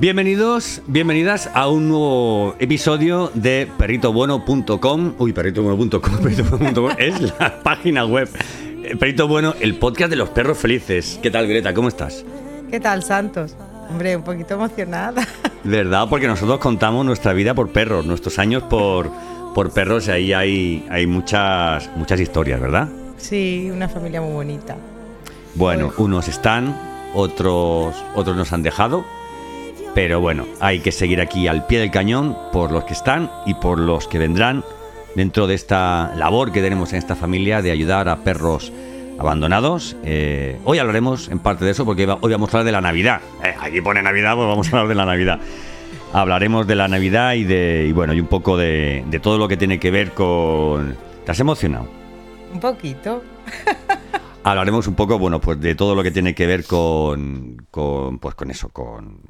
Bienvenidos, 0.00 0.80
bienvenidas 0.86 1.50
a 1.52 1.68
un 1.68 1.90
nuevo 1.90 2.56
episodio 2.58 3.30
de 3.34 3.68
perritobueno.com. 3.76 5.14
Uy, 5.18 5.34
perritobueno.com, 5.34 6.00
perritobueno.com 6.22 6.92
es 6.96 7.20
la 7.38 7.62
página 7.62 8.06
web. 8.06 8.26
Eh, 8.82 8.96
Perrito 8.96 9.28
Bueno, 9.28 9.54
el 9.60 9.74
podcast 9.74 10.08
de 10.08 10.16
los 10.16 10.30
perros 10.30 10.56
felices. 10.56 11.20
¿Qué 11.22 11.30
tal, 11.30 11.46
Greta? 11.46 11.74
¿Cómo 11.74 11.88
estás? 11.88 12.24
¿Qué 12.70 12.80
tal, 12.80 13.02
Santos? 13.02 13.54
Hombre, 13.90 14.16
un 14.16 14.22
poquito 14.22 14.54
emocionada. 14.54 15.28
¿Verdad? 15.64 16.06
Porque 16.08 16.26
nosotros 16.26 16.60
contamos 16.60 17.04
nuestra 17.04 17.34
vida 17.34 17.52
por 17.52 17.70
perros, 17.70 18.06
nuestros 18.06 18.38
años 18.38 18.62
por, 18.62 19.10
por 19.54 19.70
perros, 19.70 20.08
y 20.08 20.12
ahí 20.12 20.32
hay, 20.32 20.86
hay 20.88 21.06
muchas, 21.06 21.90
muchas 21.94 22.18
historias, 22.20 22.58
¿verdad? 22.58 22.88
Sí, 23.18 23.70
una 23.70 23.86
familia 23.86 24.22
muy 24.22 24.32
bonita. 24.32 24.76
Bueno, 25.56 25.92
unos 25.98 26.26
están, 26.26 26.74
otros, 27.12 28.02
otros 28.14 28.34
nos 28.34 28.50
han 28.54 28.62
dejado. 28.62 29.04
Pero 29.94 30.20
bueno, 30.20 30.46
hay 30.60 30.80
que 30.80 30.92
seguir 30.92 31.20
aquí 31.20 31.48
al 31.48 31.66
pie 31.66 31.80
del 31.80 31.90
cañón 31.90 32.36
por 32.52 32.70
los 32.70 32.84
que 32.84 32.92
están 32.92 33.30
y 33.46 33.54
por 33.54 33.78
los 33.78 34.06
que 34.06 34.18
vendrán 34.18 34.64
dentro 35.16 35.46
de 35.46 35.54
esta 35.54 36.12
labor 36.16 36.52
que 36.52 36.62
tenemos 36.62 36.92
en 36.92 36.98
esta 36.98 37.16
familia 37.16 37.60
de 37.62 37.70
ayudar 37.72 38.08
a 38.08 38.16
perros 38.18 38.72
abandonados. 39.18 39.96
Eh, 40.04 40.58
hoy 40.64 40.78
hablaremos 40.78 41.28
en 41.28 41.40
parte 41.40 41.64
de 41.64 41.72
eso 41.72 41.84
porque 41.84 42.08
hoy 42.20 42.32
vamos 42.32 42.48
a 42.54 42.58
hablar 42.58 42.64
de 42.66 42.72
la 42.72 42.80
Navidad. 42.80 43.20
Eh, 43.44 43.54
aquí 43.60 43.80
pone 43.80 44.02
Navidad, 44.02 44.36
pues 44.36 44.46
vamos 44.46 44.66
a 44.68 44.70
hablar 44.70 44.88
de 44.88 44.94
la 44.94 45.04
Navidad. 45.06 45.40
Hablaremos 46.12 46.66
de 46.66 46.74
la 46.74 46.88
Navidad 46.88 47.34
y 47.34 47.44
de 47.44 47.86
y 47.88 47.92
bueno 47.92 48.14
y 48.14 48.20
un 48.20 48.26
poco 48.26 48.56
de, 48.56 49.04
de 49.08 49.20
todo 49.20 49.38
lo 49.38 49.48
que 49.48 49.56
tiene 49.56 49.78
que 49.78 49.90
ver 49.90 50.12
con. 50.12 50.96
¿Te 51.24 51.32
has 51.32 51.40
emocionado? 51.40 51.86
Un 52.52 52.60
poquito. 52.60 53.22
Hablaremos 54.42 54.86
un 54.86 54.94
poco, 54.94 55.18
bueno, 55.18 55.40
pues 55.40 55.60
de 55.60 55.74
todo 55.74 55.94
lo 55.94 56.02
que 56.02 56.10
tiene 56.10 56.34
que 56.34 56.46
ver 56.46 56.64
con, 56.64 57.66
con 57.70 58.18
pues 58.18 58.34
con 58.34 58.50
eso, 58.50 58.70
con, 58.70 59.20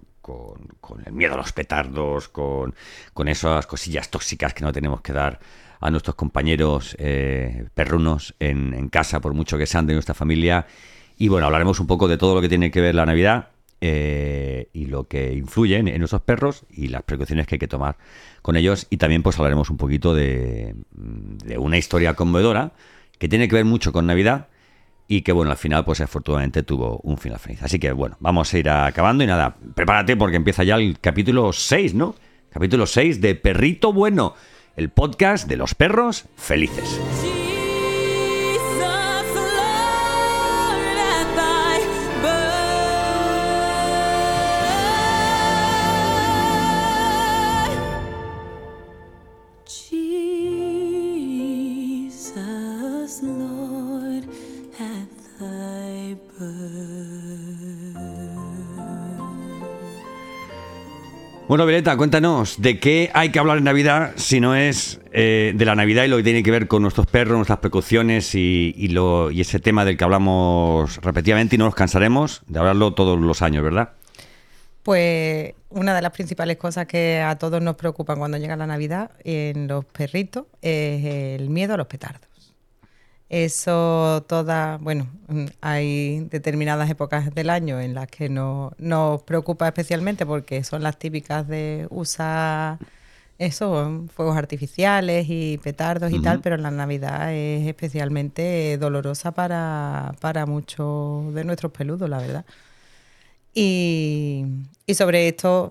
con, 0.80 1.02
el 1.06 1.12
miedo 1.12 1.34
a 1.34 1.36
los 1.36 1.52
petardos, 1.52 2.28
con, 2.28 2.74
con 3.14 3.28
esas 3.28 3.66
cosillas 3.66 4.10
tóxicas 4.10 4.54
que 4.54 4.64
no 4.64 4.72
tenemos 4.72 5.00
que 5.00 5.12
dar 5.12 5.40
a 5.80 5.90
nuestros 5.90 6.14
compañeros 6.14 6.94
eh, 6.98 7.66
perrunos 7.74 8.34
en, 8.38 8.88
casa, 8.88 9.20
por 9.20 9.34
mucho 9.34 9.56
que 9.56 9.66
sean 9.66 9.86
de 9.86 9.94
nuestra 9.94 10.14
familia. 10.14 10.66
Y 11.16 11.28
bueno, 11.28 11.46
hablaremos 11.46 11.80
un 11.80 11.86
poco 11.86 12.06
de 12.06 12.18
todo 12.18 12.34
lo 12.34 12.40
que 12.40 12.48
tiene 12.48 12.70
que 12.70 12.80
ver 12.80 12.94
la 12.94 13.06
Navidad 13.06 13.48
eh, 13.80 14.68
y 14.74 14.86
lo 14.86 15.08
que 15.08 15.32
influye 15.32 15.78
en, 15.78 15.88
en 15.88 16.06
perros 16.24 16.66
y 16.70 16.88
las 16.88 17.02
precauciones 17.02 17.46
que 17.46 17.54
hay 17.54 17.58
que 17.58 17.68
tomar 17.68 17.96
con 18.42 18.56
ellos. 18.56 18.86
Y 18.90 18.98
también 18.98 19.22
pues 19.22 19.38
hablaremos 19.38 19.70
un 19.70 19.78
poquito 19.78 20.14
de, 20.14 20.74
de 20.92 21.58
una 21.58 21.78
historia 21.78 22.14
conmovedora 22.14 22.72
que 23.18 23.28
tiene 23.28 23.48
que 23.48 23.56
ver 23.56 23.64
mucho 23.64 23.92
con 23.92 24.06
Navidad 24.06 24.48
y 25.10 25.22
que 25.22 25.32
bueno, 25.32 25.50
al 25.50 25.56
final 25.56 25.84
pues 25.84 26.00
afortunadamente 26.00 26.62
tuvo 26.62 27.00
un 27.02 27.18
final 27.18 27.40
feliz. 27.40 27.60
Así 27.64 27.80
que 27.80 27.90
bueno, 27.90 28.16
vamos 28.20 28.54
a 28.54 28.58
ir 28.58 28.70
acabando 28.70 29.24
y 29.24 29.26
nada, 29.26 29.56
prepárate 29.74 30.16
porque 30.16 30.36
empieza 30.36 30.62
ya 30.62 30.76
el 30.76 31.00
capítulo 31.00 31.52
6, 31.52 31.94
¿no? 31.94 32.14
Capítulo 32.48 32.86
6 32.86 33.20
de 33.20 33.34
Perrito 33.34 33.92
Bueno, 33.92 34.34
el 34.76 34.90
podcast 34.90 35.48
de 35.48 35.56
los 35.56 35.74
perros 35.74 36.26
felices. 36.36 37.00
Bueno, 61.50 61.66
Violeta, 61.66 61.96
cuéntanos, 61.96 62.62
¿de 62.62 62.78
qué 62.78 63.10
hay 63.12 63.32
que 63.32 63.40
hablar 63.40 63.58
en 63.58 63.64
Navidad 63.64 64.12
si 64.14 64.38
no 64.38 64.54
es 64.54 65.00
eh, 65.10 65.52
de 65.52 65.64
la 65.64 65.74
Navidad 65.74 66.04
y 66.04 66.06
lo 66.06 66.16
que 66.16 66.22
tiene 66.22 66.44
que 66.44 66.52
ver 66.52 66.68
con 66.68 66.80
nuestros 66.80 67.08
perros, 67.08 67.34
nuestras 67.34 67.58
precauciones 67.58 68.36
y, 68.36 68.72
y 68.76 68.86
lo, 68.86 69.32
y 69.32 69.40
ese 69.40 69.58
tema 69.58 69.84
del 69.84 69.96
que 69.96 70.04
hablamos 70.04 70.98
repetidamente 70.98 71.56
y 71.56 71.58
no 71.58 71.64
nos 71.64 71.74
cansaremos 71.74 72.42
de 72.46 72.60
hablarlo 72.60 72.94
todos 72.94 73.18
los 73.18 73.42
años, 73.42 73.64
¿verdad? 73.64 73.94
Pues 74.84 75.54
una 75.70 75.92
de 75.92 76.02
las 76.02 76.12
principales 76.12 76.56
cosas 76.56 76.86
que 76.86 77.20
a 77.20 77.36
todos 77.36 77.60
nos 77.60 77.74
preocupan 77.74 78.20
cuando 78.20 78.38
llega 78.38 78.54
la 78.54 78.68
Navidad 78.68 79.10
en 79.24 79.66
los 79.66 79.84
perritos 79.86 80.44
es 80.62 81.04
el 81.04 81.50
miedo 81.50 81.74
a 81.74 81.78
los 81.78 81.88
petardos. 81.88 82.29
Eso 83.30 84.24
toda, 84.28 84.78
bueno, 84.78 85.08
mm, 85.28 85.44
hay 85.60 86.20
determinadas 86.30 86.90
épocas 86.90 87.32
del 87.32 87.48
año 87.48 87.80
en 87.80 87.94
las 87.94 88.08
que 88.08 88.28
no, 88.28 88.72
nos 88.78 89.22
preocupa 89.22 89.68
especialmente 89.68 90.26
porque 90.26 90.64
son 90.64 90.82
las 90.82 90.98
típicas 90.98 91.46
de 91.46 91.86
usar 91.90 92.78
eso, 93.38 94.04
fuegos 94.14 94.36
artificiales 94.36 95.26
y 95.28 95.58
petardos 95.58 96.12
y 96.12 96.20
tal, 96.20 96.40
pero 96.40 96.56
la 96.56 96.72
Navidad 96.72 97.32
es 97.32 97.66
especialmente 97.68 98.76
dolorosa 98.78 99.30
para, 99.32 100.12
para 100.20 100.44
muchos 100.44 101.32
de 101.32 101.44
nuestros 101.44 101.72
peludos, 101.72 102.10
la 102.10 102.18
verdad. 102.18 102.44
Y, 103.54 104.44
y 104.86 104.94
sobre 104.94 105.28
esto, 105.28 105.70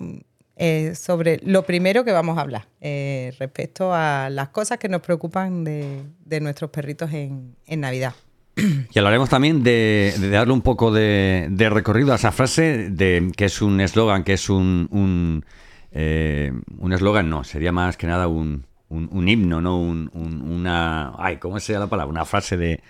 eh, 0.59 0.93
sobre 0.93 1.39
lo 1.43 1.63
primero 1.63 2.03
que 2.03 2.11
vamos 2.11 2.37
a 2.37 2.41
hablar, 2.41 2.67
eh, 2.81 3.33
respecto 3.39 3.93
a 3.93 4.29
las 4.29 4.49
cosas 4.49 4.77
que 4.77 4.89
nos 4.89 5.01
preocupan 5.01 5.63
de, 5.63 6.03
de 6.25 6.41
nuestros 6.41 6.69
perritos 6.69 7.11
en, 7.13 7.55
en 7.65 7.79
Navidad. 7.79 8.13
Y 8.55 8.99
hablaremos 8.99 9.29
también 9.29 9.63
de, 9.63 10.13
de 10.19 10.29
darle 10.29 10.51
un 10.51 10.61
poco 10.61 10.91
de, 10.91 11.47
de 11.49 11.69
recorrido 11.69 12.11
a 12.11 12.15
esa 12.17 12.31
frase, 12.33 12.89
de, 12.89 13.31
que 13.37 13.45
es 13.45 13.61
un 13.61 13.79
eslogan, 13.81 14.23
que 14.23 14.33
es 14.33 14.49
un... 14.49 14.87
un 14.91 15.45
eh, 15.91 16.51
un 16.77 16.93
eslogan 16.93 17.29
no, 17.31 17.43
sería 17.43 17.71
más 17.71 17.97
que 17.97 18.05
nada 18.05 18.27
un, 18.27 18.65
un, 18.89 19.09
un 19.11 19.27
himno, 19.27 19.59
¿no? 19.61 19.79
Un, 19.81 20.11
un- 20.13 20.41
una... 20.41 21.13
Ay, 21.17 21.37
¿cómo 21.37 21.59
sería 21.59 21.79
la 21.79 21.87
palabra? 21.87 22.11
Una 22.11 22.25
frase 22.25 22.57
de... 22.57 22.81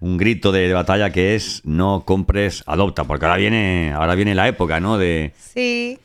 Un 0.00 0.16
grito 0.16 0.52
de, 0.52 0.68
de 0.68 0.72
batalla 0.74 1.10
que 1.10 1.34
es 1.34 1.62
no 1.64 2.04
compres, 2.06 2.62
adopta, 2.66 3.02
porque 3.04 3.26
ahora 3.26 3.36
viene, 3.36 3.92
ahora 3.92 4.14
viene 4.14 4.34
la 4.36 4.46
época, 4.46 4.78
¿no? 4.78 4.96
De, 4.96 5.32
Sí, 5.36 5.98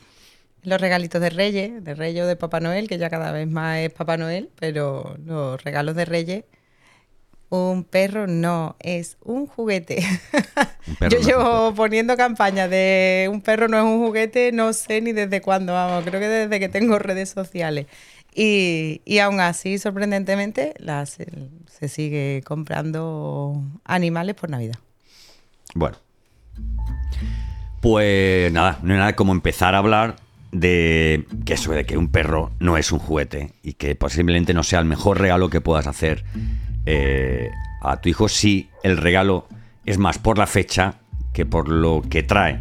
los 0.64 0.80
regalitos 0.80 1.20
de 1.20 1.30
Reyes, 1.30 1.84
de 1.84 1.94
Reyes 1.94 2.24
o 2.24 2.26
de 2.26 2.36
Papá 2.36 2.60
Noel, 2.60 2.88
que 2.88 2.98
ya 2.98 3.10
cada 3.10 3.32
vez 3.32 3.48
más 3.48 3.78
es 3.78 3.92
Papá 3.92 4.16
Noel, 4.16 4.50
pero 4.58 5.16
los 5.24 5.62
regalos 5.62 5.94
de 5.96 6.04
Reyes, 6.04 6.44
un 7.50 7.84
perro 7.84 8.26
no, 8.26 8.74
es 8.80 9.16
un 9.22 9.46
juguete. 9.46 10.02
Un 11.00 11.08
Yo 11.08 11.18
no 11.20 11.26
llevo 11.26 11.74
poniendo 11.74 12.16
campaña 12.16 12.68
de 12.68 13.28
un 13.32 13.40
perro 13.40 13.68
no 13.68 13.78
es 13.78 13.84
un 13.84 14.04
juguete, 14.06 14.52
no 14.52 14.72
sé 14.74 15.00
ni 15.00 15.12
desde 15.12 15.40
cuándo, 15.40 15.72
vamos, 15.72 16.04
creo 16.04 16.20
que 16.20 16.28
desde 16.28 16.60
que 16.60 16.68
tengo 16.68 16.98
redes 16.98 17.30
sociales. 17.30 17.86
Y, 18.34 19.00
y 19.04 19.18
aún 19.20 19.40
así, 19.40 19.78
sorprendentemente, 19.78 20.74
la- 20.78 21.06
se, 21.06 21.26
se 21.70 21.88
sigue 21.88 22.42
comprando 22.44 23.62
animales 23.84 24.34
por 24.34 24.50
Navidad. 24.50 24.78
Bueno. 25.74 25.96
Pues 27.80 28.50
nada, 28.52 28.78
no 28.82 28.92
hay 28.94 28.98
nada 28.98 29.16
como 29.16 29.32
empezar 29.32 29.74
a 29.74 29.78
hablar 29.78 30.16
de 30.54 31.26
que 31.44 31.54
eso 31.54 31.72
de 31.72 31.84
que 31.84 31.98
un 31.98 32.08
perro 32.08 32.52
no 32.60 32.78
es 32.78 32.92
un 32.92 33.00
juguete 33.00 33.54
y 33.62 33.72
que 33.74 33.96
posiblemente 33.96 34.54
no 34.54 34.62
sea 34.62 34.78
el 34.78 34.84
mejor 34.84 35.20
regalo 35.20 35.50
que 35.50 35.60
puedas 35.60 35.88
hacer 35.88 36.24
eh, 36.86 37.50
a 37.82 38.00
tu 38.00 38.08
hijo 38.08 38.28
si 38.28 38.70
el 38.84 38.96
regalo 38.96 39.48
es 39.84 39.98
más 39.98 40.18
por 40.18 40.38
la 40.38 40.46
fecha 40.46 40.94
que 41.32 41.44
por 41.44 41.68
lo 41.68 42.02
que 42.08 42.22
trae 42.22 42.60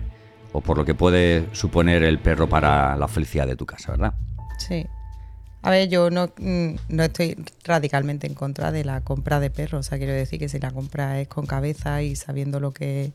o 0.54 0.62
por 0.62 0.78
lo 0.78 0.86
que 0.86 0.95
puede 0.95 1.48
suponer 1.54 2.04
el 2.04 2.18
perro 2.18 2.50
para 2.50 2.95
la 2.98 3.07
felicidad 3.07 3.45
de 3.45 3.56
tu 3.56 3.68
casa, 3.68 3.92
¿verdad? 3.92 4.13
Sí. 4.57 4.86
A 5.62 5.69
ver, 5.69 5.88
yo 5.88 6.10
no, 6.10 6.28
mm, 6.38 6.75
no 6.90 7.04
estoy 7.04 7.38
radicalmente 7.63 8.28
en 8.28 8.34
contra 8.34 8.72
de 8.72 8.84
la 8.84 9.01
compra 9.01 9.40
de 9.40 9.50
perros. 9.50 9.86
O 9.86 9.90
sea, 9.90 9.98
quiero 9.98 10.13
decir 10.13 10.40
que 10.40 10.50
si 10.50 10.60
la 10.60 10.72
compra 10.72 11.22
es 11.22 11.28
con 11.28 11.45
cabeza 11.45 12.01
y 12.01 12.16
sabiendo 12.16 12.60
lo 12.60 12.72
que, 12.72 13.13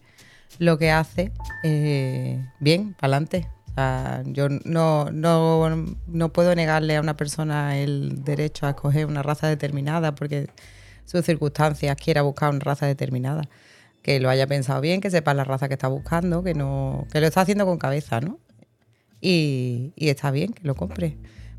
lo 0.58 0.78
que 0.78 0.90
hace, 0.90 1.32
eh, 1.62 2.42
bien, 2.58 2.94
para 2.94 3.16
adelante. 3.16 3.48
Sea, 3.78 4.24
yo 4.26 4.48
no, 4.64 5.08
no, 5.12 5.86
no 6.08 6.32
puedo 6.32 6.52
negarle 6.56 6.96
a 6.96 7.00
una 7.00 7.16
persona 7.16 7.78
el 7.78 8.24
derecho 8.24 8.66
a 8.66 8.70
escoger 8.70 9.06
una 9.06 9.22
raza 9.22 9.46
determinada 9.46 10.16
porque 10.16 10.48
sus 11.04 11.24
circunstancias 11.24 11.96
quiera 11.96 12.22
buscar 12.22 12.50
una 12.50 12.58
raza 12.58 12.86
determinada. 12.86 13.48
Que 14.02 14.18
lo 14.18 14.30
haya 14.30 14.48
pensado 14.48 14.80
bien, 14.80 15.00
que 15.00 15.10
sepa 15.10 15.32
la 15.32 15.44
raza 15.44 15.68
que 15.68 15.74
está 15.74 15.86
buscando, 15.86 16.42
que 16.42 16.54
no, 16.54 17.06
que 17.12 17.20
lo 17.20 17.28
está 17.28 17.42
haciendo 17.42 17.66
con 17.66 17.78
cabeza, 17.78 18.20
¿no? 18.20 18.40
Y, 19.20 19.92
y 19.94 20.08
está 20.08 20.32
bien 20.32 20.52
que 20.54 20.64
lo 20.64 20.74
compre. 20.74 21.16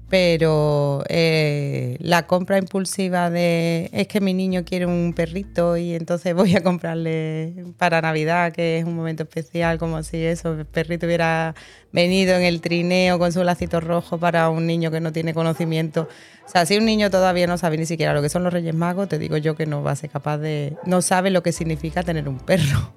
Pero 0.09 1.03
eh, 1.07 1.95
la 1.99 2.25
compra 2.25 2.57
impulsiva 2.57 3.29
de 3.29 3.91
es 3.93 4.07
que 4.07 4.21
mi 4.21 4.33
niño 4.33 4.65
quiere 4.65 4.87
un 4.87 5.13
perrito 5.15 5.77
y 5.77 5.93
entonces 5.93 6.33
voy 6.35 6.55
a 6.55 6.63
comprarle 6.63 7.53
para 7.77 8.01
Navidad, 8.01 8.51
que 8.51 8.79
es 8.79 8.85
un 8.85 8.95
momento 8.95 9.23
especial, 9.23 9.77
como 9.77 10.01
si 10.01 10.17
eso, 10.17 10.53
el 10.53 10.65
perrito 10.65 11.05
hubiera 11.05 11.53
venido 11.91 12.35
en 12.35 12.41
el 12.41 12.59
trineo 12.59 13.19
con 13.19 13.31
su 13.31 13.43
lacito 13.43 13.79
rojo 13.79 14.17
para 14.17 14.49
un 14.49 14.65
niño 14.65 14.89
que 14.89 14.99
no 14.99 15.11
tiene 15.11 15.33
conocimiento. 15.33 16.09
O 16.45 16.49
sea, 16.49 16.65
si 16.65 16.77
un 16.77 16.85
niño 16.85 17.11
todavía 17.11 17.45
no 17.45 17.59
sabe 17.59 17.77
ni 17.77 17.85
siquiera 17.85 18.13
lo 18.13 18.23
que 18.23 18.29
son 18.29 18.43
los 18.43 18.51
Reyes 18.51 18.73
Magos, 18.73 19.09
te 19.09 19.19
digo 19.19 19.37
yo 19.37 19.55
que 19.55 19.67
no 19.67 19.83
va 19.83 19.91
a 19.91 19.95
ser 19.95 20.09
capaz 20.09 20.39
de. 20.39 20.75
no 20.85 21.03
sabe 21.03 21.29
lo 21.29 21.43
que 21.43 21.51
significa 21.51 22.01
tener 22.01 22.27
un 22.27 22.39
perro. 22.39 22.93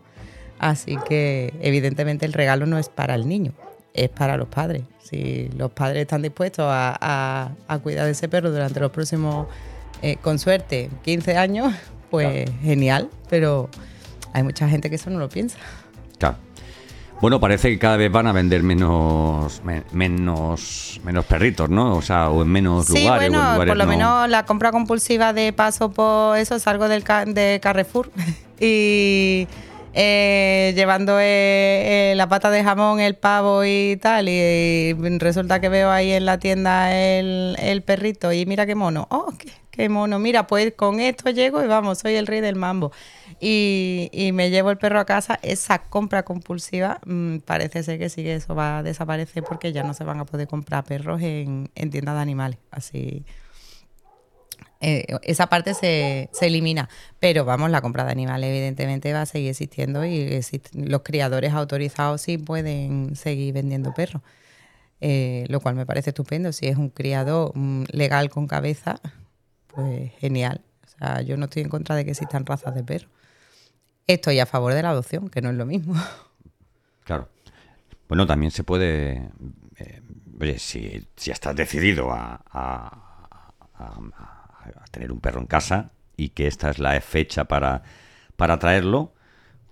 Así 0.59 0.97
que, 1.09 1.53
evidentemente, 1.61 2.25
el 2.25 2.32
regalo 2.32 2.67
no 2.67 2.79
es 2.79 2.88
para 2.88 3.17
el 3.17 3.29
niño, 3.29 3.53
es 3.94 4.09
para 4.09 4.37
los 4.37 4.49
padres. 4.49 4.83
Si 5.03 5.49
los 5.56 5.71
padres 5.73 6.03
están 6.03 6.23
dispuestos 6.23 6.65
a, 6.69 6.97
a- 7.00 7.50
a 7.69 7.79
cuidar 7.81 8.06
de 8.06 8.12
ese 8.12 8.29
perro 8.29 8.50
durante 8.50 8.81
los 8.81 8.91
próximos, 8.91 9.47
eh, 10.00 10.17
con 10.17 10.39
suerte, 10.39 10.91
15 11.03 11.37
años, 11.37 11.75
pues 12.11 12.50
genial, 12.62 13.09
pero 13.29 13.69
hay 14.33 14.43
mucha 14.43 14.69
gente 14.69 14.89
que 14.91 14.97
eso 14.97 15.11
no 15.11 15.19
lo 15.19 15.29
piensa. 15.29 15.59
Claro. 16.19 16.37
Bueno, 17.21 17.39
parece 17.39 17.69
que 17.71 17.79
cada 17.79 17.97
vez 17.97 18.11
van 18.11 18.27
a 18.27 18.33
vender 18.33 18.65
menos 18.65 19.62
me- 19.65 19.85
menos 19.93 21.00
menos 21.05 21.25
perritos, 21.25 21.71
¿no? 21.71 21.95
O 21.97 22.03
sea, 22.03 22.31
o 22.31 22.43
en 22.43 22.49
menos 22.49 22.87
Sí, 22.87 23.05
lugares. 23.05 23.23
o 23.23 23.27
en 23.27 23.33
bueno, 23.33 23.53
lugares 23.53 23.71
por 23.71 23.77
lo 23.77 23.85
no- 23.85 23.91
menos 23.91 24.29
la 24.29 24.45
compra 24.45 24.73
compulsiva 24.73 25.33
de 25.33 25.53
paso 25.53 25.93
por 25.93 26.37
eso, 26.37 26.59
salgo 26.59 26.88
del 26.88 27.05
de 27.35 27.61
Carrefour 27.62 28.11
y 28.61 29.47
eh, 29.94 30.73
llevando 30.75 31.21
eh, 31.21 32.12
eh, 32.12 32.15
la 32.17 32.29
pata 32.29 32.50
de 32.50 32.65
jamón, 32.65 33.00
el 33.00 33.15
pavo 33.15 33.65
y 33.65 33.99
tal, 34.00 34.29
y, 34.29 34.94
resulta 35.19 35.61
que 35.61 35.69
veo 35.69 35.91
ahí 35.91 36.12
en 36.12 36.25
la 36.25 36.39
tienda 36.39 36.97
el, 36.97 37.83
perrito 37.85 38.33
y 38.33 38.47
mira 38.47 38.65
qué 38.67 38.75
mono, 38.75 39.06
oh, 39.11 39.33
qué, 39.71 39.89
mono, 39.89 40.19
mira, 40.19 40.47
pues 40.47 40.73
con 40.75 41.00
esto 41.00 41.31
llego 41.31 41.62
y 41.62 41.67
vamos, 41.67 41.99
soy 41.99 42.15
el 42.15 42.27
rey 42.27 42.41
del 42.41 42.56
mambo. 42.56 42.93
Y, 43.41 44.31
me 44.35 44.50
llevo 44.50 44.71
el 44.71 44.79
perro 44.79 45.00
a 45.00 45.05
casa, 45.05 45.39
esa 45.43 45.79
compra 45.81 46.23
compulsiva 46.25 47.00
mm, 47.05 47.38
parece 47.38 47.83
ser 47.83 47.99
que 47.99 48.09
sí 48.09 48.23
que 48.23 48.37
eso 48.37 48.55
va 48.55 48.79
a 48.79 48.83
desaparecer 48.83 49.43
porque 49.43 49.73
ya 49.73 49.83
no 49.83 49.95
se 49.95 50.05
van 50.05 50.21
a 50.21 50.25
poder 50.25 50.47
comprar 50.49 50.85
perros 50.85 51.21
en 51.23 51.69
tiendas 51.91 52.15
de 52.15 52.21
animales. 52.21 52.59
Así, 52.71 53.25
eh, 54.82 55.06
esa 55.23 55.46
parte 55.46 55.75
se, 55.75 56.29
se 56.32 56.46
elimina. 56.49 56.88
Pero 57.20 57.44
vamos, 57.44 57.70
la 57.70 57.81
compra 57.81 58.05
de 58.05 58.11
animales 58.11 58.50
evidentemente 58.50 59.12
va 59.12 59.23
a 59.23 59.26
seguir 59.26 59.50
existiendo 59.50 60.05
y 60.05 60.40
los 60.75 61.02
criadores 61.02 61.52
autorizados 61.52 62.20
sí 62.20 62.37
pueden 62.37 63.14
seguir 63.14 63.55
vendiendo 63.55 63.94
perros. 63.94 64.23
Eh, 65.00 65.46
lo 65.49 65.61
cual 65.61 65.76
me 65.76 65.87
parece 65.87 66.11
estupendo. 66.11 66.52
Si 66.52 66.67
es 66.67 66.76
un 66.76 66.88
criador 66.88 67.52
mm, 67.55 67.84
legal 67.93 68.29
con 68.29 68.49
cabeza, 68.49 69.00
pues 69.69 70.12
genial. 70.19 70.62
O 70.85 70.99
sea, 70.99 71.23
yo 71.23 71.37
no 71.37 71.44
estoy 71.44 71.62
en 71.62 71.69
contra 71.69 71.94
de 71.94 72.05
que 72.05 72.11
existan 72.11 72.44
razas 72.44 72.75
de 72.75 72.82
perros. 72.82 73.11
Estoy 74.08 74.40
a 74.40 74.46
favor 74.46 74.75
de 74.75 74.82
la 74.82 74.90
adopción, 74.90 75.28
que 75.28 75.40
no 75.40 75.50
es 75.50 75.56
lo 75.56 75.64
mismo. 75.64 75.94
Claro. 77.05 77.28
Bueno, 78.08 78.26
también 78.26 78.52
se 78.52 78.62
puede. 78.62 79.28
eh, 79.76 80.02
oye, 80.40 80.58
si, 80.58 81.05
si 81.17 81.31
estás 81.32 81.56
decidido 81.56 82.11
a 82.12 82.43
tener 84.93 85.11
un 85.11 85.19
perro 85.21 85.41
en 85.41 85.47
casa 85.49 85.91
y 86.17 86.29
que 86.29 86.47
esta 86.47 86.71
es 86.71 86.79
la 86.79 87.00
fecha 87.00 87.44
para, 87.47 87.83
para 88.37 88.61
traerlo, 88.61 89.12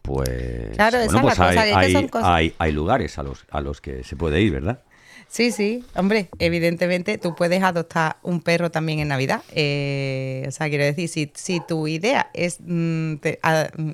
pues. 0.03 0.71
Claro, 0.75 0.99
esa 0.99 1.07
bueno, 1.07 1.19
es 1.19 1.23
pues 1.23 1.39
la 1.39 1.45
hay, 1.49 1.57
cosa, 1.71 1.79
hay- 1.79 1.93
son 1.93 2.09
cosas- 2.09 2.29
hay- 2.31 2.55
hay 2.59 2.73
lugares 2.73 3.19
a 3.19 3.23
los, 3.23 3.45
a 3.51 3.61
los 3.61 3.81
que 3.81 4.03
se 4.03 4.17
puede 4.17 4.41
ir, 4.43 4.53
¿verdad? 4.53 4.81
Sí, 5.29 5.53
sí, 5.53 5.85
hombre, 5.95 6.29
evidentemente 6.41 7.17
tú 7.19 7.35
puedes 7.35 7.63
adoptar 7.63 8.17
un 8.23 8.41
perro 8.41 8.71
también 8.71 8.99
en 8.99 9.09
Navidad. 9.09 9.43
Eh, 9.55 10.45
o 10.49 10.51
sea, 10.51 10.69
quiero 10.69 10.83
decir, 10.85 11.09
si, 11.09 11.31
si 11.37 11.61
tu 11.61 11.87
idea 11.87 12.31
es 12.35 12.59
mm, 12.61 13.17
te- 13.17 13.39
a- 13.43 13.69
mm, 13.77 13.93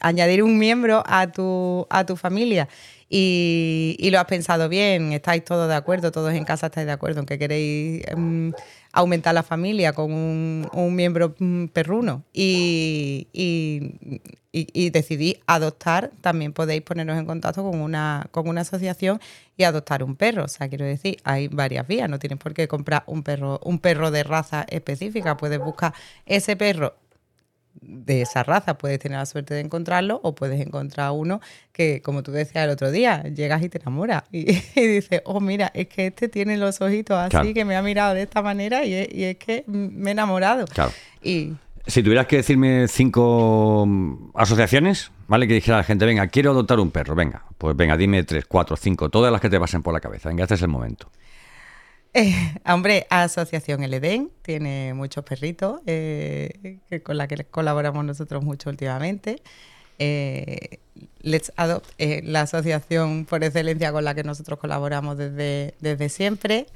añadir 0.00 0.42
un 0.42 0.58
miembro 0.58 1.02
a 1.06 1.26
tu, 1.32 1.86
a 1.90 2.04
tu 2.04 2.16
familia 2.16 2.68
y, 3.08 3.96
y 3.98 4.10
lo 4.10 4.20
has 4.20 4.26
pensado 4.26 4.68
bien, 4.68 5.12
estáis 5.12 5.44
todos 5.44 5.68
de 5.68 5.74
acuerdo, 5.74 6.12
todos 6.12 6.32
en 6.34 6.44
casa 6.44 6.66
estáis 6.66 6.86
de 6.86 6.92
acuerdo 6.92 7.20
en 7.20 7.26
que 7.26 7.38
queréis 7.38 8.04
mm, 8.14 8.50
aumentar 8.92 9.34
la 9.34 9.42
familia 9.42 9.92
con 9.92 10.12
un, 10.12 10.94
miembro 10.94 11.34
mm, 11.38 11.66
perruno 11.66 12.24
y, 12.32 13.28
y, 13.32 13.94
y- 14.52 14.68
y 14.72 15.36
adoptar, 15.46 16.10
también 16.20 16.52
podéis 16.52 16.82
poneros 16.82 17.16
en 17.18 17.26
contacto 17.26 17.62
con 17.62 17.80
una, 17.80 18.26
con 18.32 18.48
una 18.48 18.62
asociación 18.62 19.20
y 19.56 19.64
adoptar 19.64 20.02
un 20.02 20.16
perro. 20.16 20.44
O 20.44 20.48
sea, 20.48 20.68
quiero 20.68 20.84
decir, 20.84 21.18
hay 21.24 21.48
varias 21.48 21.86
vías, 21.86 22.08
no 22.08 22.18
tienes 22.18 22.38
por 22.38 22.54
qué 22.54 22.66
comprar 22.68 23.04
un 23.06 23.22
perro, 23.22 23.60
un 23.64 23.78
perro 23.78 24.10
de 24.10 24.24
raza 24.24 24.66
específica, 24.68 25.36
puedes 25.36 25.60
buscar 25.60 25.94
ese 26.26 26.56
perro 26.56 26.94
de 27.82 28.22
esa 28.22 28.42
raza 28.42 28.76
puedes 28.78 28.98
tener 28.98 29.18
la 29.18 29.26
suerte 29.26 29.54
de 29.54 29.60
encontrarlo 29.60 30.20
o 30.22 30.34
puedes 30.34 30.60
encontrar 30.60 31.12
uno 31.12 31.40
que, 31.72 32.02
como 32.02 32.22
tú 32.22 32.30
decías 32.32 32.64
el 32.64 32.70
otro 32.70 32.90
día, 32.90 33.22
llegas 33.22 33.62
y 33.62 33.68
te 33.68 33.78
enamoras 33.78 34.24
y, 34.30 34.50
y 34.74 34.86
dices, 34.86 35.22
oh, 35.24 35.40
mira, 35.40 35.70
es 35.74 35.88
que 35.88 36.08
este 36.08 36.28
tiene 36.28 36.56
los 36.56 36.80
ojitos 36.80 37.16
así, 37.18 37.30
Claro. 37.30 37.54
que 37.54 37.64
me 37.64 37.76
ha 37.76 37.82
mirado 37.82 38.14
de 38.14 38.22
esta 38.22 38.42
manera 38.42 38.84
y 38.84 38.92
es, 38.94 39.08
y 39.12 39.24
es 39.24 39.36
que 39.36 39.64
me 39.66 40.10
he 40.10 40.12
enamorado. 40.12 40.66
Claro. 40.66 40.92
Y 41.22 41.52
Si 41.86 42.02
tuvieras 42.02 42.26
que 42.26 42.36
decirme 42.36 42.86
cinco 42.88 43.84
mm, 43.86 44.30
asociaciones, 44.34 45.10
¿vale? 45.28 45.48
Que 45.48 45.54
dijera 45.54 45.78
la 45.78 45.84
gente, 45.84 46.04
venga, 46.04 46.26
quiero 46.28 46.50
adoptar 46.50 46.80
un 46.80 46.90
perro, 46.90 47.14
venga, 47.14 47.44
pues 47.58 47.74
venga, 47.76 47.96
dime 47.96 48.22
tres, 48.24 48.44
cuatro, 48.46 48.76
cinco, 48.76 49.08
todas 49.08 49.32
las 49.32 49.40
que 49.40 49.48
te 49.48 49.58
pasen 49.58 49.82
por 49.82 49.94
la 49.94 50.00
cabeza. 50.00 50.28
Venga, 50.28 50.42
este 50.44 50.54
es 50.56 50.62
el 50.62 50.68
momento. 50.68 51.10
Eh, 52.14 52.34
hombre, 52.66 53.06
Asociación 53.10 53.82
El 53.84 53.94
Edén 53.94 54.30
tiene 54.42 54.94
muchos 54.94 55.24
perritos 55.24 55.80
eh, 55.86 56.78
que 56.88 57.02
con 57.02 57.16
la 57.16 57.28
que 57.28 57.44
colaboramos 57.44 58.04
nosotros 58.04 58.42
mucho 58.42 58.70
últimamente. 58.70 59.42
Eh, 59.98 60.78
Let's 61.22 61.52
Adopt 61.56 61.90
es 61.98 62.24
la 62.24 62.42
asociación 62.42 63.26
por 63.26 63.44
excelencia 63.44 63.92
con 63.92 64.04
la 64.04 64.14
que 64.14 64.24
nosotros 64.24 64.58
colaboramos 64.58 65.16
desde, 65.18 65.74
desde 65.80 66.08
siempre. 66.08 66.66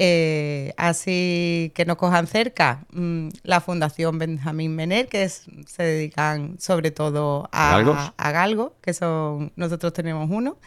Eh, 0.00 0.74
así 0.76 1.72
que 1.74 1.84
nos 1.84 1.96
cojan 1.96 2.28
cerca, 2.28 2.86
mm, 2.92 3.28
la 3.42 3.60
Fundación 3.60 4.18
Benjamín 4.18 4.76
Mener, 4.76 5.08
que 5.08 5.24
es- 5.24 5.46
se 5.66 5.82
dedican 5.82 6.56
sobre 6.60 6.92
todo 6.92 7.48
a 7.52 7.72
a 8.16 8.30
galgos, 8.32 8.72
que 8.80 8.94
son, 8.94 9.52
nosotros 9.56 9.92
tenemos 9.92 10.30
uno. 10.30 10.58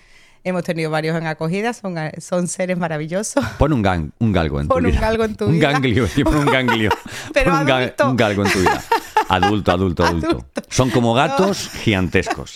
Hemos 0.44 0.64
tenido 0.64 0.90
varios 0.90 1.16
en 1.16 1.28
acogida, 1.28 1.72
son, 1.74 1.96
son 2.20 2.48
seres 2.48 2.78
maravillosos. 2.78 3.46
Pon 3.60 3.74
un, 3.74 3.82
gang, 3.84 4.10
un 4.20 4.32
galgo 4.32 4.60
en 4.60 4.68
tu 4.68 4.74
Pon 4.74 4.86
un 4.86 4.92
vida. 4.92 5.02
galgo 5.02 5.24
en 5.24 5.36
tu 5.36 5.46
un 5.46 5.52
vida. 5.54 5.72
ganglio, 5.72 6.08
sí, 6.08 6.24
pon 6.24 6.36
un 6.38 6.46
ganglio. 6.52 6.90
Pero 7.34 7.52
Pon 7.52 7.62
un, 7.62 7.70
adulto. 7.72 8.10
un 8.10 8.18
galgo 8.18 8.46
en 8.46 8.52
tu 8.52 8.60
vida. 8.60 8.84
Adulto, 9.30 9.72
adulto, 9.72 10.04
adulto. 10.06 10.28
Adulto. 10.30 10.62
Son 10.70 10.90
como 10.90 11.14
gatos 11.14 11.70
gigantescos. 11.84 12.54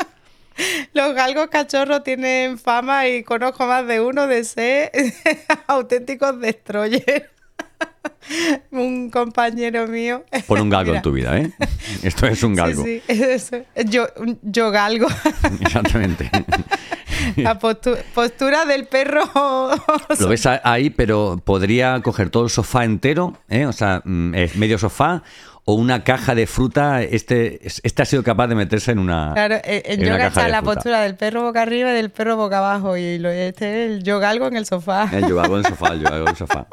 Los 0.94 1.14
galgos 1.14 1.48
cachorros 1.50 2.04
tienen 2.04 2.58
fama 2.58 3.08
y 3.08 3.24
conozco 3.24 3.66
más 3.68 3.86
de 3.86 4.00
uno 4.02 4.26
de 4.26 4.44
ser 4.46 4.92
auténticos 5.68 6.40
destroyers. 6.40 7.24
un 8.72 9.10
compañero 9.10 9.88
mío. 9.88 10.24
Pon 10.48 10.62
un 10.62 10.70
galgo 10.70 10.92
Mira, 10.92 10.98
en 10.98 11.04
tu 11.04 11.12
vida, 11.12 11.38
¿eh? 11.38 11.52
Esto 12.04 12.28
es 12.28 12.44
un 12.44 12.56
galgo. 12.56 12.84
Sí, 12.84 13.02
sí, 13.08 13.14
es 13.14 13.22
eso. 13.22 13.58
Yo, 13.86 14.08
yo 14.42 14.72
galgo. 14.72 15.08
Exactamente. 15.62 16.30
La 17.38 17.60
postu- 17.60 17.98
postura 18.14 18.66
del 18.66 18.86
perro. 18.88 19.22
Lo 20.20 20.28
ves 20.28 20.46
ahí, 20.46 20.90
pero 20.90 21.42
podría 21.44 22.02
coger 22.02 22.30
todo 22.30 22.44
el 22.44 22.50
sofá 22.50 22.84
entero, 22.84 23.38
¿eh? 23.50 23.66
o 23.66 23.74
sea, 23.74 24.02
mm, 24.04 24.36
es 24.36 24.56
medio 24.56 24.78
sofá 24.78 25.24
o 25.68 25.74
una 25.74 26.04
caja 26.04 26.36
de 26.36 26.46
fruta. 26.46 27.02
Este, 27.02 27.60
este 27.66 28.02
ha 28.02 28.06
sido 28.06 28.22
capaz 28.24 28.48
de 28.48 28.56
meterse 28.56 28.92
en 28.92 29.00
una, 29.00 29.32
Claro, 29.34 29.56
en, 29.64 29.82
en 29.86 30.02
en 30.02 30.08
yoga 30.10 30.28
está 30.28 30.48
la 30.48 30.60
fruta. 30.60 30.74
postura 30.76 31.02
del 31.02 31.16
perro 31.16 31.42
boca 31.44 31.62
arriba 31.64 31.92
y 31.92 31.96
del 31.96 32.12
perro 32.12 32.36
boca 32.36 32.60
abajo. 32.60 32.96
Y 32.98 33.18
lo, 33.18 33.30
este 33.30 33.86
es 33.86 33.92
el 33.92 34.04
yo 34.04 34.20
galgo 34.20 34.48
en 34.48 34.58
el 34.58 34.66
sofá. 34.66 35.10
Eh, 35.12 35.22
Yo 35.28 35.40
hago 35.42 35.58
en 35.58 35.66
el 35.66 35.72
sofá, 35.72 35.96
yo 35.96 36.08
hago 36.08 36.24
en 36.24 36.28
el 36.30 36.36
sofá. 36.36 36.68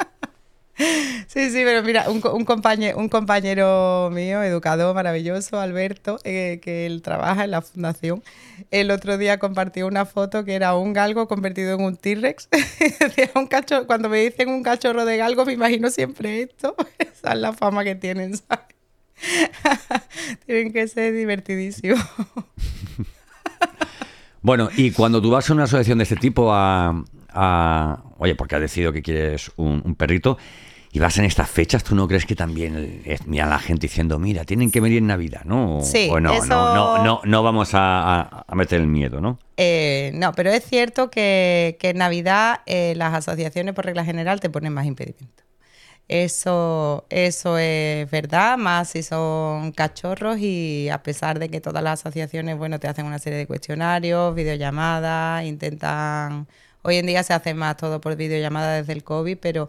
Sí, 0.77 1.51
sí, 1.51 1.63
pero 1.65 1.83
mira, 1.83 2.09
un, 2.11 2.23
un 2.33 2.45
compañero, 2.45 2.99
un 2.99 3.09
compañero 3.09 4.11
mío, 4.13 4.43
educador 4.43 4.95
maravilloso, 4.95 5.61
Alberto, 5.61 6.19
eh, 6.25 6.61
que 6.63 6.87
él 6.87 7.03
trabaja 7.03 7.45
en 7.45 7.51
la 7.51 7.61
fundación, 7.63 8.23
el 8.71 8.91
otro 8.91 9.19
día 9.19 9.39
compartió 9.39 9.87
una 9.87 10.07
foto 10.07 10.45
que 10.45 10.55
era 10.55 10.75
un 10.75 10.93
galgo 10.93 11.29
convertido 11.29 11.75
en 11.75 11.83
un 11.85 11.97
T-Rex. 11.97 12.49
Cuando 13.87 14.09
me 14.09 14.19
dicen 14.25 14.49
un 14.49 14.63
cachorro 14.63 15.05
de 15.05 15.17
galgo, 15.19 15.45
me 15.45 15.53
imagino 15.53 15.91
siempre 15.91 16.43
esto. 16.43 16.75
Esa 16.99 17.33
es 17.35 17.39
la 17.39 17.53
fama 17.53 17.85
que 17.85 17.95
tienen, 17.95 18.35
¿sabes? 18.37 18.67
Tienen 20.47 20.73
que 20.73 20.89
ser 20.89 21.13
divertidísimos. 21.15 22.01
Bueno, 24.41 24.69
y 24.77 24.91
cuando 24.91 25.23
tú 25.23 25.31
vas 25.31 25.49
a 25.49 25.53
una 25.53 25.65
asociación 25.65 25.99
de 25.99 26.05
este 26.05 26.17
tipo 26.17 26.51
a- 26.53 27.05
oye, 28.23 28.35
porque 28.35 28.55
has 28.55 28.61
decidido 28.61 28.93
que 28.93 29.03
quieres 29.03 29.51
un, 29.57 29.83
un 29.85 29.95
perrito 29.95 30.39
y 30.93 30.99
vas 30.99 31.17
en 31.19 31.25
estas 31.25 31.49
fechas, 31.51 31.83
¿tú 31.83 31.95
no 31.95 32.07
crees 32.07 32.27
que 32.27 32.35
también 32.37 33.03
es, 33.07 33.27
mira 33.27 33.47
la 33.47 33.59
gente 33.59 33.87
diciendo, 33.87 34.19
mira, 34.19 34.45
tienen 34.45 34.71
que 34.71 34.79
venir 34.81 34.99
en 34.99 35.07
Navidad, 35.07 35.43
¿no? 35.45 35.81
Sí, 35.83 36.09
o 36.11 36.21
no, 36.21 36.33
eso- 36.35 36.47
no, 36.47 36.99
no, 36.99 37.03
no, 37.03 37.21
no 37.25 37.43
vamos 37.43 37.75
a, 37.75 38.21
a- 38.21 38.45
a 38.47 38.55
meter 38.55 38.81
el 38.81 38.87
miedo, 38.87 39.21
¿no? 39.21 39.39
Eh, 39.57 40.11
no, 40.15 40.33
pero 40.35 40.51
es 40.51 40.65
cierto 40.65 41.11
que, 41.11 41.77
que 41.81 41.91
en 41.91 41.99
Navidad 41.99 42.61
eh, 42.67 42.93
las 42.97 43.15
asociaciones 43.15 43.75
por 43.75 43.87
regla 43.87 44.05
general 44.05 44.41
te 44.41 44.51
ponen 44.51 44.73
más 44.75 44.85
impedimentos. 44.87 45.47
Eso, 46.09 47.07
eso 47.09 47.57
es 47.59 48.11
verdad, 48.11 48.59
más 48.59 48.91
si 48.91 49.03
son 49.03 49.73
cachorros 49.73 50.39
y 50.41 50.91
a 50.91 51.03
pesar 51.03 51.39
de 51.39 51.49
que 51.49 51.61
todas 51.61 51.83
las 51.83 52.01
asociaciones, 52.01 52.59
bueno, 52.59 52.79
te 52.79 52.87
hacen 52.89 53.07
una 53.07 53.19
serie 53.19 53.39
de 53.39 53.47
cuestionarios, 53.47 54.35
videollamadas, 54.35 55.45
intentan... 55.47 56.47
Hoy 56.83 56.97
en 56.97 57.07
día 57.07 57.23
se 57.23 57.33
hace 57.33 57.55
más 57.55 57.77
todo 57.77 58.01
por 58.01 58.17
videollamada 58.17 58.75
desde 58.77 58.93
el 58.93 59.05
COVID, 59.05 59.39
pero 59.41 59.69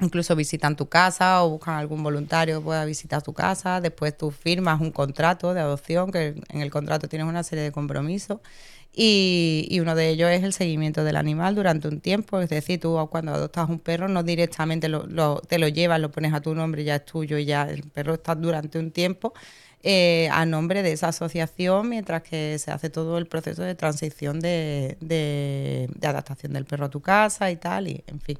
incluso 0.00 0.34
visitan 0.36 0.76
tu 0.76 0.88
casa 0.88 1.42
o 1.44 1.50
buscan 1.50 1.74
algún 1.76 2.02
voluntario 2.02 2.58
que 2.58 2.64
pueda 2.64 2.84
visitar 2.84 3.22
tu 3.22 3.32
casa. 3.32 3.80
Después 3.80 4.16
tú 4.16 4.30
firmas 4.30 4.80
un 4.80 4.90
contrato 4.90 5.54
de 5.54 5.60
adopción, 5.60 6.10
que 6.12 6.34
en 6.50 6.60
el 6.60 6.70
contrato 6.70 7.08
tienes 7.08 7.28
una 7.28 7.42
serie 7.42 7.64
de 7.64 7.72
compromisos. 7.72 8.40
Y, 8.96 9.66
y 9.70 9.80
uno 9.80 9.96
de 9.96 10.10
ellos 10.10 10.30
es 10.30 10.44
el 10.44 10.52
seguimiento 10.52 11.02
del 11.04 11.16
animal 11.16 11.54
durante 11.56 11.88
un 11.88 12.00
tiempo. 12.00 12.40
Es 12.40 12.48
decir, 12.50 12.78
tú 12.80 12.96
cuando 13.10 13.32
adoptas 13.34 13.68
un 13.68 13.80
perro 13.80 14.08
no 14.08 14.22
directamente 14.22 14.88
lo- 14.88 15.06
lo- 15.06 15.40
te 15.48 15.58
lo 15.58 15.66
llevas, 15.68 16.00
lo 16.00 16.10
pones 16.12 16.32
a 16.32 16.40
tu 16.40 16.54
nombre, 16.54 16.84
ya 16.84 16.96
es 16.96 17.04
tuyo 17.04 17.38
y 17.38 17.44
ya 17.44 17.64
el 17.64 17.82
perro 17.84 18.14
está 18.14 18.34
durante 18.36 18.78
un 18.78 18.92
tiempo 18.92 19.34
eh, 19.84 20.28
a 20.32 20.46
nombre 20.46 20.82
de 20.82 20.92
esa 20.92 21.08
asociación 21.08 21.88
mientras 21.90 22.22
que 22.22 22.58
se 22.58 22.70
hace 22.72 22.90
todo 22.90 23.18
el 23.18 23.26
proceso 23.26 23.62
de 23.62 23.74
transición 23.76 24.40
de, 24.40 24.96
de- 25.00 25.88
adaptación 26.02 26.52
del 26.54 26.64
perro 26.64 26.86
a 26.86 26.90
tu 26.90 27.00
casa 27.00 27.50
y 27.50 27.56
tal. 27.56 27.88
Y, 27.88 28.02
en 28.06 28.20
fin 28.20 28.38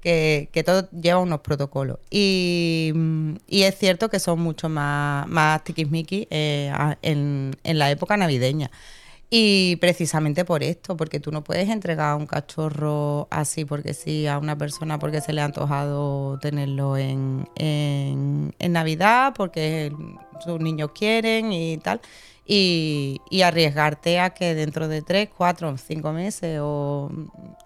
que, 0.00 0.48
que 0.52 0.62
todo 0.64 0.88
lleva 0.90 1.20
unos 1.20 1.40
protocolos. 1.40 1.98
Y, 2.10 2.92
mm, 2.94 3.34
y 3.48 3.62
es 3.62 3.76
cierto 3.78 4.08
que 4.08 4.20
son 4.20 4.40
mucho 4.40 4.68
más, 4.68 5.26
más 5.28 5.64
tiquismiquis 5.64 6.26
eh, 6.30 6.72
en, 7.02 7.56
en 7.64 7.78
la 7.78 7.90
época 7.90 8.16
navideña. 8.16 8.70
Y 9.28 9.76
precisamente 9.76 10.44
por 10.44 10.62
esto, 10.62 10.96
porque 10.96 11.18
tú 11.18 11.32
no 11.32 11.42
puedes 11.42 11.68
entregar 11.68 12.14
un 12.16 12.26
cachorro 12.26 13.26
así 13.30 13.64
porque 13.64 13.92
sí 13.92 14.26
a 14.28 14.38
una 14.38 14.56
persona 14.56 15.00
porque 15.00 15.20
se 15.20 15.32
le 15.32 15.40
ha 15.40 15.46
antojado 15.46 16.38
tenerlo 16.38 16.96
en, 16.96 17.48
en, 17.56 18.54
en 18.60 18.72
Navidad, 18.72 19.34
porque 19.36 19.92
sus 20.44 20.60
niños 20.60 20.92
quieren 20.94 21.52
y 21.52 21.78
tal. 21.78 22.00
Y, 22.48 23.20
y 23.28 23.42
arriesgarte 23.42 24.20
a 24.20 24.30
que 24.30 24.54
dentro 24.54 24.86
de 24.86 25.02
tres, 25.02 25.28
cuatro, 25.36 25.76
cinco 25.78 26.12
meses 26.12 26.60
o, 26.62 27.10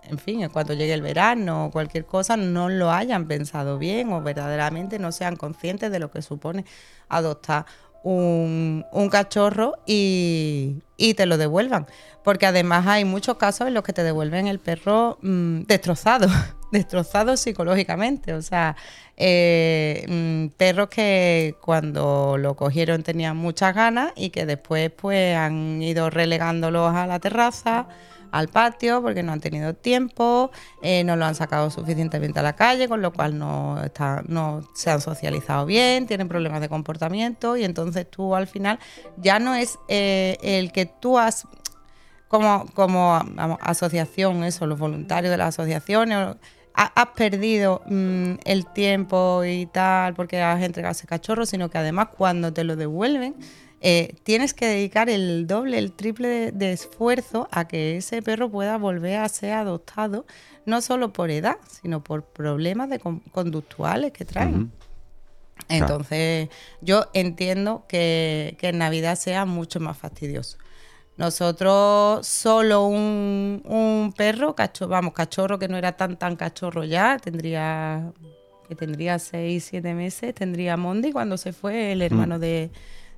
en 0.04 0.18
fin, 0.18 0.42
en 0.42 0.48
cuanto 0.48 0.72
llegue 0.72 0.94
el 0.94 1.02
verano 1.02 1.66
o 1.66 1.70
cualquier 1.70 2.06
cosa, 2.06 2.38
no 2.38 2.70
lo 2.70 2.90
hayan 2.90 3.28
pensado 3.28 3.76
bien 3.76 4.10
o 4.14 4.22
verdaderamente 4.22 4.98
no 4.98 5.12
sean 5.12 5.36
conscientes 5.36 5.92
de 5.92 5.98
lo 5.98 6.10
que 6.10 6.22
supone 6.22 6.64
adoptar 7.10 7.66
un, 8.02 8.84
un 8.92 9.08
cachorro 9.08 9.74
y, 9.86 10.82
te 11.16 11.26
lo 11.26 11.38
devuelvan. 11.38 11.86
Porque 12.22 12.46
además 12.46 12.86
hay 12.86 13.04
muchos 13.04 13.36
casos 13.36 13.68
en 13.68 13.74
los 13.74 13.82
que 13.82 13.92
te 13.92 14.02
devuelven 14.02 14.46
el 14.46 14.58
perro 14.58 15.18
mm, 15.22 15.62
destrozado, 15.62 16.28
destrozado 16.72 17.36
psicológicamente. 17.36 18.34
O 18.34 18.42
sea, 18.42 18.76
eh, 19.16 20.04
mm, 20.08 20.56
perros 20.56 20.88
que 20.88 21.54
cuando 21.60 22.36
lo 22.38 22.56
cogieron 22.56 23.02
tenían 23.02 23.36
muchas 23.36 23.74
ganas 23.74 24.12
y 24.16 24.30
que 24.30 24.46
después 24.46 24.90
pues 24.90 25.36
han 25.36 25.82
ido 25.82 26.10
relegándolos 26.10 26.94
a 26.94 27.06
la 27.06 27.18
terraza 27.18 27.86
al 28.32 28.48
patio 28.48 29.02
porque 29.02 29.22
no 29.22 29.32
han 29.32 29.40
tenido 29.40 29.74
tiempo, 29.74 30.50
eh, 30.82 31.04
no 31.04 31.16
lo 31.16 31.24
han 31.24 31.34
sacado 31.34 31.70
suficientemente 31.70 32.40
a 32.40 32.42
la 32.42 32.54
calle, 32.54 32.88
con 32.88 33.02
lo 33.02 33.12
cual 33.12 33.38
no, 33.38 33.82
está, 33.82 34.22
no 34.26 34.62
se 34.74 34.90
han 34.90 35.00
socializado 35.00 35.66
bien, 35.66 36.06
tienen 36.06 36.28
problemas 36.28 36.60
de 36.60 36.68
comportamiento 36.68 37.56
y 37.56 37.64
entonces 37.64 38.08
tú 38.10 38.34
al 38.34 38.46
final 38.46 38.78
ya 39.16 39.38
no 39.38 39.54
es 39.54 39.78
eh, 39.88 40.36
el 40.42 40.72
que 40.72 40.86
tú 40.86 41.18
has 41.18 41.46
como, 42.28 42.66
como 42.74 43.18
asociación, 43.60 44.44
eso, 44.44 44.66
los 44.66 44.78
voluntarios 44.78 45.30
de 45.32 45.36
las 45.36 45.48
asociaciones, 45.48 46.36
ha- 46.74 46.92
has 46.94 47.06
perdido 47.16 47.82
mm, 47.86 48.34
el 48.44 48.66
tiempo 48.66 49.42
y 49.44 49.66
tal 49.66 50.14
porque 50.14 50.40
has 50.40 50.62
entregado 50.62 50.92
ese 50.92 51.08
cachorro, 51.08 51.44
sino 51.44 51.68
que 51.70 51.78
además 51.78 52.08
cuando 52.16 52.52
te 52.52 52.62
lo 52.62 52.76
devuelven, 52.76 53.34
eh, 53.80 54.14
tienes 54.22 54.54
que 54.54 54.66
dedicar 54.66 55.08
el 55.08 55.46
doble, 55.46 55.78
el 55.78 55.92
triple 55.92 56.28
de, 56.28 56.52
de 56.52 56.72
esfuerzo 56.72 57.48
a 57.50 57.66
que 57.66 57.96
ese 57.96 58.22
perro 58.22 58.50
pueda 58.50 58.76
volver 58.78 59.18
a 59.18 59.28
ser 59.28 59.52
adoptado, 59.54 60.26
no 60.66 60.80
solo 60.82 61.12
por 61.12 61.30
edad, 61.30 61.56
sino 61.68 62.04
por 62.04 62.24
problemas 62.24 62.90
de 62.90 62.98
con- 62.98 63.20
conductuales 63.20 64.12
que 64.12 64.24
traen. 64.24 64.70
Entonces, 65.68 66.48
yo 66.80 67.06
entiendo 67.12 67.84
que, 67.88 68.56
que 68.58 68.68
en 68.68 68.78
Navidad 68.78 69.16
sea 69.16 69.44
mucho 69.44 69.80
más 69.80 69.96
fastidioso. 69.96 70.58
Nosotros, 71.16 72.26
solo 72.26 72.86
un, 72.86 73.62
un 73.66 74.12
perro, 74.16 74.54
cacho, 74.54 74.88
vamos, 74.88 75.12
cachorro 75.12 75.58
que 75.58 75.68
no 75.68 75.76
era 75.76 75.92
tan 75.96 76.18
tan 76.18 76.34
cachorro 76.36 76.82
ya, 76.84 77.18
tendría 77.18 78.12
que 78.68 78.74
tendría 78.74 79.18
6, 79.18 79.66
7 79.68 79.94
meses, 79.94 80.34
tendría 80.34 80.76
Mondi 80.76 81.12
cuando 81.12 81.36
se 81.36 81.52
fue 81.52 81.92
el 81.92 82.02
hermano 82.02 82.38
de, 82.38 82.70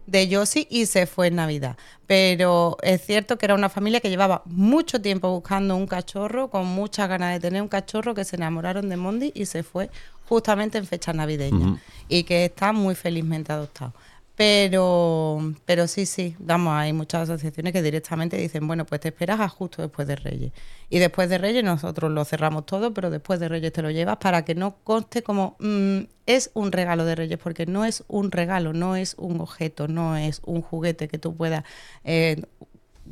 de 0.06 0.28
Yossi 0.28 0.66
y 0.71 0.87
se 0.87 1.06
fue 1.06 1.28
en 1.28 1.37
Navidad. 1.37 1.76
Pero 2.06 2.76
es 2.82 3.04
cierto 3.04 3.38
que 3.38 3.47
era 3.47 3.54
una 3.54 3.68
familia 3.68 4.00
que 4.00 4.11
llevaba 4.11 4.42
mucho 4.44 5.00
tiempo 5.00 5.30
buscando 5.30 5.76
un 5.76 5.87
cachorro, 5.87 6.50
con 6.50 6.66
muchas 6.66 7.09
ganas 7.09 7.32
de 7.32 7.40
tener 7.40 7.62
un 7.62 7.68
cachorro, 7.68 8.14
que 8.14 8.25
se 8.25 8.37
enamoraron 8.37 8.88
de 8.88 8.97
Mondi 8.97 9.32
y 9.35 9.47
se 9.47 9.62
fue 9.62 9.90
justamente 10.28 10.78
en 10.78 10.87
fecha 10.87 11.12
navideña 11.12 11.80
y 12.09 12.25
que 12.25 12.47
está 12.47 12.73
muy 12.73 12.94
felizmente 12.94 13.52
adoptado. 13.52 13.92
Pero, 14.35 15.55
pero 15.67 15.87
sí, 15.87 16.07
sí, 16.07 16.35
vamos, 16.39 16.73
hay 16.75 16.93
muchas 16.95 17.29
asociaciones 17.29 17.73
que 17.75 17.83
directamente 17.83 18.39
dicen, 18.39 18.67
bueno, 18.67 18.87
pues 18.87 19.01
te 19.03 19.09
esperas 19.09 19.41
a 19.41 19.49
justo 19.49 19.83
después 19.83 20.09
de 20.09 20.17
Reyes. 20.17 20.53
Y 20.89 20.99
después 21.01 21.29
de 21.29 21.39
Reyes 21.39 21.62
nosotros 21.62 22.11
lo 22.11 22.25
cerramos 22.25 22.65
todo, 22.65 22.95
pero 22.95 23.11
después 23.11 23.41
de 23.41 23.49
Reyes 23.49 23.73
te 23.73 23.83
lo 23.83 23.91
llevas 23.91 24.17
para 24.17 24.45
que 24.45 24.55
no 24.55 24.77
conste 24.85 25.23
como 25.23 25.57
mm, 25.61 26.01
es 26.27 26.51
un 26.55 26.73
regalo 26.73 27.05
de 27.05 27.15
Reyes, 27.15 27.39
porque 27.39 27.67
no 27.67 27.85
es 27.85 28.05
un 28.09 28.31
regalo, 28.33 28.73
no 28.73 28.97
es 28.97 29.15
un 29.19 29.41
objeto, 29.41 29.87
no 29.87 30.17
es 30.17 30.41
un 30.45 30.62
juguete 30.62 31.09
que 31.09 31.19
tú 31.19 31.37
puedas 31.37 31.65
eh, 32.05 32.43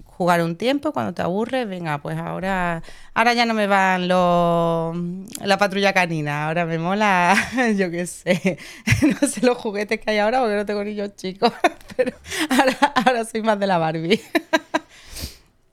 jugar 0.04 0.42
un 0.42 0.56
tiempo, 0.56 0.92
cuando 0.92 1.14
te 1.14 1.22
aburres, 1.22 1.68
venga, 1.68 1.98
pues 1.98 2.18
ahora, 2.18 2.82
ahora 3.14 3.34
ya 3.34 3.46
no 3.46 3.54
me 3.54 3.66
van 3.66 4.08
los 4.08 4.96
la 5.44 5.58
patrulla 5.58 5.92
canina, 5.92 6.46
ahora 6.46 6.66
me 6.66 6.78
mola, 6.78 7.34
yo 7.76 7.90
qué 7.90 8.06
sé, 8.06 8.58
no 9.20 9.28
sé 9.28 9.44
los 9.44 9.56
juguetes 9.56 10.00
que 10.00 10.10
hay 10.10 10.18
ahora 10.18 10.40
porque 10.40 10.56
no 10.56 10.66
tengo 10.66 10.84
niños 10.84 11.16
chicos, 11.16 11.52
pero 11.96 12.16
ahora, 12.50 12.76
ahora 12.94 13.24
soy 13.24 13.42
más 13.42 13.58
de 13.58 13.66
la 13.66 13.78
Barbie. 13.78 14.20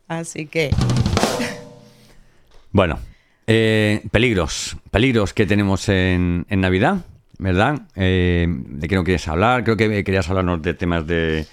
Así 0.08 0.46
que 0.46 0.72
Bueno, 2.72 3.00
eh, 3.46 4.02
peligros, 4.12 4.78
peligros 4.92 5.34
que 5.34 5.46
tenemos 5.46 5.90
en, 5.90 6.46
en 6.50 6.62
Navidad, 6.62 7.06
¿verdad? 7.38 7.82
Eh, 7.96 8.48
¿De 8.50 8.88
qué 8.88 8.96
no 8.96 9.04
quieres 9.04 9.28
hablar? 9.28 9.64
Creo 9.64 9.78
que 9.78 10.04
querías 10.04 10.30
hablarnos 10.30 10.62
de 10.62 10.74
temas 10.74 11.06
de 11.06 11.46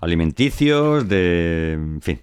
alimenticios, 0.00 1.08
de... 1.08 1.72
En 1.72 2.00
fin. 2.02 2.20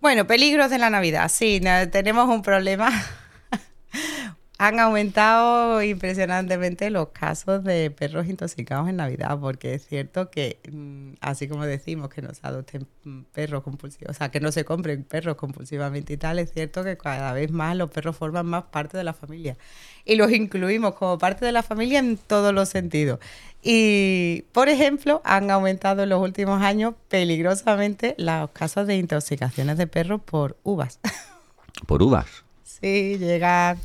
Bueno, 0.00 0.26
peligros 0.26 0.70
de 0.70 0.78
la 0.78 0.90
Navidad. 0.90 1.30
Sí, 1.30 1.62
tenemos 1.90 2.28
un 2.28 2.42
problema. 2.42 2.90
Han 4.58 4.78
aumentado 4.78 5.82
impresionantemente 5.82 6.90
los 6.90 7.08
casos 7.08 7.64
de 7.64 7.90
perros 7.90 8.28
intoxicados 8.28 8.88
en 8.88 8.96
Navidad, 8.96 9.38
porque 9.40 9.74
es 9.74 9.86
cierto 9.86 10.30
que, 10.30 10.60
mm, 10.70 11.14
así 11.20 11.48
como 11.48 11.64
decimos 11.66 12.08
que 12.08 12.22
no 12.22 12.32
se 12.34 12.46
adopten 12.46 12.86
perros 13.32 13.62
compulsivos, 13.62 14.10
o 14.10 14.18
sea, 14.18 14.30
que 14.30 14.40
no 14.40 14.52
se 14.52 14.64
compren 14.64 15.04
perros 15.04 15.36
compulsivamente 15.36 16.12
y 16.12 16.16
tal, 16.18 16.38
es 16.38 16.52
cierto 16.52 16.84
que 16.84 16.96
cada 16.96 17.32
vez 17.32 17.50
más 17.50 17.76
los 17.76 17.90
perros 17.90 18.16
forman 18.16 18.46
más 18.46 18.64
parte 18.64 18.96
de 18.96 19.04
la 19.04 19.14
familia. 19.14 19.56
Y 20.04 20.16
los 20.16 20.30
incluimos 20.30 20.94
como 20.94 21.18
parte 21.18 21.44
de 21.46 21.52
la 21.52 21.62
familia 21.62 21.98
en 21.98 22.18
todos 22.18 22.54
los 22.54 22.68
sentidos. 22.68 23.18
Y, 23.66 24.42
por 24.52 24.68
ejemplo, 24.68 25.22
han 25.24 25.50
aumentado 25.50 26.02
en 26.02 26.10
los 26.10 26.20
últimos 26.20 26.62
años 26.62 26.94
peligrosamente 27.08 28.14
los 28.18 28.50
casos 28.50 28.86
de 28.86 28.96
intoxicaciones 28.96 29.78
de 29.78 29.86
perros 29.86 30.20
por 30.22 30.58
uvas. 30.62 31.00
Por 31.88 32.04
uvas. 32.04 32.26
Sí, 32.62 33.18
llegan 33.18 33.80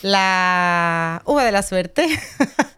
La 0.00 1.20
uva 1.26 1.44
de 1.44 1.52
la 1.52 1.62
suerte. 1.62 2.06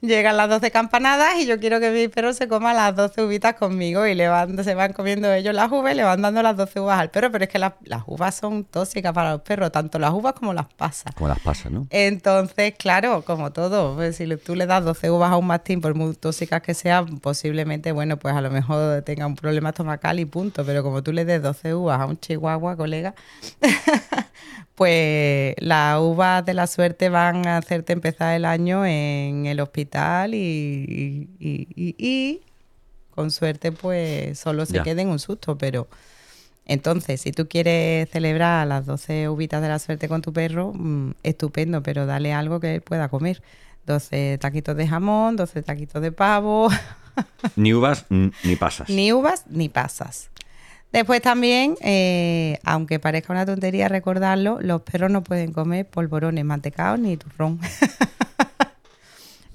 Llegan 0.00 0.36
las 0.36 0.48
12 0.48 0.70
campanadas 0.70 1.36
y 1.38 1.46
yo 1.46 1.58
quiero 1.58 1.80
que 1.80 1.90
mi 1.90 2.08
perro 2.08 2.32
se 2.32 2.48
coma 2.48 2.72
las 2.74 2.94
12 2.94 3.22
uvitas 3.22 3.54
conmigo 3.54 4.06
y 4.06 4.14
le 4.14 4.28
van, 4.28 4.62
se 4.62 4.74
van 4.74 4.92
comiendo 4.92 5.32
ellos 5.32 5.54
las 5.54 5.70
uvas 5.70 5.92
y 5.92 5.96
le 5.96 6.04
van 6.04 6.22
dando 6.22 6.42
las 6.42 6.56
12 6.56 6.80
uvas 6.80 6.98
al 6.98 7.10
perro, 7.10 7.30
pero 7.30 7.44
es 7.44 7.50
que 7.50 7.58
las, 7.58 7.72
las 7.84 8.02
uvas 8.06 8.34
son 8.34 8.64
tóxicas 8.64 9.12
para 9.12 9.32
los 9.32 9.42
perros, 9.42 9.72
tanto 9.72 9.98
las 9.98 10.12
uvas 10.12 10.34
como 10.34 10.52
las 10.54 10.66
pasas. 10.74 11.14
Como 11.14 11.28
las 11.28 11.40
pasas, 11.40 11.72
¿no? 11.72 11.86
Entonces, 11.90 12.74
claro, 12.78 13.22
como 13.22 13.52
todo, 13.52 13.94
pues, 13.94 14.16
si 14.16 14.36
tú 14.36 14.54
le 14.54 14.66
das 14.66 14.84
12 14.84 15.10
uvas 15.10 15.30
a 15.30 15.36
un 15.36 15.46
mastín, 15.46 15.80
por 15.80 15.94
muy 15.94 16.14
tóxicas 16.14 16.62
que 16.62 16.74
sean, 16.74 17.18
posiblemente, 17.18 17.92
bueno, 17.92 18.18
pues 18.18 18.34
a 18.34 18.40
lo 18.40 18.50
mejor 18.50 19.02
tenga 19.02 19.26
un 19.26 19.36
problema 19.36 19.70
estomacal 19.70 20.20
y 20.20 20.24
punto. 20.24 20.64
Pero 20.64 20.82
como 20.82 21.02
tú 21.02 21.12
le 21.12 21.24
des 21.24 21.42
12 21.42 21.74
uvas 21.74 22.00
a 22.00 22.06
un 22.06 22.18
chihuahua, 22.18 22.76
colega, 22.76 23.14
pues 24.74 25.54
las 25.58 26.00
uvas 26.00 26.44
de 26.44 26.54
la 26.54 26.66
suerte 26.66 27.08
van 27.08 27.46
a 27.46 27.58
hacerte 27.58 27.92
empezar 27.92 28.34
el 28.34 28.44
año 28.44 28.84
en 28.86 29.46
el 29.46 29.60
hospital 29.64 30.34
y, 30.34 30.38
y- 30.38 31.28
y- 31.40 31.68
y- 31.74 31.94
y, 31.98 32.40
con 33.10 33.30
suerte, 33.30 33.72
pues 33.72 34.38
solo 34.38 34.64
se 34.66 34.74
Ya. 34.74 34.82
en 34.86 35.08
un 35.08 35.18
susto, 35.18 35.58
pero... 35.58 35.88
Entonces, 36.66 37.20
si 37.20 37.30
tú 37.30 37.46
quieres 37.46 38.08
celebrar 38.10 38.66
las 38.66 38.86
12 38.86 39.28
uvitas 39.28 39.60
de 39.60 39.68
la 39.68 39.78
suerte 39.78 40.08
con 40.08 40.22
tu 40.22 40.32
perro, 40.32 40.72
mm, 40.74 41.10
estupendo, 41.22 41.82
pero 41.82 42.06
dale 42.06 42.32
algo 42.32 42.58
que 42.58 42.76
él 42.76 42.80
pueda 42.80 43.08
comer. 43.10 43.42
12 43.86 44.38
taquitos 44.40 44.74
de 44.74 44.88
jamón, 44.88 45.36
12 45.36 45.62
taquitos 45.62 46.00
de 46.00 46.10
pavo, 46.10 46.70
Ni 47.56 47.74
uvas 47.74 48.06
ni 48.08 48.56
pasas. 48.56 48.88
ni 48.88 49.12
uvas 49.12 49.44
ni 49.50 49.68
pasas. 49.68 50.30
Después 50.90 51.20
también, 51.20 51.74
eh, 51.82 52.58
aunque 52.64 52.98
parezca 52.98 53.32
una 53.34 53.44
tontería 53.44 53.88
recordarlo, 53.88 54.58
los 54.62 54.80
perros 54.82 55.10
no 55.10 55.22
pueden 55.22 55.52
comer 55.52 55.86
polvorones, 55.86 56.44
mantecados 56.46 56.98
ni 56.98 57.16
turrón. 57.18 57.60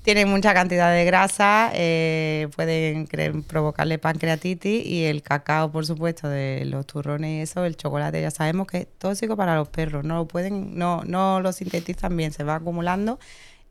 Tienen 0.09 0.27
mucha 0.27 0.55
cantidad 0.55 0.91
de 0.91 1.05
grasa, 1.05 1.69
eh, 1.75 2.47
pueden 2.55 3.05
provocarle 3.43 3.99
pancreatitis 3.99 4.83
y 4.83 5.03
el 5.03 5.21
cacao, 5.21 5.71
por 5.71 5.85
supuesto, 5.85 6.27
de 6.27 6.65
los 6.65 6.87
turrones 6.87 7.29
y 7.29 7.41
eso, 7.41 7.63
el 7.63 7.77
chocolate, 7.77 8.19
ya 8.19 8.31
sabemos 8.31 8.65
que 8.65 8.77
es 8.79 8.87
tóxico 8.97 9.37
para 9.37 9.55
los 9.55 9.69
perros. 9.69 10.03
No 10.03 10.15
lo 10.15 10.27
pueden, 10.27 10.79
no, 10.79 11.03
no 11.05 11.41
lo 11.41 11.51
sintetizan 11.51 12.17
bien, 12.17 12.31
se 12.31 12.43
va 12.43 12.55
acumulando 12.55 13.19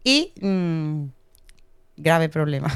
y 0.04 0.32
mm, 0.40 1.06
grave 1.96 2.28
problema. 2.28 2.72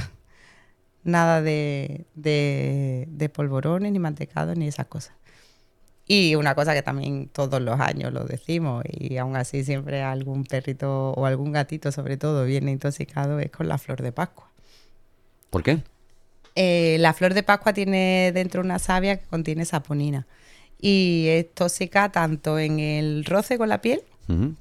Nada 1.04 1.40
de, 1.40 2.06
de 2.16 3.28
polvorones, 3.32 3.92
ni 3.92 4.00
mantecados, 4.00 4.56
ni 4.56 4.66
esas 4.66 4.86
cosas. 4.86 5.14
Y 6.06 6.34
una 6.34 6.54
cosa 6.54 6.74
que 6.74 6.82
también 6.82 7.28
todos 7.28 7.60
los 7.60 7.78
años 7.80 8.12
lo 8.12 8.24
decimos, 8.24 8.84
y 8.90 9.16
aún 9.18 9.36
así 9.36 9.64
siempre 9.64 10.02
algún 10.02 10.44
perrito 10.44 11.12
o 11.12 11.26
algún 11.26 11.52
gatito, 11.52 11.92
sobre 11.92 12.16
todo, 12.16 12.44
viene 12.44 12.72
intoxicado, 12.72 13.38
es 13.38 13.50
con 13.50 13.68
la 13.68 13.78
flor 13.78 14.02
de 14.02 14.12
Pascua. 14.12 14.50
¿Por 15.50 15.62
qué? 15.62 15.82
Eh, 16.54 16.96
la 16.98 17.14
flor 17.14 17.34
de 17.34 17.42
Pascua 17.42 17.72
tiene 17.72 18.32
dentro 18.34 18.60
una 18.60 18.78
savia 18.78 19.16
que 19.16 19.26
contiene 19.26 19.64
saponina 19.64 20.26
y 20.78 21.26
es 21.28 21.54
tóxica 21.54 22.10
tanto 22.10 22.58
en 22.58 22.78
el 22.78 23.24
roce 23.24 23.56
con 23.56 23.68
la 23.68 23.80
piel 23.80 24.02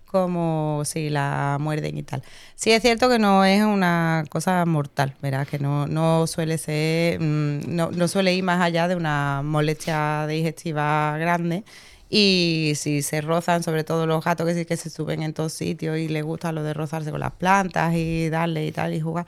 Como 0.05 0.81
si 0.83 1.09
la 1.09 1.57
muerden 1.59 1.97
y 1.97 2.03
tal. 2.03 2.21
Sí 2.55 2.71
es 2.71 2.81
cierto 2.81 3.07
que 3.09 3.19
no 3.19 3.45
es 3.45 3.63
una 3.63 4.25
cosa 4.29 4.65
mortal, 4.65 5.15
¿verdad? 5.21 5.47
Que 5.47 5.59
no, 5.59 5.87
no 5.87 6.27
suele 6.27 6.57
ser, 6.57 7.19
mm, 7.19 7.61
no, 7.67 7.91
no 7.91 8.07
suele 8.07 8.33
ir 8.33 8.43
más 8.43 8.61
allá 8.61 8.87
de 8.87 8.95
una 8.95 9.41
molestia 9.43 10.27
digestiva 10.27 11.17
grande. 11.17 11.63
Y 12.09 12.73
si 12.75 13.01
se 13.03 13.21
rozan, 13.21 13.63
sobre 13.63 13.85
todo 13.85 14.05
los 14.05 14.21
gatos 14.23 14.45
que 14.45 14.53
sí 14.53 14.65
que 14.65 14.75
se 14.75 14.89
suben 14.89 15.23
en 15.23 15.33
todos 15.33 15.53
sitios 15.53 15.97
y 15.97 16.09
les 16.09 16.25
gusta 16.25 16.51
lo 16.51 16.61
de 16.61 16.73
rozarse 16.73 17.09
con 17.09 17.21
las 17.21 17.31
plantas 17.31 17.93
y 17.95 18.29
darle 18.29 18.65
y 18.65 18.73
tal 18.73 18.93
y 18.93 18.99
jugar, 18.99 19.25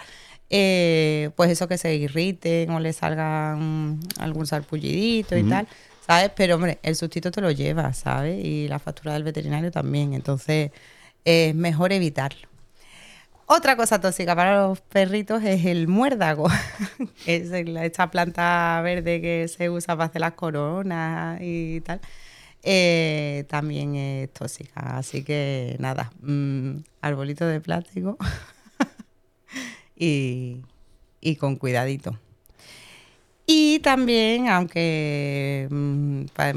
eh, 0.49 1.31
pues 1.37 1.49
eso 1.49 1.69
que 1.69 1.77
se 1.77 1.95
irriten 1.95 2.69
o 2.71 2.79
le 2.81 2.91
salgan 2.91 3.99
algún 4.19 4.45
sarpullidito 4.45 5.37
y 5.37 5.43
tal, 5.43 5.67
¿sabes? 6.05 6.31
Pero 6.35 6.55
hombre, 6.55 6.79
el 6.83 6.95
sustito 6.95 7.31
te 7.31 7.41
lo 7.41 7.51
lleva, 7.51 7.93
¿sabes? 7.93 8.43
Y 8.43 8.67
la 8.67 8.79
factura 8.79 9.13
del 9.13 9.23
veterinario 9.23 9.71
también, 9.71 10.13
entonces 10.13 10.71
es 11.25 11.55
mejor 11.55 11.93
evitarlo. 11.93 12.47
Otra 13.45 13.75
cosa 13.75 13.99
tóxica 13.99 14.35
para 14.35 14.63
los 14.67 14.81
perritos 14.81 15.43
es 15.43 15.65
el 15.65 15.87
muérdago. 15.87 16.47
es 17.25 17.51
esta 17.51 18.09
planta 18.11 18.81
verde 18.83 19.21
que 19.21 19.47
se 19.47 19.69
usa 19.69 19.95
para 19.95 20.09
hacer 20.09 20.21
las 20.21 20.33
coronas 20.33 21.39
y 21.41 21.81
tal. 21.81 22.01
eh, 22.63 23.45
también 23.49 23.95
es 23.95 24.31
tóxica. 24.33 24.97
Así 24.97 25.23
que 25.23 25.75
nada, 25.79 26.11
mm, 26.21 26.77
arbolito 27.01 27.45
de 27.45 27.61
plástico 27.61 28.17
y 29.95 30.61
con 31.39 31.57
cuidadito. 31.57 32.17
Y 33.45 33.79
también, 33.79 34.47
aunque 34.49 35.67
mm, 35.69 36.25
pa- 36.33 36.53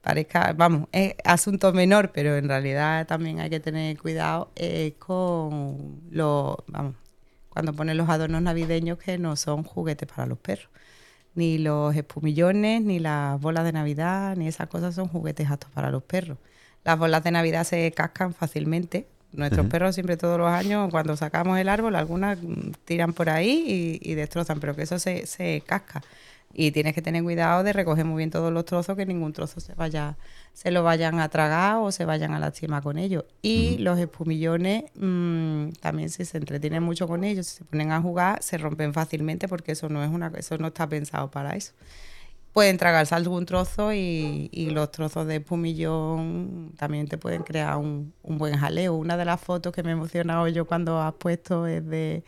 parezca, 0.00 0.52
vamos, 0.54 0.88
es 0.92 1.14
asunto 1.24 1.72
menor, 1.72 2.10
pero 2.12 2.36
en 2.36 2.48
realidad 2.48 3.06
también 3.06 3.40
hay 3.40 3.50
que 3.50 3.60
tener 3.60 3.98
cuidado 3.98 4.50
eh, 4.56 4.94
con 4.98 6.00
los, 6.10 6.56
vamos, 6.66 6.96
cuando 7.50 7.72
ponen 7.74 7.96
los 7.98 8.08
adornos 8.08 8.42
navideños 8.42 8.98
que 8.98 9.18
no 9.18 9.36
son 9.36 9.62
juguetes 9.64 10.08
para 10.08 10.26
los 10.26 10.38
perros. 10.38 10.68
Ni 11.34 11.58
los 11.58 11.96
espumillones, 11.96 12.82
ni 12.82 12.98
las 13.00 13.40
bolas 13.40 13.64
de 13.64 13.72
Navidad, 13.72 14.36
ni 14.36 14.48
esas 14.48 14.68
cosas 14.68 14.94
son 14.96 15.08
juguetes 15.08 15.50
aptos 15.50 15.70
para 15.72 15.90
los 15.90 16.02
perros. 16.04 16.38
Las 16.84 16.98
bolas 16.98 17.24
de 17.24 17.32
Navidad 17.32 17.64
se 17.64 17.92
cascan 17.92 18.34
fácilmente. 18.34 19.08
Nuestros 19.32 19.66
perros 19.66 19.94
siempre 19.94 20.16
todos 20.16 20.38
los 20.38 20.48
años, 20.48 20.90
cuando 20.90 21.16
sacamos 21.16 21.58
el 21.58 21.68
árbol, 21.68 21.96
algunas 21.96 22.40
mm, 22.42 22.72
tiran 22.84 23.12
por 23.12 23.30
ahí 23.30 24.00
y, 24.02 24.10
y 24.10 24.14
destrozan, 24.14 24.60
pero 24.60 24.76
que 24.76 24.82
eso 24.82 24.98
se, 24.98 25.26
se 25.26 25.62
casca. 25.66 26.02
Y 26.54 26.70
tienes 26.70 26.94
que 26.94 27.00
tener 27.00 27.22
cuidado 27.22 27.62
de 27.62 27.72
recoger 27.72 28.04
muy 28.04 28.18
bien 28.18 28.30
todos 28.30 28.52
los 28.52 28.66
trozos, 28.66 28.94
que 28.94 29.06
ningún 29.06 29.32
trozo 29.32 29.58
se 29.60 29.74
vaya, 29.74 30.16
se 30.52 30.70
lo 30.70 30.82
vayan 30.82 31.18
a 31.18 31.30
tragar 31.30 31.76
o 31.76 31.90
se 31.92 32.04
vayan 32.04 32.34
a 32.34 32.38
lastimar 32.38 32.82
con 32.82 32.98
ellos. 32.98 33.24
Y 33.40 33.78
los 33.78 33.98
espumillones, 33.98 34.84
mm, 34.94 35.70
también 35.80 36.10
si 36.10 36.24
se 36.26 36.36
entretienen 36.36 36.82
mucho 36.82 37.08
con 37.08 37.24
ellos, 37.24 37.46
si 37.46 37.58
se 37.58 37.64
ponen 37.64 37.90
a 37.90 38.02
jugar, 38.02 38.42
se 38.42 38.58
rompen 38.58 38.92
fácilmente 38.92 39.48
porque 39.48 39.72
eso 39.72 39.88
no 39.88 40.04
es 40.04 40.10
una, 40.10 40.30
eso 40.36 40.58
no 40.58 40.68
está 40.68 40.86
pensado 40.86 41.30
para 41.30 41.56
eso 41.56 41.72
pueden 42.52 42.76
tragarse 42.76 43.14
algún 43.14 43.46
trozo 43.46 43.92
y, 43.92 44.50
y 44.52 44.70
los 44.70 44.90
trozos 44.90 45.26
de 45.26 45.36
espumillón 45.36 46.72
también 46.76 47.08
te 47.08 47.18
pueden 47.18 47.42
crear 47.42 47.76
un, 47.76 48.12
un 48.22 48.38
buen 48.38 48.56
jaleo. 48.56 48.94
Una 48.94 49.16
de 49.16 49.24
las 49.24 49.40
fotos 49.40 49.72
que 49.72 49.82
me 49.82 49.90
he 49.90 49.92
emocionado 49.92 50.46
yo 50.48 50.66
cuando 50.66 51.00
has 51.00 51.14
puesto 51.14 51.66
es 51.66 51.86
de 51.86 52.24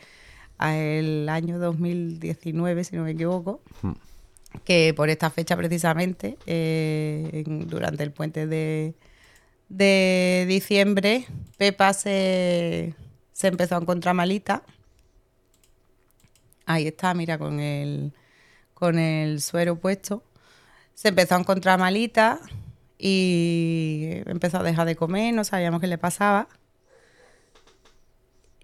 el 0.61 1.29
año 1.29 1.59
2019, 1.59 2.85
si 2.85 2.97
no 2.97 3.05
me 3.05 3.11
equivoco, 3.13 3.61
que 4.65 4.95
por 4.95 5.11
esta 5.11 5.31
fecha 5.31 5.57
precisamente, 5.57 6.39
eh, 6.47 7.45
durante 7.67 8.03
el 8.03 8.13
puente 8.13 8.47
de, 8.47 8.95
de 9.69 10.47
diciembre, 10.49 11.27
Pepa 11.59 11.93
se, 11.93 12.95
se 13.33 13.49
empezó 13.49 13.77
a 13.77 13.81
encontrar 13.81 14.15
malita. 14.15 14.63
Ahí 16.67 16.87
está, 16.87 17.13
mira, 17.13 17.37
con 17.37 17.61
el, 17.61 18.13
con 18.75 18.99
el 18.99 19.41
suero 19.41 19.77
puesto. 19.77 20.23
Se 20.95 21.09
empezó 21.09 21.35
a 21.37 21.39
encontrar 21.41 21.79
malita 21.79 22.41
y 22.99 24.23
empezó 24.27 24.59
a 24.59 24.63
dejar 24.63 24.87
de 24.87 24.97
comer, 24.97 25.35
no 25.35 25.45
sabíamos 25.45 25.81
qué 25.81 25.87
le 25.87 25.99
pasaba. 25.99 26.49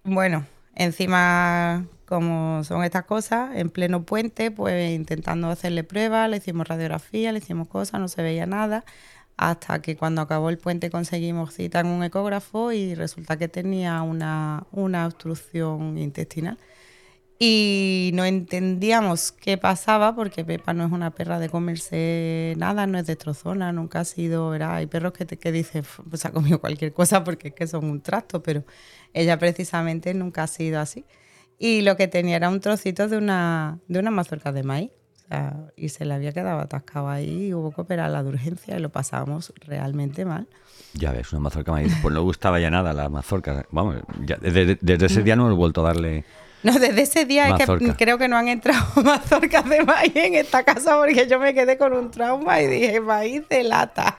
Bueno, 0.04 0.46
encima, 0.74 1.86
como 2.06 2.64
son 2.64 2.84
estas 2.84 3.04
cosas, 3.04 3.54
en 3.56 3.70
pleno 3.70 4.04
puente, 4.04 4.50
pues 4.50 4.92
intentando 4.92 5.48
hacerle 5.50 5.84
pruebas, 5.84 6.30
le 6.30 6.38
hicimos 6.38 6.68
radiografía, 6.68 7.32
le 7.32 7.38
hicimos 7.38 7.68
cosas, 7.68 8.00
no 8.00 8.08
se 8.08 8.22
veía 8.22 8.46
nada, 8.46 8.84
hasta 9.36 9.82
que 9.82 9.96
cuando 9.96 10.22
acabó 10.22 10.50
el 10.50 10.58
puente 10.58 10.90
conseguimos 10.90 11.54
cita 11.54 11.80
en 11.80 11.86
un 11.88 12.02
ecógrafo 12.04 12.72
y 12.72 12.94
resulta 12.94 13.36
que 13.36 13.48
tenía 13.48 14.02
una, 14.02 14.66
una 14.72 15.06
obstrucción 15.06 15.98
intestinal. 15.98 16.58
Y 17.42 18.10
no 18.12 18.26
entendíamos 18.26 19.32
qué 19.32 19.56
pasaba 19.56 20.14
porque 20.14 20.44
Pepa 20.44 20.74
no 20.74 20.84
es 20.84 20.92
una 20.92 21.10
perra 21.10 21.38
de 21.38 21.48
comerse 21.48 22.52
nada, 22.58 22.86
no 22.86 22.98
es 22.98 23.06
destrozona, 23.06 23.72
nunca 23.72 24.00
ha 24.00 24.04
sido, 24.04 24.50
¿verdad? 24.50 24.74
Hay 24.74 24.86
perros 24.86 25.14
que, 25.14 25.24
te, 25.24 25.38
que 25.38 25.50
dicen, 25.50 25.82
pues 26.10 26.26
ha 26.26 26.32
comido 26.32 26.60
cualquier 26.60 26.92
cosa 26.92 27.24
porque 27.24 27.48
es 27.48 27.54
que 27.54 27.66
son 27.66 27.86
un 27.86 28.02
trasto, 28.02 28.42
pero 28.42 28.62
ella 29.14 29.38
precisamente 29.38 30.12
nunca 30.12 30.42
ha 30.42 30.46
sido 30.48 30.80
así. 30.80 31.06
Y 31.58 31.80
lo 31.80 31.96
que 31.96 32.08
tenía 32.08 32.36
era 32.36 32.50
un 32.50 32.60
trocito 32.60 33.08
de 33.08 33.16
una, 33.16 33.78
de 33.88 34.00
una 34.00 34.10
mazorca 34.10 34.52
de 34.52 34.62
maíz. 34.62 34.90
Y 35.76 35.88
se 35.88 36.04
le 36.04 36.12
había 36.12 36.32
quedado 36.32 36.60
atascado 36.60 37.08
ahí 37.08 37.46
y 37.46 37.54
hubo 37.54 37.70
que 37.70 37.80
operarla 37.80 38.22
de 38.22 38.28
urgencia 38.28 38.76
y 38.76 38.80
lo 38.80 38.90
pasábamos 38.90 39.54
realmente 39.64 40.26
mal. 40.26 40.46
Ya 40.92 41.12
ves, 41.12 41.32
una 41.32 41.40
mazorca 41.40 41.72
maíz. 41.72 41.94
Pues 42.02 42.14
no 42.14 42.22
gustaba 42.22 42.60
ya 42.60 42.68
nada 42.68 42.92
la 42.92 43.08
mazorca. 43.08 43.64
Vamos, 43.70 43.96
ya 44.26 44.36
desde, 44.36 44.76
desde 44.82 45.06
ese 45.06 45.22
día 45.22 45.36
no 45.36 45.50
he 45.50 45.54
vuelto 45.54 45.80
a 45.82 45.84
darle. 45.84 46.26
No, 46.62 46.72
desde 46.78 47.02
ese 47.02 47.24
día 47.24 47.44
es 47.48 47.54
que 47.54 47.60
Mazorca. 47.66 47.96
creo 47.96 48.18
que 48.18 48.28
no 48.28 48.36
han 48.36 48.48
entrado 48.48 48.84
mazorcas 49.02 49.68
de 49.68 49.82
maíz 49.82 50.14
en 50.14 50.34
esta 50.34 50.62
casa 50.62 50.98
porque 50.98 51.26
yo 51.28 51.38
me 51.38 51.54
quedé 51.54 51.78
con 51.78 51.92
un 51.94 52.10
trauma 52.10 52.60
y 52.60 52.66
dije 52.66 53.00
maíz 53.00 53.48
de 53.48 53.62
lata. 53.64 54.18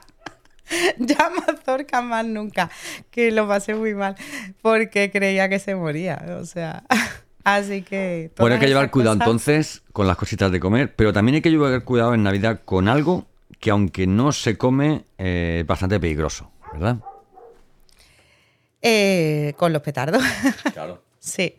ya 0.98 1.30
Mazorca 1.30 2.00
más 2.02 2.24
nunca, 2.24 2.70
que 3.10 3.30
lo 3.30 3.46
pasé 3.46 3.74
muy 3.74 3.94
mal, 3.94 4.16
porque 4.62 5.10
creía 5.10 5.48
que 5.48 5.58
se 5.58 5.74
moría, 5.74 6.24
o 6.40 6.46
sea, 6.46 6.84
así 7.44 7.82
que... 7.82 8.30
Bueno, 8.38 8.54
hay 8.54 8.60
que 8.60 8.68
llevar 8.68 8.90
cuidado 8.90 9.16
cosas- 9.16 9.26
entonces 9.26 9.82
con 9.92 10.06
las 10.06 10.16
cositas 10.16 10.50
de 10.50 10.60
comer, 10.60 10.94
pero 10.96 11.12
también 11.12 11.36
hay 11.36 11.42
que 11.42 11.50
llevar 11.50 11.82
cuidado 11.84 12.14
en 12.14 12.22
Navidad 12.22 12.60
con 12.64 12.88
algo 12.88 13.26
que 13.60 13.70
aunque 13.70 14.06
no 14.06 14.32
se 14.32 14.56
come, 14.56 15.04
eh, 15.18 15.58
es 15.60 15.66
bastante 15.66 16.00
peligroso, 16.00 16.50
¿verdad? 16.72 16.96
Eh, 18.80 19.54
con 19.56 19.72
los 19.72 19.82
petardos, 19.82 20.22
Claro. 20.72 21.02
sí. 21.20 21.54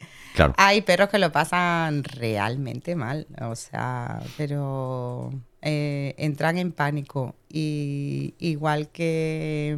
Hay 0.57 0.81
perros 0.81 1.09
que 1.09 1.19
lo 1.19 1.31
pasan 1.31 2.03
realmente 2.03 2.95
mal, 2.95 3.27
o 3.41 3.55
sea, 3.55 4.21
pero 4.37 5.31
eh, 5.61 6.15
entran 6.17 6.57
en 6.57 6.71
pánico 6.71 7.35
y 7.49 8.33
igual 8.39 8.89
que 8.89 9.77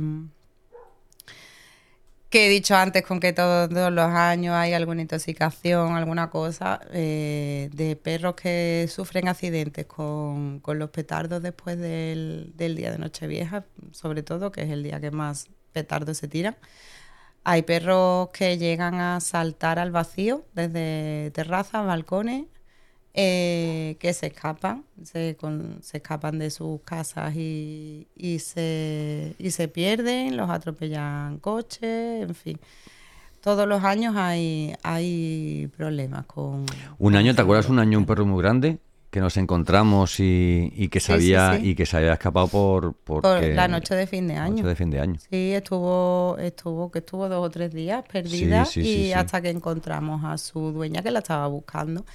que 2.35 2.47
he 2.47 2.49
dicho 2.49 2.75
antes 2.75 3.03
con 3.03 3.21
que 3.21 3.31
todos, 3.31 3.69
todos 3.69 3.93
los 3.93 4.09
años 4.09 4.55
hay 4.55 4.73
alguna 4.73 5.01
intoxicación, 5.01 5.95
alguna 5.95 6.29
cosa, 6.29 6.81
eh, 6.91 7.69
de 7.71 7.95
perros 7.95 8.35
que 8.35 8.89
sufren 8.89 9.29
accidentes 9.29 9.85
con, 9.85 10.59
con 10.59 10.77
los 10.77 10.89
petardos 10.89 11.41
después 11.41 11.77
del, 11.79 12.51
del 12.57 12.75
día 12.75 12.91
de 12.91 12.97
Nochevieja, 12.97 13.63
sobre 13.91 14.21
todo, 14.21 14.51
que 14.51 14.63
es 14.63 14.69
el 14.69 14.83
día 14.83 14.99
que 14.99 15.11
más 15.11 15.47
petardos 15.71 16.17
se 16.17 16.27
tiran. 16.27 16.57
Hay 17.47 17.61
perros 17.61 18.29
que 18.33 18.57
llegan 18.57 18.95
a 18.95 19.19
saltar 19.21 19.77
al 19.77 19.91
vacío 19.91 20.45
desde 20.55 21.29
terrazas, 21.31 21.85
balcones, 21.85 22.45
eh, 23.13 23.97
que 23.99 24.13
se 24.13 24.25
escapan, 24.27 24.83
se, 25.03 25.35
con- 25.37 25.77
se 25.83 25.97
escapan 25.97 26.39
de 26.39 26.49
sus 26.49 26.81
casas 26.81 27.35
y, 27.35 28.07
y 28.15 28.39
se, 28.39 29.35
y 29.37 29.51
se 29.51 29.67
pierden, 29.67 30.35
los 30.35 30.49
atropellan 30.49 31.37
coches, 31.39 32.23
en 32.27 32.33
fin. 32.35 32.59
Todos 33.41 33.67
los 33.67 33.83
años 33.83 34.15
hay, 34.17 34.73
hay 34.81 35.69
problemas 35.77 36.25
con... 36.25 36.65
Un 36.97 37.15
año, 37.15 37.35
¿te 37.35 37.41
acuerdas 37.43 37.69
un 37.69 37.77
año 37.77 37.99
un 37.99 38.05
perro 38.07 38.25
muy 38.25 38.41
grande 38.41 38.79
que 39.15 39.21
nos 39.21 39.37
encontramos 39.37 40.19
y, 40.19 40.73
y 40.75 40.89
que 40.89 40.99
Sí, 40.99 41.05
se 41.07 41.13
había 41.13 41.53
sí, 41.53 41.61
sí. 41.61 41.69
y 41.69 41.75
que 41.75 41.85
se 41.85 41.95
había 41.95 42.11
escapado 42.13 42.49
por 42.49 42.93
Por 42.93 43.23
la 43.41 43.69
noche 43.69 43.95
de 43.95 44.07
fin 44.07 44.27
de 44.27 44.35
año. 44.35 44.57
noche 44.57 44.67
de 44.67 44.75
fin 44.75 44.89
de 44.91 44.99
año. 44.99 45.15
Sí, 45.31 45.53
estuvo, 45.53 46.35
estuvo, 46.37 46.91
que 46.91 46.99
estuvo 46.99 47.29
dos 47.29 47.45
o 47.45 47.49
tres 47.49 47.73
días 47.73 48.03
perdida 48.11 48.67
y 48.75 49.13
hasta 49.13 49.41
que 49.41 49.49
encontramos 49.51 50.21
a 50.25 50.37
su 50.37 50.73
dueña 50.73 51.01
que 51.01 51.11
la 51.11 51.19
estaba 51.19 51.47
buscando, 51.47 52.05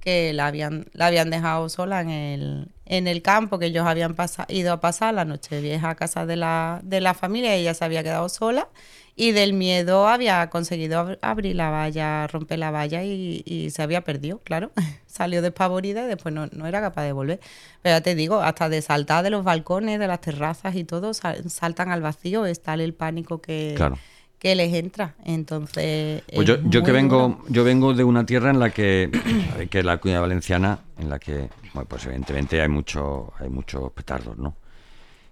que 0.00 0.32
la 0.32 0.46
habían, 0.46 0.86
la 0.92 1.06
habían 1.06 1.30
dejado 1.30 1.68
sola 1.68 2.00
en 2.00 2.10
el, 2.10 2.68
en 2.86 3.06
el 3.06 3.22
campo, 3.22 3.58
que 3.58 3.66
ellos 3.66 3.86
habían 3.86 4.16
ido 4.48 4.72
a 4.72 4.80
pasar 4.80 5.14
la 5.14 5.24
noche 5.24 5.60
vieja 5.60 5.90
a 5.90 5.94
casa 5.94 6.26
de 6.26 6.36
la, 6.36 6.80
de 6.82 7.00
la 7.00 7.14
familia 7.14 7.54
ella 7.54 7.74
se 7.74 7.84
había 7.84 8.02
quedado 8.02 8.28
sola 8.28 8.68
y 9.16 9.32
del 9.32 9.52
miedo 9.52 10.08
había 10.08 10.48
conseguido 10.48 11.04
ab- 11.04 11.18
abrir 11.20 11.54
la 11.54 11.68
valla, 11.68 12.26
romper 12.28 12.58
la 12.58 12.70
valla 12.70 13.02
y, 13.04 13.68
se 13.70 13.82
había 13.82 14.00
perdido, 14.02 14.38
claro. 14.38 14.70
Salió 15.06 15.42
despavorida 15.42 16.04
y 16.04 16.06
después 16.06 16.32
no, 16.34 16.46
no 16.46 16.66
era 16.66 16.80
capaz 16.80 17.02
de 17.02 17.12
volver. 17.12 17.40
Pero 17.82 17.96
ya 17.96 18.00
te 18.00 18.14
digo, 18.14 18.40
hasta 18.40 18.68
de 18.70 18.80
saltar 18.80 19.22
de 19.22 19.28
los 19.30 19.44
balcones, 19.44 19.98
de 19.98 20.06
las 20.06 20.20
terrazas 20.22 20.74
y 20.76 20.84
todo, 20.84 21.12
sal- 21.12 21.50
saltan 21.50 21.90
al 21.90 22.00
vacío, 22.00 22.46
es 22.46 22.62
tal 22.62 22.80
el 22.80 22.94
pánico 22.94 23.42
que, 23.42 23.74
Claro. 23.76 23.98
Que 24.40 24.54
les 24.56 24.74
entra. 24.74 25.14
Entonces. 25.24 26.22
Pues 26.34 26.48
yo, 26.48 26.56
yo 26.64 26.82
que 26.82 26.90
vengo, 26.90 27.44
yo 27.48 27.62
vengo 27.62 27.94
de 27.94 28.02
una 28.02 28.26
tierra 28.26 28.50
en 28.50 28.58
la 28.58 28.70
que, 28.70 29.10
que 29.70 29.78
es 29.78 29.84
la 29.84 29.98
comunidad 29.98 30.22
valenciana, 30.22 30.80
en 30.98 31.08
la 31.08 31.20
que, 31.20 31.48
bueno, 31.74 31.86
pues 31.88 32.06
evidentemente 32.06 32.60
hay 32.60 32.68
mucho, 32.68 33.32
hay 33.38 33.50
muchos 33.50 33.92
petardos, 33.92 34.36
¿no? 34.38 34.56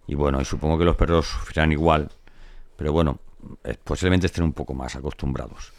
Y 0.07 0.14
bueno, 0.14 0.40
y 0.40 0.44
supongo 0.44 0.79
que 0.79 0.85
los 0.85 0.94
perros 0.94 1.27
sufrirán 1.27 1.73
igual, 1.73 2.11
pero 2.77 2.92
bueno, 2.92 3.18
eh, 3.64 3.77
posiblemente 3.83 4.27
estén 4.27 4.44
un 4.44 4.53
poco 4.53 4.75
más 4.75 4.94
acostumbrados. 4.94 5.73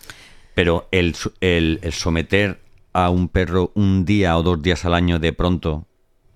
Pero 0.56 0.88
el, 0.92 1.16
el, 1.40 1.80
el 1.82 1.94
someter 1.94 2.60
a 2.94 3.10
un 3.12 3.30
perro 3.30 3.72
un 3.76 4.06
día 4.06 4.38
o 4.38 4.44
dos 4.44 4.62
días 4.62 4.86
al 4.86 4.96
año 4.96 5.20
de 5.20 5.34
pronto, 5.34 5.86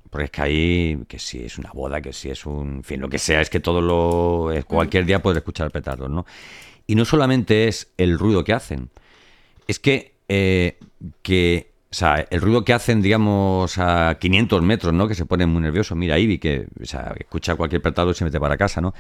porque 0.10 0.26
es 0.26 0.32
que 0.32 0.42
ahí, 0.42 1.04
que 1.08 1.18
si 1.18 1.44
es 1.44 1.58
una 1.58 1.72
boda, 1.72 2.02
que 2.02 2.14
si 2.14 2.30
es 2.30 2.46
un, 2.46 2.78
en 2.78 2.84
fin, 2.84 3.02
lo 3.02 3.10
que 3.10 3.18
sea, 3.18 3.42
es 3.42 3.50
que 3.50 3.60
todo 3.60 3.82
lo, 3.82 4.52
eh, 4.52 4.64
cualquier 4.64 5.06
día 5.06 5.22
puedes 5.22 5.38
escuchar 5.38 5.72
petardos, 5.72 6.10
¿no? 6.10 6.26
Y 6.88 6.96
no 6.96 7.06
solamente 7.06 7.68
es 7.68 7.92
el 7.98 8.20
ruido 8.20 8.44
que 8.44 8.54
hacen, 8.54 8.90
es 9.68 9.80
que, 9.80 10.16
eh, 10.28 10.78
que 11.22 11.74
o 11.94 11.96
sea, 11.96 12.26
el 12.32 12.42
ruido 12.42 12.66
que 12.66 12.74
hacen, 12.74 13.04
digamos, 13.04 13.78
a 13.78 14.18
500 14.20 14.64
metros, 14.64 14.94
¿no? 14.94 15.08
Que 15.08 15.14
se 15.14 15.28
ponen 15.28 15.50
muy 15.50 15.62
nerviosos. 15.62 15.96
Mira, 15.96 16.18
Ivy, 16.18 16.40
que 16.40 16.66
o 16.82 16.86
sea, 16.86 17.14
escucha 17.20 17.56
cualquier 17.56 17.84
petardo 17.84 18.10
y 18.10 18.16
se 18.16 18.26
mete 18.26 18.40
para 18.40 18.58
casa, 18.58 18.82
¿no? 18.82 18.96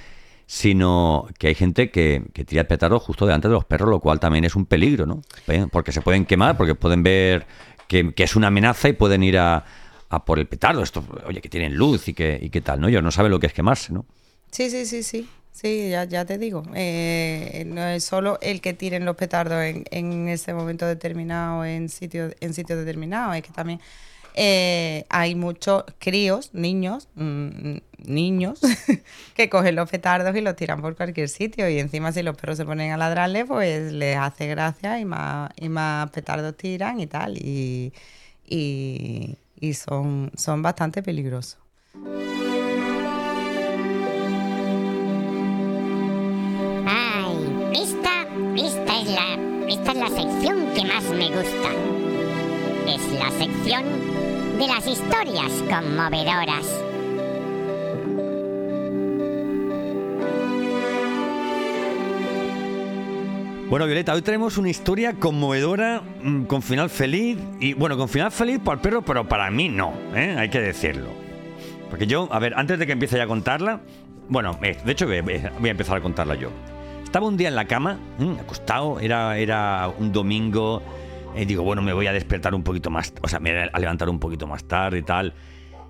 Sino 0.45 1.27
que 1.39 1.47
hay 1.47 1.55
gente 1.55 1.89
que, 1.89 2.21
que 2.33 2.45
tira 2.45 2.61
el 2.61 2.67
petardo 2.67 2.99
justo 2.99 3.25
delante 3.25 3.47
de 3.47 3.55
los 3.55 3.65
perros, 3.65 3.89
lo 3.89 3.99
cual 3.99 4.19
también 4.19 4.45
es 4.45 4.55
un 4.55 4.67
peligro, 4.67 5.07
¿no? 5.07 5.23
¿Eh? 5.47 5.65
Porque 5.71 5.91
se 5.91 6.01
pueden 6.01 6.25
quemar, 6.25 6.55
porque 6.55 6.75
pueden 6.75 7.01
ver 7.01 7.47
que, 7.87 8.13
que 8.13 8.23
es 8.23 8.35
una 8.35 8.47
amenaza 8.47 8.89
y 8.89 8.93
pueden 8.93 9.23
ir 9.23 9.39
a, 9.39 9.65
a 10.09 10.23
por 10.23 10.37
el 10.37 10.45
petardo. 10.45 10.83
Esto, 10.83 11.03
oye, 11.25 11.41
que 11.41 11.49
tienen 11.49 11.75
luz 11.75 12.07
y 12.09 12.13
que, 12.13 12.37
y 12.39 12.51
qué 12.51 12.61
tal, 12.61 12.79
¿no? 12.79 12.89
Ellos 12.89 13.01
no 13.01 13.09
saben 13.09 13.31
lo 13.31 13.39
que 13.39 13.47
es 13.47 13.53
quemarse, 13.53 13.91
¿no? 13.91 14.05
Sí, 14.51 14.69
sí, 14.69 14.85
sí, 14.85 15.01
sí. 15.01 15.27
Sí, 15.53 15.89
ya, 15.91 16.03
ya 16.05 16.25
te 16.25 16.37
digo. 16.39 16.63
eh, 16.75 17.63
no 17.67 17.85
es 17.85 18.03
solo 18.03 18.39
el 18.41 18.59
que 18.59 18.73
tiren 18.73 19.05
los 19.05 19.15
petardos 19.15 19.63
en, 19.63 19.85
en 19.91 20.27
ese 20.27 20.53
momento 20.53 20.85
determinado, 20.87 21.63
en 21.63 21.89
sitios 21.89 22.33
en 22.41 22.53
sitios 22.55 22.79
determinados, 22.79 23.35
es 23.37 23.43
que 23.43 23.51
también 23.51 23.79
eh, 24.35 25.05
hay 25.09 25.35
muchos 25.35 25.83
críos, 25.99 26.51
niños, 26.53 27.07
mm, 27.15 27.77
niños, 28.05 28.61
que 29.35 29.49
cogen 29.49 29.75
los 29.75 29.89
petardos 29.91 30.35
y 30.35 30.41
los 30.41 30.55
tiran 30.55 30.81
por 30.81 30.95
cualquier 30.95 31.29
sitio. 31.29 31.69
Y 31.69 31.79
encima, 31.79 32.11
si 32.11 32.23
los 32.23 32.35
perros 32.37 32.57
se 32.57 32.65
ponen 32.65 32.91
a 32.91 32.97
ladrarle, 32.97 33.45
pues 33.45 33.91
les 33.93 34.17
hace 34.17 34.47
gracia 34.47 34.99
y 34.99 35.05
más, 35.05 35.51
y 35.57 35.69
más 35.69 36.09
petardos 36.11 36.57
tiran 36.57 36.99
y 36.99 37.07
tal. 37.07 37.37
Y, 37.37 37.93
y, 38.45 39.37
y 39.59 39.73
son, 39.75 40.31
son 40.35 40.61
bastante 40.63 41.03
peligrosos. 41.03 41.59
Esta 49.73 49.91
es 49.91 49.97
la 49.97 50.07
sección 50.09 50.73
que 50.75 50.85
más 50.85 51.03
me 51.05 51.27
gusta. 51.29 51.69
Es 52.87 53.11
la 53.13 53.31
sección 53.31 53.83
de 54.59 54.67
las 54.67 54.85
historias 54.85 55.51
conmovedoras. 55.67 56.83
Bueno, 63.67 63.87
Violeta, 63.87 64.13
hoy 64.13 64.21
tenemos 64.21 64.59
una 64.59 64.69
historia 64.69 65.13
conmovedora, 65.13 66.03
mm, 66.21 66.43
con 66.43 66.61
final 66.61 66.91
feliz. 66.91 67.39
Y 67.59 67.73
bueno, 67.73 67.97
con 67.97 68.07
final 68.07 68.31
feliz 68.31 68.59
para 68.59 68.75
el 68.75 68.81
perro, 68.81 69.01
pero 69.01 69.27
para 69.27 69.49
mí 69.49 69.69
no, 69.69 69.93
¿eh? 70.13 70.35
hay 70.37 70.49
que 70.49 70.59
decirlo. 70.61 71.09
Porque 71.89 72.05
yo, 72.05 72.29
a 72.31 72.37
ver, 72.37 72.53
antes 72.55 72.77
de 72.77 72.85
que 72.85 72.91
empiece 72.91 73.19
a 73.19 73.25
contarla, 73.25 73.81
bueno, 74.29 74.59
eh, 74.61 74.77
de 74.85 74.91
hecho 74.91 75.07
voy 75.07 75.21
voy 75.21 75.67
a 75.67 75.71
empezar 75.71 75.97
a 75.97 76.01
contarla 76.01 76.35
yo. 76.35 76.51
Estaba 77.13 77.27
un 77.27 77.37
día 77.37 77.47
en 77.47 77.55
la 77.55 77.67
cama, 77.67 77.99
mm, 78.17 78.39
acostado, 78.39 78.99
era, 78.99 79.37
era 79.37 79.87
un 79.99 80.11
domingo, 80.11 80.81
y 81.37 81.45
digo, 81.45 81.61
bueno, 81.61 81.83
me 81.83 81.93
voy 81.93 82.07
a 82.07 82.11
despertar 82.11 82.55
un 82.55 82.63
poquito 82.63 82.89
más, 82.89 83.13
o 83.21 83.27
sea, 83.27 83.39
me 83.39 83.51
voy 83.53 83.69
a 83.71 83.79
levantar 83.79 84.09
un 84.09 84.17
poquito 84.17 84.47
más 84.47 84.63
tarde 84.63 84.97
y 84.97 85.03
tal. 85.03 85.35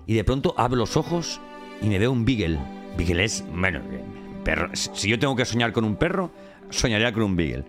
Y 0.06 0.12
de 0.12 0.22
pronto 0.22 0.54
abro 0.58 0.76
los 0.76 0.98
ojos 0.98 1.40
y 1.80 1.86
me 1.86 1.98
veo 1.98 2.12
un 2.12 2.26
beagle. 2.26 2.58
Beagle 2.98 3.24
es, 3.24 3.42
bueno, 3.50 3.78
eh, 3.90 4.04
perro. 4.44 4.68
Si 4.74 5.08
yo 5.08 5.18
tengo 5.18 5.34
que 5.34 5.46
soñar 5.46 5.72
con 5.72 5.84
un 5.84 5.96
perro, 5.96 6.30
soñaría 6.68 7.10
con 7.10 7.22
un 7.22 7.36
beagle. 7.36 7.64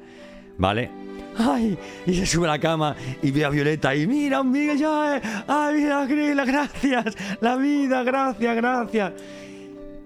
¿Vale? 0.58 0.92
¡Ay! 1.38 1.78
Y 2.06 2.14
se 2.14 2.26
sube 2.26 2.48
a 2.48 2.52
la 2.52 2.60
cama 2.60 2.94
y 3.24 3.32
ve 3.32 3.46
a 3.46 3.50
Violeta 3.50 3.96
y 3.96 4.06
mira 4.06 4.42
un 4.42 4.52
beagle. 4.52 4.78
ya, 4.78 5.16
eh, 5.16 5.22
¡Ay, 5.48 5.76
mira, 5.76 6.44
gracias! 6.44 7.16
La 7.40 7.56
vida, 7.56 8.04
gracias, 8.04 8.54
gracias. 8.54 9.14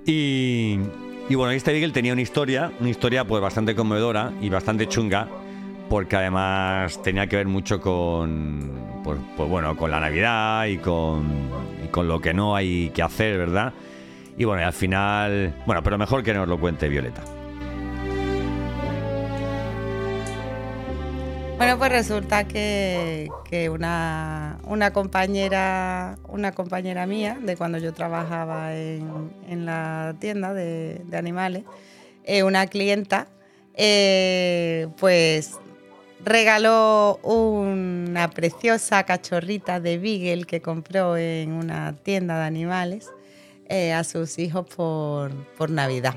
Y, 0.05 0.77
y 1.29 1.35
bueno, 1.35 1.51
este 1.51 1.71
Beagle 1.71 1.93
tenía 1.93 2.11
una 2.11 2.23
historia, 2.23 2.71
una 2.79 2.89
historia 2.89 3.23
pues 3.23 3.41
bastante 3.41 3.75
conmovedora 3.75 4.33
y 4.41 4.49
bastante 4.49 4.87
chunga, 4.87 5.27
porque 5.87 6.15
además 6.15 7.01
tenía 7.03 7.27
que 7.27 7.35
ver 7.35 7.47
mucho 7.47 7.79
con, 7.79 8.71
pues, 9.03 9.19
pues 9.37 9.47
bueno, 9.47 9.77
con 9.77 9.91
la 9.91 9.99
Navidad 9.99 10.65
y 10.65 10.77
con, 10.79 11.49
con 11.91 12.07
lo 12.07 12.19
que 12.19 12.33
no 12.33 12.55
hay 12.55 12.89
que 12.89 13.03
hacer, 13.03 13.37
¿verdad? 13.37 13.73
Y 14.37 14.45
bueno, 14.45 14.63
y 14.63 14.65
al 14.65 14.73
final, 14.73 15.53
bueno, 15.67 15.83
pero 15.83 15.99
mejor 15.99 16.23
que 16.23 16.33
nos 16.33 16.47
lo 16.47 16.59
cuente 16.59 16.89
Violeta. 16.89 17.38
Bueno, 21.59 21.77
pues 21.77 21.91
resulta 21.91 22.47
que, 22.47 23.29
una, 23.69 24.59
una 24.63 24.93
compañera, 24.93 26.17
una 26.29 26.53
compañera 26.53 27.05
mía, 27.05 27.37
de 27.41 27.57
cuando 27.57 27.77
yo 27.79 27.93
trabajaba 27.93 28.73
en, 28.73 29.65
la 29.65 30.15
tienda 30.19 30.53
de, 30.53 31.03
animales, 31.11 31.65
eh, 32.23 32.43
una 32.43 32.65
clienta, 32.67 33.27
eh, 33.73 34.87
pues 34.99 35.57
regaló 36.23 37.19
una 37.23 38.29
preciosa 38.29 39.03
cachorrita 39.03 39.81
de 39.81 39.97
Beagle 39.97 40.45
que 40.45 40.61
compró 40.61 41.17
en 41.17 41.51
una 41.51 41.93
tienda 42.03 42.39
de 42.39 42.45
animales 42.45 43.09
eh, 43.67 43.91
a 43.91 44.05
sus 44.05 44.39
hijos 44.39 44.65
por, 44.73 45.33
por 45.57 45.69
Navidad. 45.71 46.15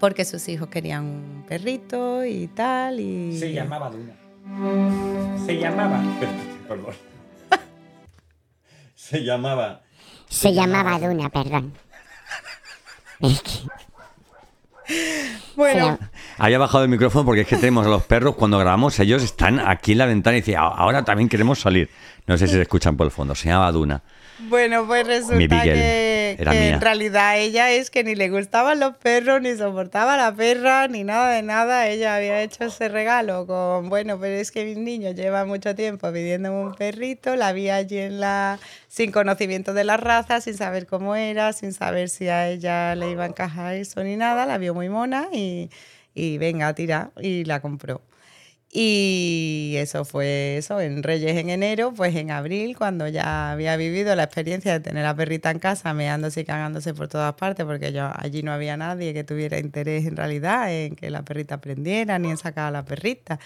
porque 0.00 0.24
sus 0.24 0.48
hijos 0.48 0.66
querían 0.70 1.04
un 1.04 1.44
perrito 1.46 2.24
y 2.24 2.48
tal. 2.48 2.98
Y... 2.98 3.38
Se 3.38 3.52
llamaba 3.52 3.90
Duna. 3.90 4.23
Se 5.46 5.58
llamaba. 5.58 6.02
Perdón. 6.68 6.94
Se 8.94 9.22
llamaba. 9.24 9.82
Se 10.28 10.52
llamaba 10.52 10.98
Duna, 10.98 11.28
perdón. 11.28 11.74
Es 13.20 13.40
que 13.42 13.50
Bueno, 15.54 15.98
se- 16.00 16.42
Había 16.42 16.58
bajado 16.58 16.84
el 16.84 16.90
micrófono 16.90 17.24
porque 17.24 17.42
es 17.42 17.46
que 17.46 17.56
tenemos 17.56 17.86
a 17.86 17.90
los 17.90 18.02
perros 18.04 18.34
cuando 18.34 18.58
grabamos, 18.58 18.98
ellos 18.98 19.22
están 19.22 19.60
aquí 19.60 19.92
en 19.92 19.98
la 19.98 20.06
ventana 20.06 20.36
y 20.36 20.40
dicen, 20.40 20.56
"Ah, 20.58 20.72
ahora 20.76 21.04
también 21.04 21.28
queremos 21.28 21.60
salir. 21.60 21.90
No 22.26 22.36
sé 22.38 22.46
si 22.46 22.54
se 22.54 22.62
escuchan 22.62 22.96
por 22.96 23.04
el 23.06 23.10
fondo. 23.10 23.34
Se 23.34 23.48
llamaba 23.48 23.70
Duna. 23.72 24.02
Bueno, 24.48 24.84
pues 24.86 25.04
Mi 25.06 25.12
resulta 25.14 25.36
Miguel, 25.62 25.76
que, 26.36 26.68
en 26.68 26.80
realidad 26.80 27.38
ella 27.38 27.70
es 27.70 27.90
que 27.90 28.04
ni 28.04 28.14
le 28.14 28.28
gustaban 28.30 28.80
los 28.80 28.96
perros, 28.96 29.40
ni 29.40 29.56
soportaba 29.56 30.16
la 30.16 30.34
perra, 30.34 30.88
ni 30.88 31.04
nada 31.04 31.30
de 31.30 31.42
nada. 31.42 31.88
Ella 31.88 32.16
había 32.16 32.42
hecho 32.42 32.64
ese 32.64 32.88
regalo 32.88 33.46
con, 33.46 33.88
bueno, 33.88 34.18
pero 34.18 34.34
es 34.34 34.50
que 34.50 34.64
mis 34.64 34.78
niños 34.78 35.14
llevan 35.14 35.48
mucho 35.48 35.74
tiempo 35.74 36.10
pidiéndome 36.12 36.64
un 36.64 36.74
perrito, 36.74 37.36
la 37.36 37.52
vi 37.52 37.70
allí 37.70 37.98
en 37.98 38.20
la, 38.20 38.58
sin 38.88 39.12
conocimiento 39.12 39.74
de 39.74 39.84
la 39.84 39.96
raza, 39.96 40.40
sin 40.40 40.54
saber 40.54 40.86
cómo 40.86 41.16
era, 41.16 41.52
sin 41.52 41.72
saber 41.72 42.08
si 42.08 42.28
a 42.28 42.48
ella 42.48 42.94
le 42.94 43.10
iba 43.10 43.24
a 43.24 43.28
encajar 43.28 43.74
eso 43.74 44.02
ni 44.02 44.16
nada, 44.16 44.46
la 44.46 44.58
vio 44.58 44.74
muy 44.74 44.88
mona 44.88 45.26
y, 45.32 45.70
y 46.14 46.38
venga, 46.38 46.74
tira, 46.74 47.10
y 47.20 47.44
la 47.44 47.60
compró. 47.60 48.00
Y 48.76 49.74
eso 49.76 50.04
fue 50.04 50.56
eso, 50.56 50.80
en 50.80 51.04
Reyes 51.04 51.36
en 51.36 51.48
enero, 51.48 51.94
pues 51.94 52.16
en 52.16 52.32
abril, 52.32 52.76
cuando 52.76 53.06
ya 53.06 53.52
había 53.52 53.76
vivido 53.76 54.16
la 54.16 54.24
experiencia 54.24 54.72
de 54.72 54.80
tener 54.80 55.06
a 55.06 55.14
perrita 55.14 55.52
en 55.52 55.60
casa, 55.60 55.94
meándose 55.94 56.40
y 56.40 56.44
cagándose 56.44 56.92
por 56.92 57.06
todas 57.06 57.34
partes, 57.34 57.64
porque 57.66 57.92
yo, 57.92 58.10
allí 58.16 58.42
no 58.42 58.52
había 58.52 58.76
nadie 58.76 59.14
que 59.14 59.22
tuviera 59.22 59.60
interés 59.60 60.06
en 60.06 60.16
realidad 60.16 60.72
en 60.74 60.96
que 60.96 61.08
la 61.10 61.22
perrita 61.22 61.54
aprendiera, 61.56 62.18
ni 62.18 62.30
en 62.30 62.36
sacar 62.36 62.66
a 62.66 62.70
la 62.72 62.84
perrita, 62.84 63.38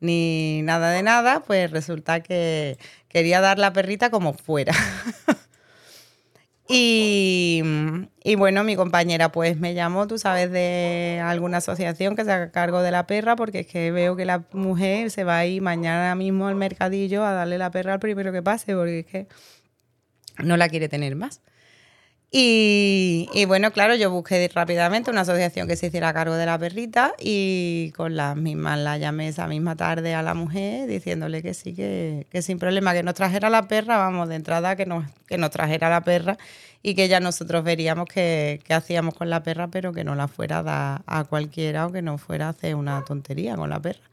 ni 0.00 0.60
nada 0.62 0.90
de 0.90 1.02
nada, 1.02 1.40
pues 1.40 1.70
resulta 1.70 2.20
que 2.20 2.76
quería 3.08 3.40
dar 3.40 3.58
la 3.58 3.72
perrita 3.72 4.10
como 4.10 4.34
fuera. 4.34 4.74
Y, 6.66 7.62
y 8.22 8.34
bueno, 8.36 8.64
mi 8.64 8.74
compañera 8.74 9.30
pues 9.30 9.58
me 9.58 9.74
llamó, 9.74 10.06
tú 10.06 10.18
sabes, 10.18 10.50
de 10.50 11.20
alguna 11.22 11.58
asociación 11.58 12.16
que 12.16 12.24
se 12.24 12.32
haga 12.32 12.50
cargo 12.52 12.80
de 12.80 12.90
la 12.90 13.06
perra, 13.06 13.36
porque 13.36 13.60
es 13.60 13.66
que 13.66 13.90
veo 13.90 14.16
que 14.16 14.24
la 14.24 14.44
mujer 14.52 15.10
se 15.10 15.24
va 15.24 15.38
a 15.38 15.46
ir 15.46 15.60
mañana 15.60 16.14
mismo 16.14 16.46
al 16.48 16.54
mercadillo 16.54 17.22
a 17.24 17.32
darle 17.32 17.58
la 17.58 17.70
perra 17.70 17.92
al 17.94 18.00
primero 18.00 18.32
que 18.32 18.42
pase, 18.42 18.74
porque 18.74 19.00
es 19.00 19.06
que 19.06 19.28
no 20.42 20.56
la 20.56 20.68
quiere 20.68 20.88
tener 20.88 21.16
más. 21.16 21.42
Y, 22.36 23.44
bueno, 23.46 23.70
claro, 23.70 23.94
yo 23.94 24.10
busqué 24.10 24.50
rápidamente 24.52 25.08
una 25.08 25.20
asociación 25.20 25.68
que 25.68 25.76
se 25.76 25.86
hiciera 25.86 26.12
cargo 26.12 26.34
de 26.34 26.46
la 26.46 26.58
perrita 26.58 27.12
y 27.20 27.92
con 27.96 28.16
las 28.16 28.34
mismas 28.36 28.76
la 28.80 28.98
llamé 28.98 29.28
esa 29.28 29.46
misma 29.46 29.76
tarde 29.76 30.14
a 30.16 30.22
la 30.22 30.34
mujer 30.34 30.88
diciéndole 30.88 31.42
que 31.42 31.54
sí, 31.54 31.74
que, 31.74 32.26
que 32.30 32.42
sin 32.42 32.58
problema, 32.58 32.92
que 32.92 33.04
nos 33.04 33.14
trajera 33.14 33.50
la 33.50 33.68
perra, 33.68 33.98
vamos, 33.98 34.28
de 34.28 34.34
entrada 34.34 34.74
que 34.74 34.84
nos, 34.84 35.04
que 35.28 35.38
nos 35.38 35.50
trajera 35.50 35.88
la 35.88 36.00
perra 36.00 36.36
y 36.82 36.96
que 36.96 37.06
ya 37.06 37.20
nosotros 37.20 37.62
veríamos 37.62 38.06
qué 38.12 38.60
qué 38.64 38.74
hacíamos 38.74 39.14
con 39.14 39.30
la 39.30 39.44
perra, 39.44 39.68
pero 39.68 39.92
que 39.92 40.02
no 40.02 40.16
la 40.16 40.26
fuera 40.26 40.58
a 40.58 40.62
dar 40.64 41.02
a 41.06 41.22
cualquiera 41.24 41.86
o 41.86 41.92
que 41.92 42.02
no 42.02 42.18
fuera 42.18 42.46
a 42.46 42.50
hacer 42.50 42.74
una 42.74 43.04
tontería 43.04 43.54
con 43.54 43.70
la 43.70 43.80
perra 43.80 44.10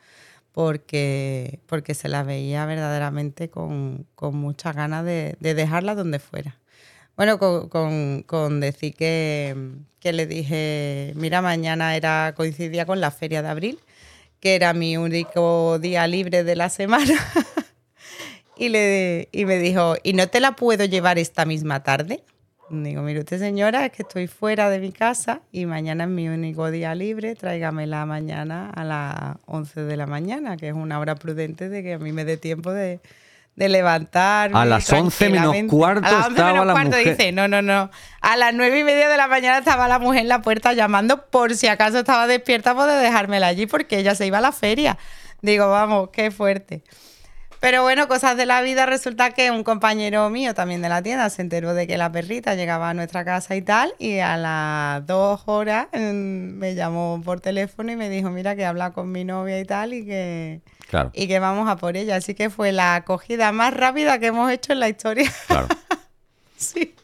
porque, 0.51 1.59
porque 1.67 1.95
se 1.95 2.07
la 2.09 2.21
veía 2.23 2.65
verdaderamente 2.67 3.49
con, 3.49 4.05
con 4.15 4.35
muchas 4.35 4.75
ganas 4.75 5.05
de, 5.05 5.37
de 5.39 5.53
dejarla 5.55 5.95
donde 5.95 6.19
fuera. 6.19 6.60
Bueno, 7.21 7.37
con, 7.37 8.59
decir 8.61 8.95
que, 8.95 9.55
que 9.99 10.11
le 10.11 10.25
dije, 10.25 11.13
mira, 11.15 11.43
mañana 11.43 11.95
era 11.95 12.33
coincidía 12.35 12.87
con 12.87 12.99
la 12.99 13.11
feria 13.11 13.43
de 13.43 13.47
abril, 13.47 13.79
que 14.39 14.55
era 14.55 14.73
mi 14.73 14.97
único 14.97 15.77
día 15.77 16.07
libre 16.07 16.43
de 16.43 16.55
la 16.55 16.69
semana. 16.69 17.13
y, 18.57 18.69
le, 18.69 19.29
y 19.31 19.45
me 19.45 19.59
dijo, 19.59 19.97
¿y 20.01 20.13
no 20.13 20.29
te 20.29 20.39
la 20.39 20.53
puedo 20.53 20.83
llevar 20.85 21.19
esta 21.19 21.45
misma 21.45 21.83
tarde? 21.83 22.23
Digo, 22.71 23.03
mire 23.03 23.19
usted 23.19 23.37
señora, 23.37 23.85
es 23.85 23.91
que 23.91 24.01
estoy 24.01 24.25
fuera 24.25 24.71
de 24.71 24.79
mi 24.79 24.91
casa 24.91 25.41
y 25.51 25.67
mañana 25.67 26.05
es 26.05 26.09
mi 26.09 26.27
único 26.27 26.71
día 26.71 26.95
libre, 26.95 27.35
tráigamela 27.35 28.03
mañana 28.07 28.71
a 28.71 28.83
las 28.83 29.37
11 29.45 29.83
de 29.83 29.95
la 29.95 30.07
mañana, 30.07 30.57
que 30.57 30.69
es 30.69 30.73
una 30.73 30.97
hora 30.99 31.13
prudente 31.13 31.69
de 31.69 31.83
que 31.83 31.93
a 31.93 31.99
mí 31.99 32.13
me 32.13 32.25
dé 32.25 32.37
tiempo 32.37 32.71
de, 32.71 32.99
de 33.55 33.69
levantarme. 33.69 34.57
A 34.57 34.65
las 34.65 34.91
11 34.91 35.29
menos 35.29 35.55
cuarto 35.69 36.07
A 36.07 36.11
las 36.11 36.27
11 36.27 36.29
estaba 36.31 36.51
menos 36.51 36.67
la 36.67 36.73
cuarto 36.73 36.97
mujer. 36.97 37.17
dice, 37.17 37.31
no, 37.31 37.47
no, 37.47 37.61
no. 37.61 37.91
A 38.21 38.37
las 38.37 38.53
nueve 38.53 38.79
y 38.79 38.83
media 38.83 39.09
de 39.09 39.17
la 39.17 39.27
mañana 39.27 39.57
estaba 39.59 39.87
la 39.87 39.99
mujer 39.99 40.21
en 40.21 40.29
la 40.29 40.41
puerta 40.41 40.73
llamando 40.73 41.25
por 41.27 41.55
si 41.55 41.67
acaso 41.67 41.99
estaba 41.99 42.27
despierta 42.27 42.73
poder 42.73 43.01
dejármela 43.03 43.47
allí 43.47 43.67
porque 43.67 43.99
ella 43.99 44.15
se 44.15 44.25
iba 44.25 44.37
a 44.39 44.41
la 44.41 44.51
feria. 44.51 44.97
Digo, 45.41 45.69
vamos, 45.69 46.09
qué 46.11 46.31
fuerte. 46.31 46.83
Pero 47.61 47.83
bueno, 47.83 48.07
cosas 48.07 48.35
de 48.37 48.47
la 48.47 48.63
vida, 48.63 48.87
resulta 48.87 49.31
que 49.31 49.51
un 49.51 49.63
compañero 49.63 50.27
mío 50.31 50.55
también 50.55 50.81
de 50.81 50.89
la 50.89 51.03
tienda 51.03 51.29
se 51.29 51.43
enteró 51.43 51.75
de 51.75 51.85
que 51.85 51.95
la 51.95 52.11
perrita 52.11 52.55
llegaba 52.55 52.89
a 52.89 52.95
nuestra 52.95 53.23
casa 53.23 53.55
y 53.55 53.61
tal, 53.61 53.93
y 53.99 54.17
a 54.17 54.35
las 54.35 55.05
dos 55.05 55.43
horas 55.45 55.85
mm, 55.93 56.57
me 56.57 56.73
llamó 56.73 57.21
por 57.23 57.39
teléfono 57.39 57.91
y 57.91 57.95
me 57.95 58.09
dijo, 58.09 58.31
mira 58.31 58.55
que 58.55 58.65
habla 58.65 58.93
con 58.93 59.11
mi 59.11 59.25
novia 59.25 59.59
y 59.59 59.65
tal, 59.65 59.93
y 59.93 60.03
que, 60.07 60.61
Claro, 60.89 61.11
y 61.13 61.27
que 61.27 61.37
vamos 61.37 61.69
a 61.69 61.75
por 61.75 61.97
ella. 61.97 62.15
Así 62.15 62.33
que 62.33 62.49
fue 62.49 62.71
la 62.71 62.95
acogida 62.95 63.51
más 63.51 63.75
rápida 63.75 64.17
que 64.17 64.27
hemos 64.27 64.51
hecho 64.51 64.73
en 64.73 64.79
la 64.79 64.89
historia. 64.89 65.31
claro. 65.45 65.67
sí. 66.57 66.95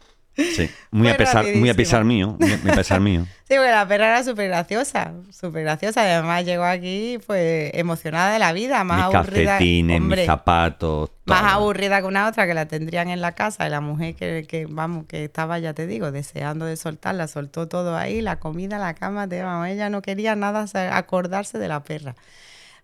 Sí. 0.45 0.75
Muy, 0.91 1.09
a 1.09 1.17
pesar, 1.17 1.47
muy 1.53 1.69
a 1.69 1.73
rapidísimo. 1.73 1.75
pesar 1.75 2.03
mío. 2.05 2.37
Muy 2.39 2.71
a 2.71 2.75
pesar 2.75 2.99
mío. 3.01 3.27
Sí, 3.47 3.53
porque 3.55 3.71
la 3.71 3.87
perra 3.87 4.07
era 4.07 4.23
súper 4.25 4.49
graciosa, 4.49 5.13
súper 5.31 5.63
graciosa. 5.63 6.03
y 6.05 6.11
Además 6.11 6.43
llegó 6.43 6.65
aquí 6.65 7.17
pues 7.25 7.71
emocionada 7.75 8.33
de 8.33 8.39
la 8.39 8.51
vida, 8.51 8.83
más 8.83 8.97
mis 8.97 9.05
aburrida. 9.05 9.51
calcetines, 9.51 10.01
hombre, 10.01 10.21
mis 10.21 10.25
zapatos. 10.25 11.11
más 11.25 11.53
aburrida 11.53 12.01
que 12.01 12.07
una 12.07 12.27
otra 12.27 12.45
que 12.45 12.53
la 12.53 12.67
tendrían 12.67 13.09
en 13.09 13.21
la 13.21 13.31
casa 13.33 13.65
y 13.65 13.69
la 13.69 13.79
mujer 13.79 14.15
que, 14.15 14.45
que, 14.47 14.65
vamos 14.69 15.05
que 15.07 15.23
estaba 15.23 15.59
ya 15.59 15.73
te 15.73 15.87
digo 15.87 16.11
deseando 16.11 16.65
de 16.65 16.75
soltarla 16.75 17.27
soltó 17.29 17.69
todo 17.69 17.95
ahí 17.95 18.19
la 18.21 18.37
comida 18.39 18.77
la 18.79 18.93
cama 18.95 19.29
te, 19.29 19.41
vamos, 19.41 19.67
ella 19.69 19.89
no 19.89 20.01
quería 20.01 20.35
nada 20.35 20.65
acordarse 20.97 21.57
de 21.57 21.67
la 21.69 21.83
perra 21.83 22.15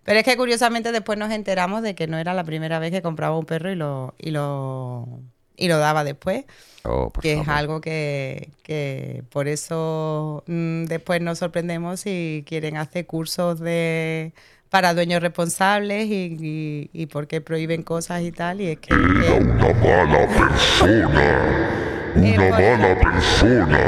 pero 0.02 0.18
es 0.18 0.24
que 0.24 0.36
curiosamente 0.36 0.92
después 0.92 1.18
nos 1.18 1.30
enteramos 1.30 1.82
de 1.82 1.94
que 1.94 2.06
no 2.06 2.16
era 2.18 2.32
la 2.34 2.44
primera 2.44 2.78
vez 2.78 2.90
que 2.90 3.02
compraba 3.02 3.38
un 3.38 3.44
perro 3.46 3.70
y 3.70 3.74
lo 3.76 4.14
y 4.18 4.30
lo 4.30 5.20
y 5.56 5.68
lo 5.68 5.78
daba 5.78 6.04
después 6.04 6.44
Oh, 6.86 7.08
por 7.10 7.22
que 7.22 7.32
es 7.40 7.48
algo 7.48 7.80
que, 7.80 8.50
que 8.62 9.22
por 9.30 9.48
eso 9.48 10.44
mm, 10.46 10.84
después 10.84 11.22
nos 11.22 11.38
sorprendemos 11.38 12.00
si 12.00 12.44
quieren 12.46 12.76
hacer 12.76 13.06
cursos 13.06 13.58
de 13.60 14.34
para 14.68 14.92
dueños 14.92 15.22
responsables 15.22 16.06
y, 16.08 16.36
y, 16.38 16.90
y 16.92 17.06
por 17.06 17.26
qué 17.26 17.40
prohíben 17.40 17.82
cosas 17.84 18.22
y 18.22 18.32
tal 18.32 18.60
y 18.60 18.66
es 18.68 18.78
que, 18.80 18.88
que- 18.88 18.94
Una 18.94 19.72
mala 19.72 20.26
persona. 20.26 22.12
Una 22.16 22.50
mala 22.50 22.98
persona. 23.00 23.80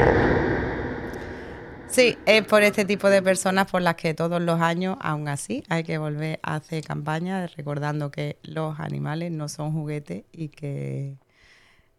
sí 1.87 2.17
es 2.25 2.43
por 2.45 2.63
este 2.63 2.85
tipo 2.85 3.09
de 3.09 3.21
personas 3.21 3.69
por 3.69 3.81
las 3.81 3.95
que 3.95 4.13
todos 4.13 4.41
los 4.41 4.59
años 4.61 4.97
aún 5.01 5.27
así 5.27 5.63
hay 5.69 5.83
que 5.83 5.97
volver 5.97 6.39
a 6.43 6.55
hacer 6.55 6.83
campañas 6.83 7.55
recordando 7.55 8.11
que 8.11 8.37
los 8.43 8.79
animales 8.79 9.31
no 9.31 9.49
son 9.49 9.71
juguetes 9.73 10.23
y 10.31 10.49
que 10.49 11.15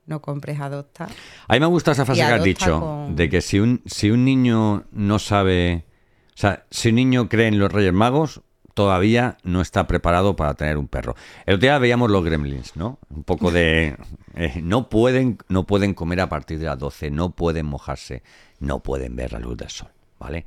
no 0.09 0.21
compres 0.21 0.59
adopta 0.59 1.09
A 1.47 1.53
mí 1.55 1.61
me 1.61 1.67
gusta 1.67 1.93
esa 1.93 2.05
frase 2.05 2.21
que 2.21 2.27
has 2.27 2.43
dicho, 2.43 2.81
con- 2.81 3.15
de 3.15 3.29
que 3.29 3.41
si 3.41 3.61
un, 3.61 3.83
si 3.87 4.11
un 4.11 4.25
niño 4.25 4.85
no 4.91 5.19
sabe, 5.19 5.85
o 6.31 6.37
sea, 6.37 6.65
si 6.71 6.89
un 6.89 6.97
niño 6.97 7.29
cree 7.29 7.47
en 7.47 7.59
los 7.59 7.71
Reyes 7.71 7.93
Magos, 7.93 8.41
todavía 8.75 9.37
no 9.43 9.61
está 9.61 9.87
preparado 9.87 10.37
para 10.37 10.55
tener 10.55 10.79
un 10.79 10.89
perro. 10.89 11.15
El 11.47 11.57
otro 11.57 11.67
día 11.67 11.79
veíamos 11.79 12.11
los 12.11 12.25
gremlins, 12.25 12.77
¿no? 12.77 12.99
Un 13.11 13.25
poco 13.25 13.51
de... 13.51 13.97
eh, 14.35 14.61
no, 14.63 14.89
pueden, 14.89 15.39
no 15.49 15.67
pueden 15.67 15.95
comer 15.95 16.21
a 16.21 16.29
partir 16.29 16.59
de 16.59 16.67
las 16.67 16.79
12, 16.79 17.11
no 17.11 17.31
pueden 17.31 17.67
mojarse, 17.67 18.23
no 18.61 18.81
pueden 18.81 19.15
ver 19.17 19.33
la 19.33 19.41
luz 19.41 19.57
del 19.57 19.69
sol, 19.71 19.89
¿vale? 20.19 20.47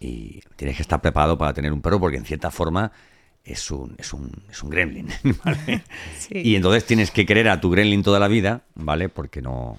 Y 0.00 0.40
tienes 0.56 0.76
que 0.76 0.82
estar 0.82 1.00
preparado 1.00 1.36
para 1.36 1.52
tener 1.52 1.72
un 1.72 1.82
perro 1.82 1.98
porque 2.00 2.16
en 2.16 2.24
cierta 2.24 2.50
forma 2.50 2.92
es 3.44 3.70
un, 3.70 3.94
es 3.98 4.12
un, 4.12 4.30
es 4.50 4.62
un 4.62 4.70
gremlin, 4.70 5.08
¿vale? 5.44 5.82
Sí. 6.18 6.40
Y 6.42 6.56
entonces 6.56 6.84
tienes 6.86 7.10
que 7.10 7.26
querer 7.26 7.48
a 7.48 7.60
tu 7.60 7.70
gremlin 7.70 8.02
toda 8.02 8.18
la 8.18 8.28
vida, 8.28 8.62
¿vale? 8.74 9.08
Porque 9.08 9.42
no... 9.42 9.76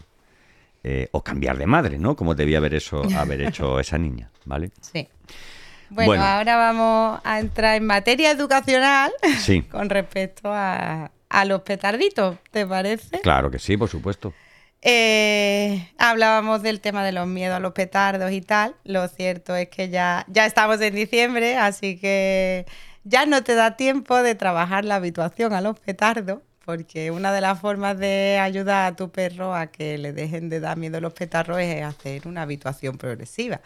eh, 0.83 1.09
o 1.11 1.23
cambiar 1.23 1.57
de 1.57 1.65
madre, 1.65 1.97
¿no? 1.97 2.15
Como 2.15 2.35
debía 2.35 2.59
haber, 2.59 2.75
eso, 2.75 3.01
haber 3.17 3.41
hecho 3.41 3.79
esa 3.79 3.97
niña, 3.97 4.29
¿vale? 4.45 4.69
Sí. 4.81 5.07
Bueno, 5.89 6.07
Bueno. 6.09 6.23
ahora 6.23 6.55
vamos 6.57 7.21
a 7.23 7.39
entrar 7.39 7.75
en 7.75 7.85
materia 7.85 8.31
educacional 8.31 9.11
Sí. 9.39 9.61
con 9.63 9.89
respecto 9.89 10.51
a, 10.51 11.11
a 11.29 11.45
los 11.45 11.61
petarditos, 11.61 12.37
¿te 12.51 12.65
parece? 12.65 13.19
Claro 13.21 13.49
que 13.51 13.59
sí, 13.59 13.77
por 13.77 13.89
supuesto. 13.89 14.33
Eh, 14.87 15.89
hablábamos 15.97 16.61
del 16.61 16.79
tema 16.79 17.03
de 17.03 17.11
los 17.11 17.25
miedos 17.27 17.57
a 17.57 17.59
los 17.59 17.73
petardos 17.73 18.31
y 18.31 18.41
tal. 18.41 18.75
Lo 18.83 19.07
cierto 19.07 19.55
es 19.55 19.69
que 19.69 19.89
ya, 19.89 20.25
ya 20.27 20.45
estamos 20.45 20.79
en 20.81 20.93
diciembre, 20.95 21.57
así 21.57 21.97
que 21.97 22.65
ya 23.05 23.25
no 23.25 23.41
te 23.43 23.55
da 23.55 23.77
tiempo 23.77 24.21
de 24.21 24.35
trabajar 24.35 24.83
la 24.83 24.95
habituación 24.95 25.53
a 25.53 25.61
los 25.61 25.79
petardos, 25.79 26.39
porque 26.65 27.11
una 27.11 27.31
de 27.31 27.39
las 27.41 27.59
formas 27.59 27.97
de 27.97 28.39
ayudar 28.41 28.91
a 28.91 28.95
tu 28.97 29.09
perro 29.11 29.55
a 29.55 29.67
que 29.67 29.97
le 29.97 30.11
dejen 30.11 30.49
de 30.49 30.59
dar 30.59 30.75
miedo 30.77 30.97
a 30.97 31.01
los 31.01 31.13
petardos 31.13 31.59
es 31.59 31.81
hacer 31.83 32.27
una 32.27 32.41
habituación 32.41 32.97
progresiva. 32.97 33.61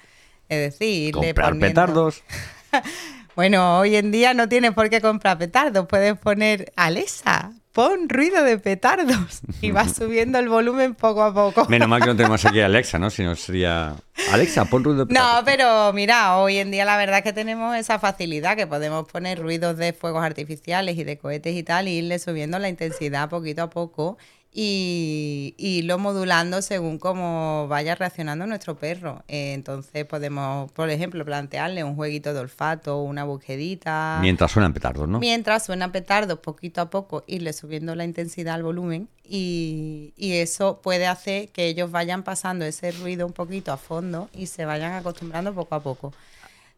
Es 0.49 0.59
decir, 0.59 1.07
irle 1.09 1.27
Comprar 1.29 1.49
poniendo- 1.53 1.67
petardos. 1.67 2.23
Bueno, 3.35 3.79
hoy 3.79 3.95
en 3.95 4.11
día 4.11 4.33
no 4.33 4.49
tienes 4.49 4.73
por 4.73 4.89
qué 4.89 5.01
comprar 5.01 5.37
petardos. 5.37 5.87
Puedes 5.87 6.17
poner 6.17 6.71
Alexa, 6.75 7.53
pon 7.71 8.09
ruido 8.09 8.43
de 8.43 8.57
petardos. 8.57 9.41
Y 9.61 9.71
vas 9.71 9.93
subiendo 9.97 10.39
el 10.39 10.49
volumen 10.49 10.93
poco 10.95 11.23
a 11.23 11.33
poco. 11.33 11.65
Menos 11.69 11.87
mal 11.87 12.01
que 12.01 12.07
no 12.07 12.15
tenemos 12.17 12.43
aquí 12.45 12.59
a 12.59 12.65
Alexa, 12.67 12.99
¿no? 12.99 13.09
Si 13.09 13.23
no 13.23 13.35
sería. 13.35 13.95
Alexa, 14.33 14.65
pon 14.65 14.83
ruido 14.83 15.05
de 15.05 15.13
No, 15.13 15.19
petardos. 15.21 15.43
pero 15.45 15.93
mira, 15.93 16.37
hoy 16.37 16.57
en 16.57 16.71
día 16.71 16.83
la 16.83 16.97
verdad 16.97 17.19
es 17.19 17.23
que 17.23 17.33
tenemos 17.33 17.75
esa 17.77 17.97
facilidad 17.99 18.57
que 18.57 18.67
podemos 18.67 19.07
poner 19.07 19.39
ruidos 19.39 19.77
de 19.77 19.93
fuegos 19.93 20.23
artificiales 20.23 20.97
y 20.97 21.03
de 21.05 21.17
cohetes 21.17 21.55
y 21.55 21.63
tal, 21.63 21.87
y 21.87 21.99
irle 21.99 22.19
subiendo 22.19 22.59
la 22.59 22.67
intensidad 22.67 23.29
poquito 23.29 23.63
a 23.63 23.69
poco 23.69 24.17
y, 24.51 25.53
y 25.57 25.79
irlo 25.79 25.99
modulando 25.99 26.61
según 26.61 26.97
cómo 26.97 27.67
vaya 27.67 27.95
reaccionando 27.95 28.47
nuestro 28.47 28.75
perro. 28.75 29.23
Eh, 29.27 29.53
entonces 29.53 30.05
podemos, 30.05 30.71
por 30.71 30.89
ejemplo, 30.89 31.23
plantearle 31.23 31.83
un 31.83 31.95
jueguito 31.95 32.33
de 32.33 32.39
olfato, 32.39 33.01
una 33.01 33.23
búsquedita. 33.23 34.17
Mientras 34.21 34.51
suenan 34.51 34.73
petardos, 34.73 35.07
¿no? 35.07 35.19
Mientras 35.19 35.65
suena 35.65 35.91
petardos, 35.91 36.39
poquito 36.39 36.81
a 36.81 36.89
poco, 36.89 37.23
irle 37.27 37.53
subiendo 37.53 37.95
la 37.95 38.05
intensidad 38.05 38.55
al 38.55 38.63
volumen 38.63 39.07
y, 39.23 40.13
y 40.17 40.33
eso 40.33 40.81
puede 40.81 41.05
hacer 41.05 41.49
que 41.49 41.67
ellos 41.67 41.91
vayan 41.91 42.23
pasando 42.23 42.65
ese 42.65 42.91
ruido 42.91 43.27
un 43.27 43.33
poquito 43.33 43.71
a 43.71 43.77
fondo 43.77 44.29
y 44.33 44.47
se 44.47 44.65
vayan 44.65 44.93
acostumbrando 44.93 45.53
poco 45.53 45.75
a 45.75 45.79
poco. 45.81 46.13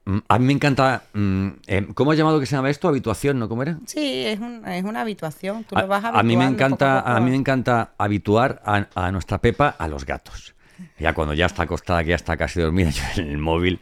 Mm, 0.06 0.18
A 0.28 0.40
mí 0.40 0.46
me 0.46 0.54
encanta. 0.54 1.04
mm, 1.14 1.48
eh, 1.68 1.88
¿Cómo 1.94 2.12
has 2.12 2.18
llamado 2.18 2.40
que 2.40 2.46
se 2.46 2.56
llama 2.56 2.70
esto? 2.70 2.88
¿Habituación, 2.88 3.38
no? 3.40 3.48
¿Cómo 3.48 3.62
era? 3.62 3.78
Sí, 3.86 4.24
es, 4.26 4.40
un- 4.40 4.68
es 4.68 4.84
una 4.84 5.02
habituación, 5.02 5.64
tú 5.64 5.76
A, 5.76 5.82
lo 5.82 5.88
vas 5.88 6.04
a 6.04 6.24
mí 6.24 6.36
me 6.36 6.44
poco 6.46 6.54
encanta, 6.56 7.00
a 7.00 7.04
poco. 7.04 7.16
a 7.18 7.20
mí 7.20 7.30
me 7.30 7.36
encanta 7.36 7.92
habituar 7.98 8.62
a, 8.66 8.88
a 8.96 9.12
nuestra 9.12 9.38
Pepa 9.40 9.70
a 9.70 9.88
los 9.88 10.06
gatos. 10.06 10.56
Ya 11.00 11.14
cuando 11.14 11.34
ya 11.36 11.46
está 11.46 11.64
acostada, 11.64 12.04
que 12.04 12.10
ya 12.10 12.16
está 12.16 12.36
casi 12.38 12.60
dormida, 12.62 12.90
yo 13.16 13.22
en 13.22 13.30
el 13.30 13.38
móvil 13.38 13.80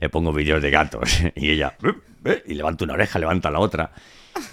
le 0.00 0.08
pongo 0.08 0.32
vídeos 0.32 0.62
de 0.62 0.70
gatos 0.70 1.20
y 1.34 1.50
ella 1.50 1.76
y 2.46 2.54
levanta 2.54 2.84
una 2.84 2.94
oreja, 2.94 3.18
levanta 3.18 3.50
la 3.50 3.58
otra 3.60 3.90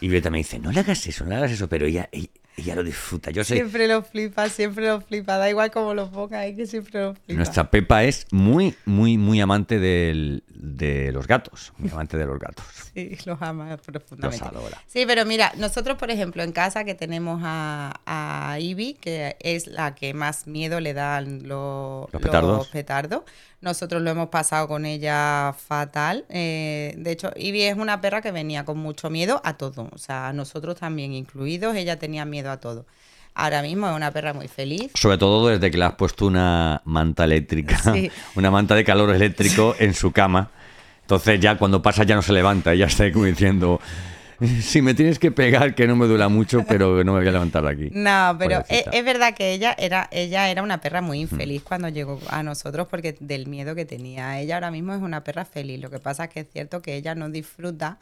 y 0.02 0.08
Violeta 0.08 0.30
me 0.30 0.38
dice 0.40 0.60
no 0.60 0.72
le 0.72 0.80
hagas 0.82 1.06
eso, 1.08 1.24
no 1.24 1.32
le 1.32 1.36
hagas 1.38 1.52
eso, 1.52 1.68
pero 1.68 1.86
ella, 1.86 2.08
ella, 2.12 2.28
ella 2.58 2.76
lo 2.76 2.84
disfruta. 2.84 3.32
Yo 3.32 3.44
sé, 3.44 3.56
Siempre 3.56 3.88
lo 3.88 4.02
flipa, 4.04 4.48
siempre 4.50 4.88
lo 4.88 5.02
flipa, 5.02 5.38
da 5.38 5.50
igual 5.50 5.72
como 5.72 5.94
lo 5.94 6.10
ponga, 6.10 6.42
que 6.56 6.66
siempre 6.68 7.02
lo 7.02 7.14
flipa. 7.16 7.34
nuestra 7.38 7.70
Pepa 7.70 8.04
es 8.04 8.28
muy, 8.32 8.76
muy, 8.86 9.18
muy 9.18 9.42
amante 9.42 9.80
del- 9.80 10.44
de 10.50 11.12
los 11.12 11.28
gatos, 11.28 11.74
muy 11.78 11.90
amante 11.92 12.18
de 12.18 12.26
los 12.26 12.40
gatos. 12.40 12.66
Sí, 12.96 13.18
los 13.26 13.42
ama 13.42 13.76
profundamente. 13.76 14.46
Los 14.46 14.54
adora. 14.56 14.82
Sí, 14.88 15.04
pero 15.06 15.26
mira, 15.26 15.52
nosotros, 15.58 15.98
por 15.98 16.12
ejemplo, 16.12 16.44
en 16.44 16.54
casa 16.54 16.86
que 16.86 16.96
tenemos 16.96 17.42
a, 17.44 18.00
a 18.06 18.58
Ivy, 18.58 18.94
que 18.94 19.36
es 19.42 19.68
la 19.68 19.94
que 19.96 20.14
más 20.14 20.48
miedo 20.48 20.80
le 20.80 20.94
dan 20.94 21.46
lo- 21.46 22.08
Los 22.14 22.22
petardos. 22.22 22.68
petardos, 22.70 23.24
nosotros 23.60 24.02
lo 24.02 24.12
hemos 24.12 24.30
pasado 24.30 24.70
con 24.70 24.86
ella 24.86 25.54
fatal. 25.58 26.24
Eh, 26.30 26.94
de 26.98 27.12
hecho, 27.12 27.32
Ivy 27.36 27.64
es 27.64 27.76
una 27.76 28.00
perra 28.00 28.22
que 28.22 28.32
venía 28.32 28.64
con 28.64 28.78
mucho 28.78 29.10
miedo 29.10 29.42
a 29.44 29.58
todo, 29.58 29.90
o 29.92 29.98
sea, 29.98 30.30
a 30.30 30.34
nosotros 30.34 30.78
también 30.80 31.12
incluidos, 31.12 31.76
ella 31.76 32.00
tenía 32.00 32.24
miedo 32.24 32.45
a 32.52 32.60
todo. 32.60 32.86
Ahora 33.34 33.62
mismo 33.62 33.90
es 33.90 33.96
una 33.96 34.12
perra 34.12 34.34
muy 34.34 34.48
feliz. 34.48 34.92
Sobre 34.96 35.18
todo 35.18 35.48
desde 35.50 35.70
que 35.70 35.78
le 35.78 35.86
has 35.86 35.96
puesto 35.96 36.26
una 36.26 36.82
manta 36.86 37.26
eléctrica, 37.26 37.78
Sí. 37.94 38.10
una 38.36 38.50
manta 38.50 38.76
de 38.76 38.84
calor 38.86 39.10
eléctrico 39.14 39.76
en 39.80 39.94
su 39.94 40.12
cama. 40.12 40.52
Entonces 41.02 41.40
ya 41.40 41.58
cuando 41.58 41.82
pasa 41.82 42.04
ya 42.04 42.16
no 42.16 42.22
se 42.22 42.34
levanta, 42.34 42.74
ya 42.74 42.86
está 42.86 43.12
como 43.12 43.26
diciendo, 43.26 43.80
si 44.62 44.82
me 44.82 44.94
tienes 44.94 45.20
que 45.20 45.32
pegar 45.32 45.76
que 45.76 45.86
no 45.86 45.96
me 45.96 46.08
duela 46.08 46.30
mucho, 46.30 46.64
pero 46.68 47.04
no 47.04 47.14
me 47.14 47.20
voy 47.20 47.28
a 47.28 47.32
levantar 47.32 47.64
de 47.64 47.70
aquí. 47.72 47.90
No, 47.92 48.36
pero 48.40 48.60
es, 48.60 48.64
Pobrecita. 48.84 48.90
es 48.92 49.06
verdad 49.06 49.34
que 49.36 49.54
ella 49.54 49.76
era, 49.78 50.08
ella 50.12 50.50
era 50.50 50.64
una 50.64 50.80
perra 50.82 51.02
Mm. 51.02 51.06
muy 51.06 51.20
infeliz 51.20 51.62
cuando 51.62 51.90
llegó 51.90 52.20
a 52.30 52.42
nosotros 52.42 52.88
porque 52.90 53.16
del 53.20 53.48
miedo 53.48 53.76
que 53.76 53.86
tenía. 53.86 54.40
Ella 54.40 54.56
ahora 54.56 54.72
mismo 54.72 54.94
es 54.96 55.02
una 55.02 55.24
perra 55.24 55.46
feliz. 55.46 55.80
Lo 55.82 55.90
que 55.90 56.00
pasa 56.00 56.24
es 56.26 56.30
que 56.32 56.40
es 56.40 56.48
cierto 56.52 56.82
que 56.82 56.96
ella 56.96 57.16
no 57.16 57.30
disfruta 57.30 57.98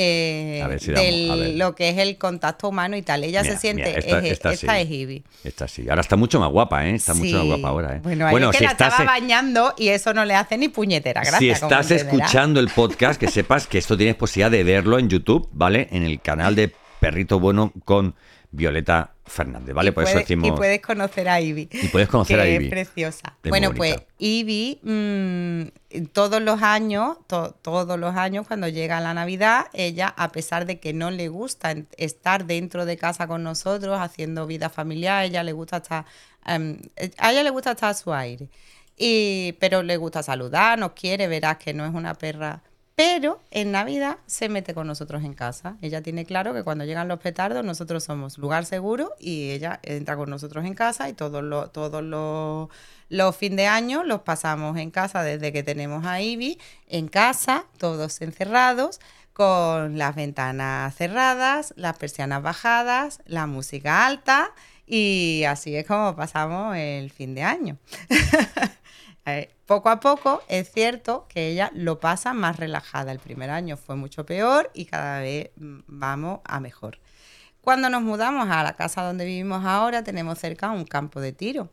de 0.00 0.78
si 0.80 0.90
a 0.90 1.34
ver. 1.34 1.54
lo 1.56 1.74
que 1.74 1.90
es 1.90 1.98
el 1.98 2.16
contacto 2.16 2.68
humano 2.68 2.96
y 2.96 3.02
tal. 3.02 3.24
Ella 3.24 3.42
Mira, 3.42 3.54
se 3.54 3.60
siente, 3.60 3.84
mira, 3.84 3.98
esta- 3.98 4.18
es, 4.18 4.24
esta 4.32 4.52
esta 4.52 4.74
sí. 4.76 4.80
es 4.82 4.90
Ivy. 4.90 5.22
Esta 5.44 5.68
sí. 5.68 5.88
Ahora 5.88 6.00
está 6.00 6.16
mucho 6.16 6.40
más 6.40 6.50
guapa, 6.50 6.86
¿eh? 6.86 6.94
Está 6.94 7.14
mucho 7.14 7.36
más 7.36 7.46
guapa 7.46 7.68
ahora, 7.68 7.96
¿eh? 7.96 8.00
Bueno, 8.02 8.26
ahí 8.26 8.36
es 8.36 8.46
que 8.50 8.58
si 8.58 8.64
la 8.64 8.70
estás, 8.72 8.92
estaba 8.92 9.04
bañando 9.10 9.74
y 9.76 9.88
eso 9.88 10.14
no 10.14 10.24
le 10.24 10.34
hace 10.34 10.56
ni 10.58 10.68
puñetera 10.68 11.20
gracia. 11.20 11.38
si 11.38 11.50
estás 11.50 11.90
escuchando 11.90 12.58
el 12.60 12.68
podcast, 12.68 13.20
que 13.20 13.28
sepas 13.30 13.66
que 13.66 13.78
esto 13.78 13.96
tienes 13.96 14.16
posibilidad 14.16 14.50
de 14.50 14.64
verlo 14.64 14.98
en 14.98 15.08
YouTube, 15.08 15.48
¿vale? 15.52 15.88
En 15.92 16.04
el 16.04 16.20
canal 16.20 16.54
de 16.54 16.72
Perrito 17.00 17.38
Bueno 17.40 17.72
con 17.84 18.14
Violeta 18.54 19.14
Fernández, 19.24 19.74
¿vale? 19.74 19.88
Y 19.88 19.92
Por 19.92 20.04
eso 20.04 20.12
puedes- 20.12 20.28
decimos... 20.28 20.48
Y 20.48 20.52
puedes 20.52 20.80
conocer 20.82 21.28
a 21.28 21.40
Ivy. 21.40 21.68
Y 21.72 21.88
puedes 21.88 22.08
conocer 22.08 22.36
que 22.36 22.42
a 22.42 22.46
Ivy. 22.48 22.64
Es 22.66 22.70
preciosa. 22.70 23.36
Es 23.42 23.48
bueno, 23.48 23.72
pues 23.74 23.96
Ivy, 24.18 24.78
mm, 24.82 26.06
todos 26.12 26.42
los 26.42 26.62
años, 26.62 27.16
to- 27.26 27.52
todos 27.62 27.98
los 27.98 28.14
años, 28.14 28.46
cuando 28.46 28.68
llega 28.68 29.00
la 29.00 29.14
Navidad, 29.14 29.66
ella, 29.72 30.12
a 30.16 30.30
pesar 30.32 30.66
de 30.66 30.78
que 30.78 30.92
no 30.92 31.10
le 31.10 31.28
gusta 31.28 31.74
estar 31.96 32.44
dentro 32.44 32.84
de 32.84 32.96
casa 32.98 33.26
con 33.26 33.42
nosotros, 33.42 33.98
haciendo 34.00 34.46
vida 34.46 34.68
familiar, 34.68 35.24
ella 35.24 35.42
le 35.42 35.52
gusta 35.52 35.78
estar, 35.78 36.04
em, 36.44 36.78
a 37.18 37.32
ella 37.32 37.42
le 37.42 37.50
gusta 37.50 37.70
estar 37.72 37.90
a 37.90 37.94
su 37.94 38.12
aire. 38.12 38.48
Y, 38.98 39.52
pero 39.60 39.82
le 39.82 39.96
gusta 39.96 40.22
saludar, 40.22 40.78
nos 40.78 40.92
quiere, 40.92 41.26
verás 41.26 41.56
que 41.56 41.72
no 41.72 41.86
es 41.86 41.94
una 41.94 42.14
perra. 42.14 42.62
Pero 43.04 43.40
en 43.50 43.72
Navidad 43.72 44.18
se 44.26 44.48
mete 44.48 44.74
con 44.74 44.86
nosotros 44.86 45.24
en 45.24 45.34
casa. 45.34 45.76
Ella 45.82 46.02
tiene 46.02 46.24
claro 46.24 46.54
que 46.54 46.62
cuando 46.62 46.84
llegan 46.84 47.08
los 47.08 47.18
petardos 47.18 47.64
nosotros 47.64 48.04
somos 48.04 48.38
lugar 48.38 48.64
seguro 48.64 49.10
y 49.18 49.50
ella 49.50 49.80
entra 49.82 50.14
con 50.14 50.30
nosotros 50.30 50.64
en 50.64 50.74
casa 50.74 51.08
y 51.08 51.12
todos 51.12 51.42
los, 51.42 51.72
todos 51.72 52.00
los, 52.00 53.36
fin 53.36 53.56
de 53.56 53.66
año 53.66 54.04
los 54.04 54.20
pasamos 54.20 54.78
en 54.78 54.92
casa 54.92 55.24
desde 55.24 55.52
que 55.52 55.64
tenemos 55.64 56.06
a 56.06 56.20
Ivy, 56.20 56.60
en 56.86 57.08
casa, 57.08 57.64
todos 57.76 58.22
encerrados, 58.22 59.00
con 59.32 59.98
las 59.98 60.14
ventanas 60.14 60.94
cerradas, 60.94 61.74
las 61.76 61.98
persianas 61.98 62.40
bajadas, 62.40 63.20
la 63.26 63.48
música 63.48 64.06
alta 64.06 64.52
y 64.86 65.42
así 65.48 65.74
es 65.74 65.88
como 65.88 66.14
pasamos 66.14 66.76
el 66.76 67.10
fin 67.10 67.34
de 67.34 67.42
año. 67.42 67.78
Poco 69.66 69.90
a 69.90 70.00
poco 70.00 70.42
es 70.48 70.70
cierto 70.72 71.26
que 71.28 71.48
ella 71.48 71.70
lo 71.74 72.00
pasa 72.00 72.34
más 72.34 72.56
relajada. 72.56 73.12
El 73.12 73.20
primer 73.20 73.50
año 73.50 73.76
fue 73.76 73.96
mucho 73.96 74.26
peor 74.26 74.70
y 74.74 74.86
cada 74.86 75.20
vez 75.20 75.50
mm, 75.56 75.80
vamos 75.86 76.40
a 76.44 76.60
mejor. 76.60 76.98
Cuando 77.60 77.88
nos 77.88 78.02
mudamos 78.02 78.48
a 78.50 78.64
la 78.64 78.74
casa 78.74 79.02
donde 79.04 79.24
vivimos 79.24 79.64
ahora, 79.64 80.02
tenemos 80.02 80.38
cerca 80.38 80.70
un 80.72 80.84
campo 80.84 81.20
de 81.20 81.32
tiro. 81.32 81.70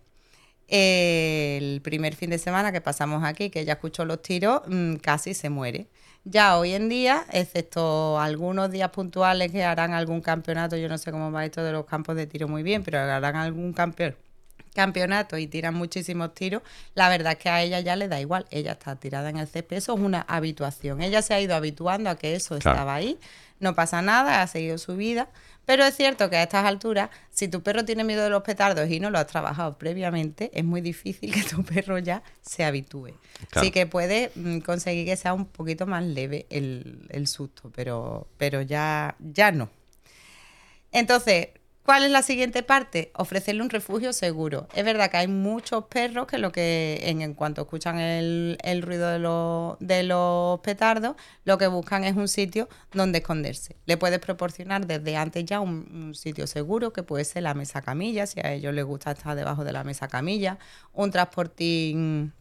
El 0.68 1.82
primer 1.82 2.16
fin 2.16 2.30
de 2.30 2.38
semana 2.38 2.72
que 2.72 2.80
pasamos 2.80 3.24
aquí, 3.24 3.50
que 3.50 3.62
ella 3.62 3.74
escuchó 3.74 4.06
los 4.06 4.22
tiros, 4.22 4.62
mm, 4.68 4.98
casi 4.98 5.34
se 5.34 5.50
muere. 5.50 5.88
Ya 6.26 6.60
hoy 6.60 6.74
en 6.74 6.90
día, 6.90 7.26
excepto 7.32 8.20
algunos 8.20 8.70
días 8.70 8.92
puntuales 8.92 9.52
que 9.52 9.64
harán 9.64 9.94
algún 9.94 10.22
campeonato, 10.22 10.78
yo 10.78 10.88
no 10.90 11.00
sé 11.00 11.12
cómo 11.12 11.32
va 11.32 11.46
esto 11.46 11.64
de 11.64 11.72
los 11.72 11.86
campos 11.86 12.16
de 12.16 12.28
tiro 12.28 12.48
muy 12.48 12.62
bien, 12.62 12.84
pero 12.84 13.00
harán 13.00 13.36
algún 13.36 13.74
campeón, 13.74 14.16
campeonato 14.84 15.38
y 15.38 15.48
tiran 15.48 15.74
muchísimos 15.76 16.34
tiros, 16.34 16.62
la 16.96 17.10
verdad 17.10 17.34
es 17.34 17.40
que 17.40 17.50
a 17.50 17.62
ella 17.62 17.80
ya 17.82 17.96
le 17.96 18.08
da 18.08 18.20
igual, 18.22 18.46
ella 18.50 18.72
está 18.74 18.96
tirada 18.96 19.30
en 19.30 19.38
el 19.38 19.48
césped, 19.48 19.78
eso 19.78 19.94
es 19.94 20.00
una 20.00 20.22
habituación, 20.22 21.02
ella 21.02 21.22
se 21.22 21.34
ha 21.34 21.42
ido 21.42 21.56
habituando 21.56 22.10
a 22.10 22.16
que 22.16 22.36
eso 22.36 22.58
Claro. 22.60 22.76
estaba 22.76 22.96
ahí, 22.96 23.18
no 23.60 23.76
pasa 23.76 24.02
nada, 24.02 24.42
ha 24.42 24.48
seguido 24.48 24.78
su 24.78 24.96
vida, 24.96 25.28
pero 25.66 25.84
es 25.86 25.96
cierto 25.96 26.30
que 26.30 26.38
a 26.38 26.44
estas 26.44 26.66
alturas, 26.66 27.10
si 27.30 27.48
tu 27.48 27.62
perro 27.62 27.84
tiene 27.86 28.04
miedo 28.04 28.24
de 28.24 28.30
los 28.32 28.42
petardos 28.42 28.90
y 28.90 29.00
no 29.00 29.12
lo 29.12 29.20
has 29.20 29.28
trabajado 29.28 29.78
previamente, 29.78 30.50
es 30.54 30.64
muy 30.64 30.82
difícil 30.82 31.32
que 31.32 31.44
tu 31.44 31.64
perro 31.74 32.00
ya 32.00 32.24
se 32.42 32.64
habitúe. 32.64 33.12
Claro. 33.52 33.66
Sí 33.66 33.72
que 33.72 33.86
puede 33.86 34.32
mm, 34.34 34.60
conseguir 34.60 35.06
que 35.06 35.16
sea 35.18 35.34
un 35.34 35.46
poquito 35.46 35.86
más 35.86 36.04
leve 36.04 36.48
el, 36.50 37.06
el 37.10 37.28
susto, 37.28 37.72
pero, 37.76 38.28
pero 38.38 38.62
ya, 38.64 39.16
ya 39.20 39.52
no. 39.52 39.70
Entonces, 40.92 41.50
¿cuál 41.90 42.04
es 42.04 42.12
la 42.12 42.22
siguiente 42.22 42.62
parte? 42.62 43.12
Ofrecerle 43.16 43.64
un 43.64 43.72
refugio 43.72 44.14
seguro. 44.14 44.68
Es 44.76 44.86
verdad 44.86 45.10
que 45.10 45.18
hay 45.18 45.28
muchos 45.28 45.86
perros 45.86 46.28
que 46.28 46.38
lo 46.38 46.52
que 46.52 47.02
en, 47.06 47.34
cuanto 47.34 47.62
escuchan 47.62 47.98
el, 47.98 48.84
ruido 48.84 49.10
de 49.10 49.18
los, 49.18 49.76
de 49.80 50.04
los 50.04 50.60
petardos, 50.60 51.16
lo 51.46 51.58
que 51.58 51.66
buscan 51.66 52.04
es 52.04 52.16
un 52.16 52.28
sitio 52.28 52.70
donde 52.94 53.18
esconderse. 53.18 53.76
Le 53.88 53.98
puedes 53.98 54.20
proporcionar 54.20 54.86
desde 54.86 55.16
antes 55.16 55.44
ya 55.46 55.62
un, 55.62 55.90
un 55.92 56.14
sitio 56.14 56.46
seguro, 56.46 56.94
que 56.94 57.02
puede 57.02 57.26
ser 57.26 57.42
la 57.42 57.56
mesa 57.56 57.82
camilla, 57.82 58.28
si 58.28 58.40
a 58.40 58.54
ellos 58.54 58.72
les 58.72 58.86
gusta 58.86 59.10
estar 59.10 59.36
debajo 59.36 59.64
de 59.64 59.74
la 59.74 59.84
mesa 59.84 60.08
camilla, 60.08 60.60
un 60.94 61.10
transportín 61.10 62.34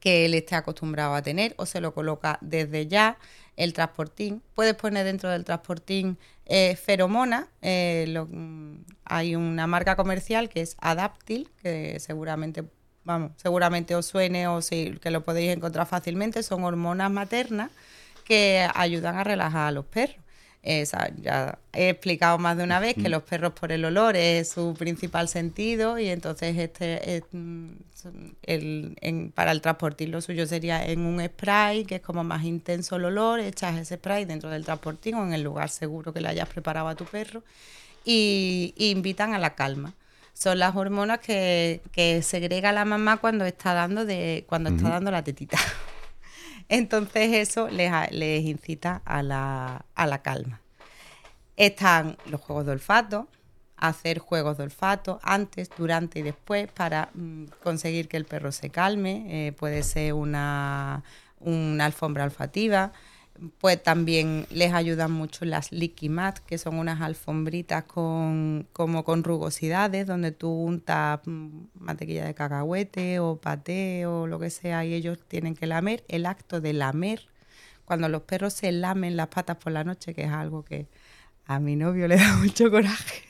que 0.00 0.24
él 0.24 0.34
esté 0.34 0.56
acostumbrado 0.56 1.14
a 1.14 1.22
tener 1.22 1.54
o 1.58 1.66
se 1.66 1.80
lo 1.80 1.94
coloca 1.94 2.38
desde 2.40 2.88
ya 2.88 3.18
el 3.56 3.72
transportín. 3.72 4.42
Puedes 4.54 4.74
poner 4.74 5.04
dentro 5.04 5.30
del 5.30 5.44
transportín 5.44 6.18
eh, 6.46 6.76
feromona. 6.76 7.48
eh, 7.62 8.04
lo- 8.08 8.26
mm, 8.30 8.84
hay 9.04 9.36
una 9.36 9.66
marca 9.66 9.96
comercial 9.96 10.48
que 10.48 10.60
es 10.62 10.76
Adaptil, 10.80 11.50
que 11.62 11.98
seguramente, 12.00 12.64
vamos, 13.04 13.32
seguramente 13.36 13.94
os 13.94 14.06
suene 14.06 14.48
o 14.48 14.60
si, 14.62 14.92
que 15.00 15.10
lo 15.10 15.24
podéis 15.24 15.52
encontrar 15.56 15.86
fácilmente. 15.86 16.42
Son 16.42 16.64
hormonas 16.64 17.10
maternas 17.10 17.70
que 18.24 18.68
ayudan 18.74 19.16
a 19.16 19.24
relajar 19.24 19.68
a 19.68 19.72
los 19.72 19.84
perros. 19.86 20.16
Esa, 20.66 21.10
ya 21.20 21.58
he 21.74 21.90
explicado 21.90 22.38
más 22.38 22.56
de 22.56 22.64
una 22.64 22.80
vez 22.80 22.94
que 22.94 23.10
los 23.10 23.22
perros 23.22 23.52
por 23.52 23.70
el 23.70 23.84
olor 23.84 24.16
es 24.16 24.48
su 24.48 24.72
principal 24.72 25.28
sentido 25.28 25.98
y 25.98 26.08
entonces 26.08 26.56
este 26.56 27.16
es, 27.16 27.22
mm, 27.32 27.72
el- 28.44 28.96
en- 29.02 29.30
para 29.30 29.52
el 29.52 29.60
transportín 29.60 30.10
lo 30.10 30.22
suyo 30.22 30.46
sería 30.46 30.82
en 30.86 31.00
un 31.00 31.22
spray 31.22 31.84
que 31.84 31.96
es 31.96 32.00
como 32.00 32.24
más 32.24 32.44
intenso 32.44 32.96
el 32.96 33.04
olor, 33.04 33.40
echas 33.40 33.76
ese 33.76 33.96
spray 33.96 34.24
dentro 34.24 34.48
del 34.48 34.64
transportín 34.64 35.16
o 35.16 35.22
en 35.26 35.34
el 35.34 35.42
lugar 35.42 35.68
seguro 35.68 36.14
que 36.14 36.22
le 36.22 36.28
hayas 36.28 36.48
preparado 36.48 36.88
a 36.88 36.94
tu 36.94 37.04
perro 37.04 37.42
y, 38.04 38.72
y 38.76 38.90
invitan 38.90 39.34
a 39.34 39.38
la 39.38 39.54
calma. 39.54 39.92
Son 40.32 40.58
las 40.58 40.74
hormonas 40.74 41.20
que, 41.20 41.82
que 41.92 42.22
segrega 42.22 42.72
la 42.72 42.84
mamá 42.86 43.18
cuando 43.18 43.44
está 43.44 43.72
dando 43.74 44.04
de 44.06 44.44
cuando 44.48 44.70
está 44.70 44.88
dando 44.88 45.10
la 45.10 45.22
tetita. 45.22 45.58
Entonces 46.68 47.32
eso 47.34 47.68
les, 47.68 47.90
les 48.10 48.44
incita 48.44 49.02
a 49.04 49.22
la, 49.22 49.84
a 49.94 50.06
la 50.06 50.22
calma. 50.22 50.60
Están 51.56 52.16
los 52.26 52.40
juegos 52.40 52.66
de 52.66 52.72
olfato, 52.72 53.28
hacer 53.76 54.18
juegos 54.18 54.56
de 54.56 54.64
olfato 54.64 55.20
antes, 55.22 55.70
durante 55.76 56.20
y 56.20 56.22
después 56.22 56.70
para 56.72 57.10
mm, 57.14 57.44
conseguir 57.62 58.08
que 58.08 58.16
el 58.16 58.24
perro 58.24 58.52
se 58.52 58.70
calme. 58.70 59.26
Eh, 59.28 59.52
puede 59.52 59.82
ser 59.82 60.14
una, 60.14 61.04
una 61.40 61.84
alfombra 61.84 62.24
olfativa. 62.24 62.92
Pues 63.58 63.82
también 63.82 64.46
les 64.50 64.72
ayudan 64.72 65.10
mucho 65.10 65.44
las 65.44 65.72
licky 65.72 66.08
mat, 66.08 66.38
que 66.38 66.56
son 66.56 66.78
unas 66.78 67.00
alfombritas 67.00 67.84
con, 67.84 68.68
como 68.72 69.04
con 69.04 69.24
rugosidades, 69.24 70.06
donde 70.06 70.30
tú 70.30 70.50
untas 70.50 71.20
mm, 71.24 71.64
mantequilla 71.74 72.24
de 72.26 72.34
cacahuete 72.34 73.18
o 73.18 73.36
paté 73.40 74.06
o 74.06 74.28
lo 74.28 74.38
que 74.38 74.50
sea 74.50 74.84
y 74.84 74.94
ellos 74.94 75.18
tienen 75.26 75.56
que 75.56 75.66
lamer. 75.66 76.04
El 76.06 76.26
acto 76.26 76.60
de 76.60 76.74
lamer, 76.74 77.28
cuando 77.84 78.08
los 78.08 78.22
perros 78.22 78.52
se 78.54 78.70
lamen 78.70 79.16
las 79.16 79.28
patas 79.28 79.56
por 79.56 79.72
la 79.72 79.82
noche, 79.82 80.14
que 80.14 80.22
es 80.22 80.30
algo 80.30 80.64
que 80.64 80.86
a 81.46 81.58
mi 81.58 81.76
novio 81.76 82.06
le 82.08 82.16
da 82.16 82.36
mucho 82.42 82.70
coraje. 82.70 83.22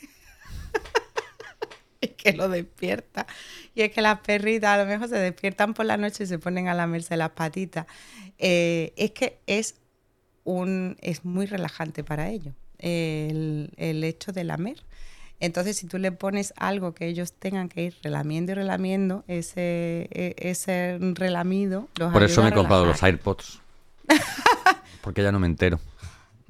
es 2.03 2.11
que 2.11 2.33
lo 2.35 2.49
despierta. 2.49 3.27
Y 3.75 3.83
es 3.83 3.93
que 3.93 4.03
las 4.03 4.21
perritas 4.21 4.71
a 4.71 4.83
lo 4.83 4.87
mejor 4.87 5.09
se 5.09 5.17
despiertan 5.17 5.75
por 5.75 5.87
la 5.87 5.97
noche 5.97 6.25
y 6.25 6.27
se 6.27 6.39
ponen 6.39 6.69
a 6.69 6.75
lamerse 6.75 7.17
las 7.17 7.31
patitas. 7.31 7.87
Eh, 8.39 8.93
es 8.97 9.13
que 9.13 9.39
es 9.47 9.77
un 10.45 10.97
es 11.01 11.25
muy 11.25 11.47
relajante 11.47 12.05
para 12.05 12.29
ellos 12.31 12.55
el, 12.79 13.71
el 13.77 14.05
hecho 14.05 14.33
de 14.33 14.45
lamer. 14.45 14.83
Entonces, 15.41 15.77
si 15.77 15.87
tú 15.87 15.99
le 15.99 16.13
pones 16.13 16.55
algo 16.57 16.95
que 16.95 17.07
ellos 17.07 17.33
tengan 17.33 17.69
que 17.69 17.83
ir 17.85 17.97
relamiendo 18.03 18.53
y 18.53 18.55
relamiendo, 18.55 19.25
ese, 19.27 20.09
e- 20.13 20.35
ese 20.39 20.99
relamido 21.01 21.89
los 21.99 22.13
Por 22.13 22.23
eso 22.23 22.43
me 22.43 22.51
he 22.51 22.53
comprado 22.53 22.85
los. 22.87 23.03
AirPods. 23.03 23.61
Porque 25.03 25.23
ya 25.23 25.33
no 25.33 25.39
me 25.41 25.47
entero 25.47 25.81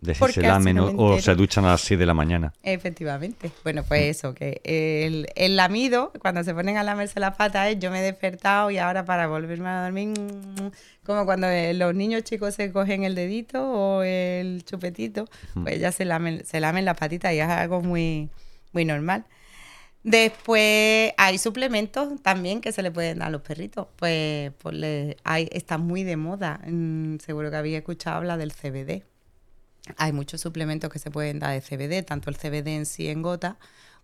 de 0.05 0.15
si 0.15 0.25
se 0.33 0.43
lamen 0.43 0.77
no 0.77 0.87
o, 0.97 1.21
se 1.21 1.35
duchan 1.35 1.65
a 1.65 1.69
las 1.73 1.81
6 1.81 1.99
de 1.99 2.07
la 2.07 2.15
mañana. 2.15 2.53
Efectivamente. 2.63 3.51
Bueno, 3.65 3.83
pues 3.83 4.03
eso, 4.17 4.35
que 4.35 4.61
el, 4.65 5.27
el 5.35 5.57
lamido, 5.57 6.13
cuando 6.21 6.45
se 6.45 6.55
ponen 6.55 6.77
a 6.77 6.83
lamerse 6.83 7.19
las 7.21 7.35
patas, 7.37 7.69
es 7.71 7.79
yo 7.79 7.91
me 7.91 8.01
he 8.01 8.03
despertado 8.03 8.71
y 8.71 8.79
ahora 8.79 9.05
para 9.05 9.27
volverme 9.27 9.69
a 9.69 9.83
dormir, 9.85 10.09
mm, 10.09 10.71
como 11.05 11.25
cuando 11.25 11.49
eh, 11.49 11.75
los 11.75 11.95
niños 11.95 12.23
chicos 12.25 12.55
se 12.55 12.71
cogen 12.73 13.05
el 13.05 13.15
dedito 13.15 13.63
o 13.69 14.03
el 14.03 14.63
chupetito, 14.65 15.27
pues 15.63 15.81
ya 15.81 15.91
se 15.93 16.05
lamen, 16.05 16.45
se 16.45 16.61
lamen 16.61 16.85
las 16.85 16.97
patitas 16.97 17.33
y 17.33 17.41
es 17.41 17.49
algo 17.49 17.81
muy, 17.83 18.29
muy 18.73 18.85
normal. 18.85 19.25
Después 20.03 21.13
hay 21.17 21.39
suplementos 21.39 22.21
también 22.23 22.61
que 22.61 22.73
se 22.73 22.83
le 22.83 22.91
pueden 22.91 23.21
dar 23.21 23.29
a 23.29 23.31
los 23.31 23.41
perritos. 23.41 23.87
Pues, 23.97 24.53
pues 24.59 24.75
le- 24.77 25.17
hay, 25.25 25.49
está 25.51 25.79
muy 25.79 26.05
de 26.05 26.17
moda. 26.19 26.61
Mm, 26.67 27.17
seguro 27.25 27.51
que 27.51 27.57
había 27.57 27.79
escuchado 27.79 28.19
hablar 28.19 28.39
del 28.39 28.53
CBD. 28.53 29.03
Hay 29.97 30.13
muchos 30.13 30.41
suplementos 30.41 30.91
que 30.91 30.99
se 30.99 31.11
pueden 31.11 31.39
dar 31.39 31.53
de 31.53 31.61
CBD, 31.61 32.05
tanto 32.05 32.31
el 32.31 32.37
CBD 32.37 32.69
en 32.69 32.87
sí 32.87 33.09
en 33.09 33.23
gota, 33.23 33.59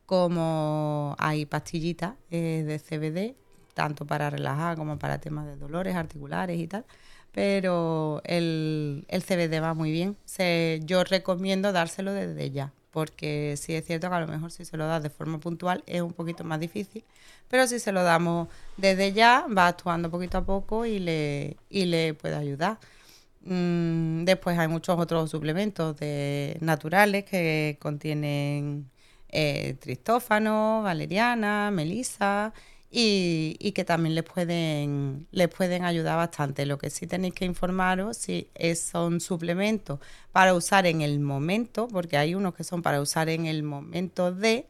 como 0.06 1.14
hay 1.18 1.46
pastillitas 1.46 2.14
eh, 2.30 2.64
de 2.66 2.78
CBD, 2.78 3.34
tanto 3.74 4.04
para 4.04 4.28
relajar 4.28 4.76
como 4.76 4.98
para 4.98 5.20
temas 5.20 5.46
de 5.46 5.56
dolores 5.56 5.96
articulares 5.96 6.58
y 6.58 6.66
tal. 6.66 6.84
Pero 7.32 8.20
el, 8.24 9.04
el 9.08 9.22
CBD 9.22 9.62
va 9.62 9.74
muy 9.74 9.92
bien. 9.92 10.16
Yo 10.84 11.04
recomiendo 11.04 11.72
dárselo 11.72 12.12
desde 12.12 12.50
ya, 12.50 12.72
porque 12.90 13.54
sí 13.56 13.74
es 13.74 13.86
cierto 13.86 14.08
que 14.10 14.16
a 14.16 14.20
lo 14.20 14.26
mejor 14.26 14.50
si 14.50 14.64
se 14.64 14.76
lo 14.76 14.86
das 14.86 15.02
de 15.02 15.10
forma 15.10 15.38
puntual 15.38 15.82
es 15.86 16.02
un 16.02 16.12
poquito 16.12 16.44
más 16.44 16.58
difícil, 16.60 17.04
pero 17.48 17.66
si 17.66 17.78
se 17.78 17.92
lo 17.92 18.02
damos 18.02 18.48
desde 18.76 19.12
ya, 19.12 19.46
va 19.46 19.68
actuando 19.68 20.10
poquito 20.10 20.38
a 20.38 20.44
poco 20.44 20.84
y 20.86 20.98
le, 20.98 21.56
y 21.70 21.86
le 21.86 22.14
puede 22.14 22.34
ayudar. 22.34 22.78
Mm, 23.42 24.24
después 24.24 24.58
hay 24.58 24.68
muchos 24.68 24.98
otros 24.98 25.30
suplementos 25.30 25.96
naturales 26.60 27.24
que 27.24 27.78
contienen 27.80 28.90
eh, 29.28 29.76
tristófano, 29.80 30.82
valeriana, 30.82 31.70
melisa 31.70 32.52
y, 32.90 33.72
que 33.74 33.84
también 33.84 34.14
les 34.14 34.24
pueden, 34.24 35.28
les 35.30 35.48
pueden 35.48 35.84
ayudar 35.84 36.16
bastante. 36.16 36.66
Lo 36.66 36.78
que 36.78 36.90
sí 36.90 37.06
tenéis 37.06 37.34
que 37.34 37.44
informaros 37.44 38.16
si 38.16 38.50
es, 38.54 38.80
son 38.80 39.20
suplementos 39.20 40.00
para 40.32 40.54
usar 40.54 40.86
en 40.86 41.00
el 41.02 41.20
momento, 41.20 41.88
porque 41.88 42.16
hay 42.16 42.34
unos 42.34 42.54
que 42.54 42.64
son 42.64 42.82
para 42.82 43.00
usar 43.00 43.28
en 43.28 43.46
el 43.46 43.62
momento 43.62 44.32
de, 44.32 44.66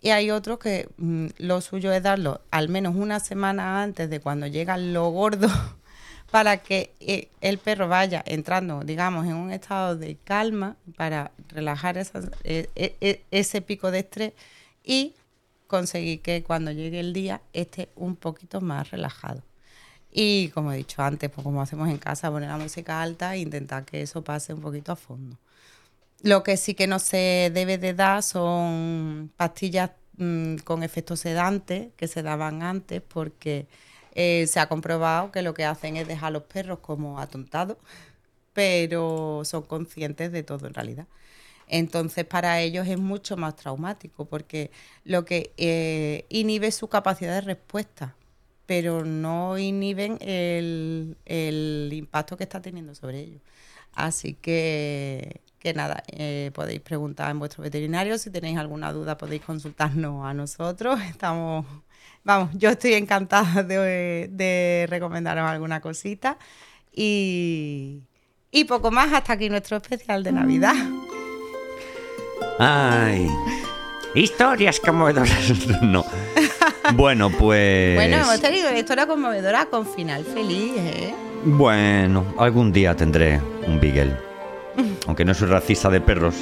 y 0.00 0.10
hay 0.10 0.30
otros 0.30 0.58
que 0.58 0.88
mm, 0.96 1.26
lo 1.38 1.60
suyo 1.60 1.92
es 1.92 2.02
darlo 2.02 2.40
al 2.50 2.68
menos 2.68 2.96
una 2.96 3.20
semana 3.20 3.82
antes 3.82 4.10
de 4.10 4.20
cuando 4.20 4.46
llega 4.46 4.76
lo 4.78 5.10
gordo 5.10 5.48
para 6.32 6.56
que 6.56 6.94
eh, 7.00 7.28
el 7.42 7.58
perro 7.58 7.88
vaya 7.88 8.22
entrando, 8.24 8.80
digamos, 8.80 9.26
en 9.26 9.34
un 9.34 9.52
estado 9.52 9.96
de 9.96 10.16
calma 10.24 10.76
para 10.96 11.30
relajar 11.48 11.98
eh, 11.98 12.70
eh, 12.74 12.96
eh, 13.02 13.22
ese 13.30 13.60
pico 13.60 13.90
de 13.90 13.98
estrés 13.98 14.32
y 14.82 15.14
conseguir 15.66 16.22
que 16.22 16.42
cuando 16.42 16.72
llegue 16.72 17.00
el 17.00 17.12
día 17.12 17.42
esté 17.52 17.90
un 17.96 18.16
poquito 18.16 18.62
más 18.62 18.90
relajado. 18.90 19.42
Y 20.10 20.48
como 20.48 20.72
he 20.72 20.78
dicho 20.78 21.02
antes, 21.02 21.28
pues 21.28 21.44
como 21.44 21.60
hacemos 21.60 21.90
en 21.90 21.98
casa, 21.98 22.30
poner 22.30 22.48
la 22.48 22.56
música 22.56 23.02
alta 23.02 23.34
e 23.34 23.40
intentar 23.40 23.84
que 23.84 24.00
eso 24.00 24.24
pase 24.24 24.54
un 24.54 24.62
poquito 24.62 24.92
a 24.92 24.96
fondo. 24.96 25.36
Lo 26.22 26.42
que 26.42 26.56
sí 26.56 26.72
que 26.72 26.86
no 26.86 26.98
se 26.98 27.50
debe 27.52 27.76
de 27.76 27.92
dar 27.92 28.22
son 28.22 29.30
pastillas 29.36 29.90
mm, 30.16 30.56
con 30.64 30.82
efecto 30.82 31.14
sedante 31.14 31.92
que 31.98 32.08
se 32.08 32.22
daban 32.22 32.62
antes 32.62 33.02
porque 33.02 33.66
eh, 34.12 34.46
se 34.48 34.60
ha 34.60 34.68
comprobado 34.68 35.32
que 35.32 35.42
lo 35.42 35.54
que 35.54 35.64
hacen 35.64 35.96
es 35.96 36.08
dejar 36.08 36.28
a 36.28 36.30
los 36.32 36.44
perros 36.44 36.80
como 36.80 37.18
atontados, 37.20 37.78
pero 38.54 39.42
son 39.44 39.62
conscientes 39.64 40.32
de 40.32 40.42
todo 40.42 40.66
en 40.66 40.74
realidad. 40.74 41.06
Entonces 41.68 42.24
para 42.26 42.60
ellos 42.62 42.88
es 42.88 42.98
mucho 42.98 43.36
más 43.36 43.56
traumático 43.56 44.26
porque 44.26 44.70
lo 45.04 45.24
que 45.26 45.52
eh, 45.58 46.26
inhibe 46.30 46.72
su 46.72 46.88
capacidad 46.88 47.34
de 47.36 47.42
respuesta, 47.42 48.16
pero 48.66 49.04
no 49.06 49.58
inhiben 49.58 50.18
el, 50.22 51.18
el 51.26 51.90
impacto 51.94 52.36
que 52.38 52.44
está 52.44 52.62
teniendo 52.62 52.94
sobre 52.96 53.20
ellos. 53.20 53.42
Así 53.94 54.34
que, 54.34 55.41
que 55.62 55.74
nada, 55.74 56.02
eh, 56.08 56.50
podéis 56.54 56.80
preguntar 56.80 57.30
en 57.30 57.38
vuestro 57.38 57.62
veterinario. 57.62 58.18
Si 58.18 58.30
tenéis 58.30 58.58
alguna 58.58 58.92
duda, 58.92 59.16
podéis 59.16 59.42
consultarnos 59.42 60.26
a 60.26 60.34
nosotros. 60.34 61.00
Estamos, 61.08 61.64
vamos, 62.24 62.50
yo 62.54 62.70
estoy 62.70 62.94
encantada 62.94 63.62
de, 63.62 64.28
de 64.28 64.86
recomendaros 64.90 65.48
alguna 65.48 65.80
cosita. 65.80 66.36
Y, 66.92 68.00
y 68.50 68.64
poco 68.64 68.90
más, 68.90 69.12
hasta 69.12 69.34
aquí 69.34 69.48
nuestro 69.48 69.76
especial 69.76 70.24
de 70.24 70.32
Navidad. 70.32 70.74
Ay. 72.58 73.28
Historias 74.16 74.80
conmovedoras. 74.80 75.52
no. 75.82 76.04
Bueno, 76.94 77.30
pues. 77.30 77.94
Bueno, 77.94 78.16
hemos 78.16 78.40
tenido 78.40 78.68
una 78.68 78.80
historia 78.80 79.06
conmovedora 79.06 79.66
con 79.66 79.86
final 79.86 80.24
feliz, 80.24 80.72
¿eh? 80.76 81.14
Bueno, 81.44 82.34
algún 82.36 82.72
día 82.72 82.96
tendré 82.96 83.40
un 83.64 83.80
Beagle. 83.80 84.31
Aunque 85.06 85.24
no 85.24 85.34
soy 85.34 85.48
racista 85.48 85.88
de 85.90 86.00
perros, 86.00 86.34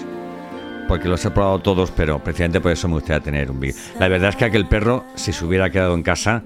porque 0.89 1.09
los 1.09 1.25
he 1.25 1.31
probado 1.31 1.61
todos, 1.61 1.91
pero 1.93 2.19
precisamente 2.23 2.61
por 2.61 2.73
eso 2.73 2.89
me 2.89 2.95
gustaría 2.95 3.21
tener 3.21 3.51
un 3.51 3.61
Beagle. 3.61 3.79
La 3.99 4.09
verdad 4.09 4.31
es 4.31 4.37
que 4.37 4.45
aquel 4.45 4.67
perro, 4.67 5.05
si 5.15 5.33
se 5.33 5.45
hubiera 5.45 5.71
quedado 5.71 5.95
en 5.95 6.03
casa, 6.03 6.43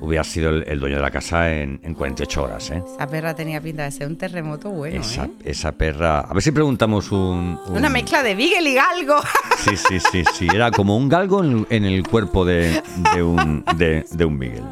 hubiera 0.00 0.22
sido 0.22 0.50
el, 0.50 0.64
el 0.68 0.78
dueño 0.78 0.96
de 0.96 1.02
la 1.02 1.10
casa 1.10 1.52
en, 1.52 1.80
en 1.82 1.92
48 1.94 2.42
horas, 2.44 2.70
¿eh? 2.70 2.80
Esa 2.94 3.06
perra 3.08 3.34
tenía 3.34 3.60
pinta 3.60 3.82
de 3.82 3.90
ser 3.90 4.06
un 4.06 4.16
terremoto 4.16 4.70
bueno, 4.70 5.00
esa, 5.00 5.24
¿eh? 5.24 5.30
esa 5.44 5.72
perra. 5.72 6.20
A 6.20 6.32
ver 6.32 6.42
si 6.42 6.52
preguntamos 6.52 7.10
un. 7.10 7.58
un- 7.66 7.76
Una 7.76 7.88
mezcla 7.88 8.22
de 8.22 8.34
Beagle 8.36 8.70
y 8.70 8.74
Galgo. 8.74 9.16
Sí, 9.58 9.76
sí, 9.76 9.98
sí, 10.12 10.22
sí. 10.34 10.46
Era 10.54 10.70
como 10.70 10.96
un 10.96 11.08
galgo 11.08 11.42
en, 11.42 11.66
en 11.68 11.84
el 11.84 12.06
cuerpo 12.06 12.44
de, 12.44 12.80
de 13.12 13.22
un, 13.24 13.64
de, 13.76 14.04
de 14.08 14.24
un 14.24 14.38
Beagle. 14.38 14.62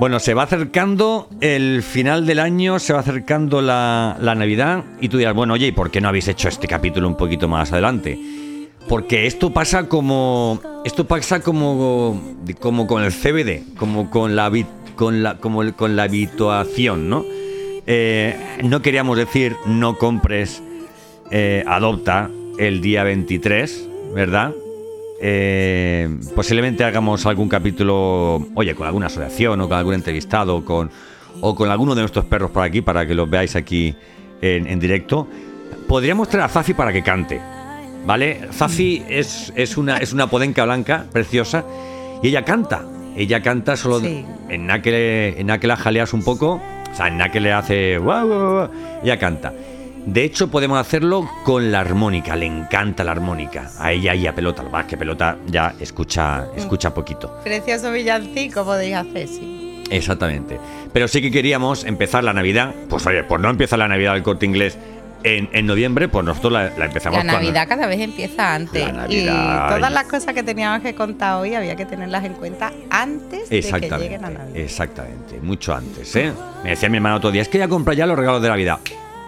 Bueno, 0.00 0.18
se 0.18 0.32
va 0.32 0.44
acercando 0.44 1.28
el 1.42 1.82
final 1.82 2.24
del 2.24 2.38
año, 2.38 2.78
se 2.78 2.94
va 2.94 3.00
acercando 3.00 3.60
la, 3.60 4.16
Navidad 4.18 4.82
y 4.98 5.10
tú 5.10 5.18
dirás, 5.18 5.34
bueno, 5.34 5.52
oye, 5.52 5.66
¿y 5.66 5.72
por 5.72 5.90
qué 5.90 6.00
no 6.00 6.08
habéis 6.08 6.26
hecho 6.26 6.48
este 6.48 6.66
capítulo 6.66 7.06
un 7.06 7.18
poquito 7.18 7.48
más 7.48 7.70
adelante? 7.70 8.18
Porque 8.88 9.26
esto 9.26 9.52
pasa 9.52 9.88
como 9.88 10.58
esto 10.86 11.06
pasa 11.06 11.40
como 11.40 12.18
como 12.60 12.86
con 12.86 13.04
el 13.04 13.12
CBD, 13.12 13.76
como 13.76 14.08
con 14.08 14.36
la 14.36 14.50
con 14.96 15.22
la, 15.22 15.36
como 15.36 15.70
con 15.74 15.96
la 15.96 16.04
habituación, 16.04 17.10
¿no? 17.10 17.26
Eh, 17.86 18.58
no 18.64 18.80
queríamos 18.80 19.18
decir 19.18 19.54
no 19.66 19.98
compres, 19.98 20.62
eh, 21.30 21.62
adopta 21.66 22.30
el 22.56 22.80
día 22.80 23.04
23, 23.04 23.86
¿verdad? 24.14 24.54
Eh, 25.22 26.08
posiblemente 26.34 26.82
hagamos 26.82 27.26
algún 27.26 27.48
capítulo, 27.48 28.46
oye, 28.54 28.74
con 28.74 28.86
alguna 28.86 29.06
asociación 29.06 29.60
o 29.60 29.68
con 29.68 29.76
algún 29.76 29.94
entrevistado 29.94 30.56
o 30.56 30.64
con, 30.64 30.90
o 31.42 31.54
con 31.54 31.70
alguno 31.70 31.94
de 31.94 32.00
nuestros 32.00 32.24
perros 32.24 32.50
por 32.50 32.62
aquí 32.62 32.80
para 32.80 33.06
que 33.06 33.14
los 33.14 33.28
veáis 33.28 33.54
aquí 33.54 33.94
en, 34.40 34.66
en 34.66 34.80
directo. 34.80 35.28
Podríamos 35.86 36.28
traer 36.28 36.44
a 36.46 36.48
Zafi 36.48 36.72
para 36.72 36.92
que 36.92 37.02
cante, 37.02 37.40
¿vale? 38.06 38.48
Zafi 38.52 39.02
es, 39.08 39.52
es, 39.56 39.76
una, 39.76 39.98
es 39.98 40.12
una 40.14 40.28
podenca 40.28 40.64
blanca 40.64 41.04
preciosa 41.12 41.64
y 42.22 42.28
ella 42.28 42.44
canta. 42.44 42.82
Ella 43.16 43.42
canta 43.42 43.76
solo 43.76 44.00
Sí. 44.00 44.24
en 44.48 44.66
nada 44.66 44.80
que 44.80 44.90
le, 44.90 45.40
en 45.40 45.48
nada 45.48 45.58
que 45.60 45.66
la 45.66 45.76
jaleas 45.76 46.14
un 46.14 46.22
poco, 46.22 46.62
o 46.90 46.94
sea, 46.94 47.08
en 47.08 47.18
nada 47.18 47.30
que 47.30 47.40
le 47.40 47.52
hace 47.52 47.96
ella 47.96 49.18
canta. 49.18 49.52
De 50.06 50.24
hecho, 50.24 50.50
podemos 50.50 50.78
hacerlo 50.80 51.28
con 51.44 51.70
la 51.70 51.80
armónica, 51.80 52.34
le 52.34 52.46
encanta 52.46 53.04
la 53.04 53.12
armónica. 53.12 53.70
A 53.78 53.92
ella 53.92 54.14
y 54.14 54.26
a 54.26 54.34
pelota, 54.34 54.62
lo 54.62 54.78
es 54.78 54.86
que 54.86 54.96
pelota 54.96 55.36
ya 55.46 55.74
escucha, 55.78 56.46
escucha 56.56 56.92
poquito. 56.94 57.38
Precioso 57.44 57.92
villancico 57.92 58.64
podéis 58.64 58.96
hacer, 58.96 59.28
sí. 59.28 59.84
Exactamente. 59.90 60.58
Pero 60.92 61.06
sí 61.08 61.20
que 61.20 61.30
queríamos 61.30 61.84
empezar 61.84 62.24
la 62.24 62.32
Navidad. 62.32 62.74
Pues 62.88 63.06
oye, 63.06 63.24
pues 63.24 63.40
no 63.40 63.50
empieza 63.50 63.76
la 63.76 63.88
Navidad 63.88 64.14
del 64.14 64.22
corte 64.22 64.46
inglés 64.46 64.78
en, 65.22 65.50
en 65.52 65.66
noviembre, 65.66 66.08
pues 66.08 66.24
nosotros 66.24 66.52
la, 66.54 66.70
la 66.78 66.86
empezamos 66.86 67.18
La 67.18 67.24
cuando- 67.24 67.42
Navidad 67.42 67.68
cada 67.68 67.86
vez 67.86 68.00
empieza 68.00 68.54
antes. 68.54 68.86
La 68.86 68.92
Navidad, 68.92 69.66
y 69.68 69.74
todas 69.74 69.92
las 69.92 70.04
cosas 70.04 70.32
que 70.32 70.42
teníamos 70.42 70.80
que 70.80 70.94
contar 70.94 71.34
hoy 71.40 71.54
había 71.54 71.76
que 71.76 71.84
tenerlas 71.84 72.24
en 72.24 72.32
cuenta 72.34 72.72
antes 72.88 73.50
de 73.50 73.60
que 73.60 73.80
lleguen 73.98 74.24
a 74.24 74.30
Navidad. 74.30 74.56
exactamente, 74.56 75.38
mucho 75.42 75.74
antes, 75.74 76.16
¿eh? 76.16 76.32
Me 76.64 76.70
decía 76.70 76.88
mi 76.88 76.96
hermano 76.96 77.16
otro 77.16 77.30
día, 77.30 77.42
es 77.42 77.48
que 77.48 77.58
ya 77.58 77.68
compra 77.68 77.92
ya 77.92 78.06
los 78.06 78.18
regalos 78.18 78.40
de 78.40 78.48
Navidad. 78.48 78.78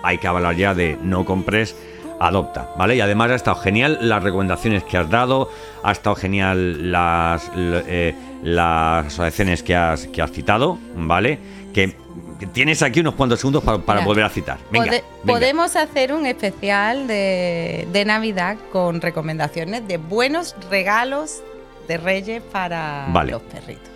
Hay 0.03 0.18
que 0.18 0.26
hablar 0.26 0.57
ya 0.57 0.74
de 0.74 0.98
no 1.03 1.24
compres, 1.24 1.76
adopta, 2.20 2.70
¿vale? 2.76 2.96
Y 2.96 3.00
además 3.00 3.30
ha 3.30 3.34
estado 3.34 3.57
genial 3.57 3.98
las 4.00 4.22
recomendaciones 4.22 4.84
que 4.84 4.96
has 4.96 5.11
dado, 5.11 5.50
ha 5.82 5.92
estado 5.92 6.16
genial 6.16 6.92
las, 6.92 7.50
eh, 7.57 8.14
las 8.42 9.07
asociaciones 9.07 9.62
que 9.62 9.74
has, 9.74 10.07
que 10.07 10.22
has 10.22 10.30
citado, 10.30 10.78
¿vale? 10.96 11.38
Que, 11.74 11.96
que 12.38 12.46
tienes 12.46 12.82
aquí 12.82 13.00
unos 13.00 13.14
cuantos 13.14 13.40
segundos 13.40 13.64
para, 13.64 14.05
volver 14.05 14.24
a 14.24 14.28
citar. 14.28 14.59
Venga. 14.70 14.92
Podemos 15.26 15.76
hacer 15.76 16.12
un 16.12 16.26
especial 16.26 17.07
de, 17.07 17.88
de 17.92 18.05
Navidad 18.05 18.57
con 18.70 19.00
recomendaciones 19.00 19.86
de 19.86 19.96
buenos 19.96 20.55
regalos 20.70 21.42
de 21.88 21.98
Reyes 21.98 22.42
para 22.42 23.07
Vale. 23.11 23.32
los 23.32 23.42
perritos. 23.42 23.90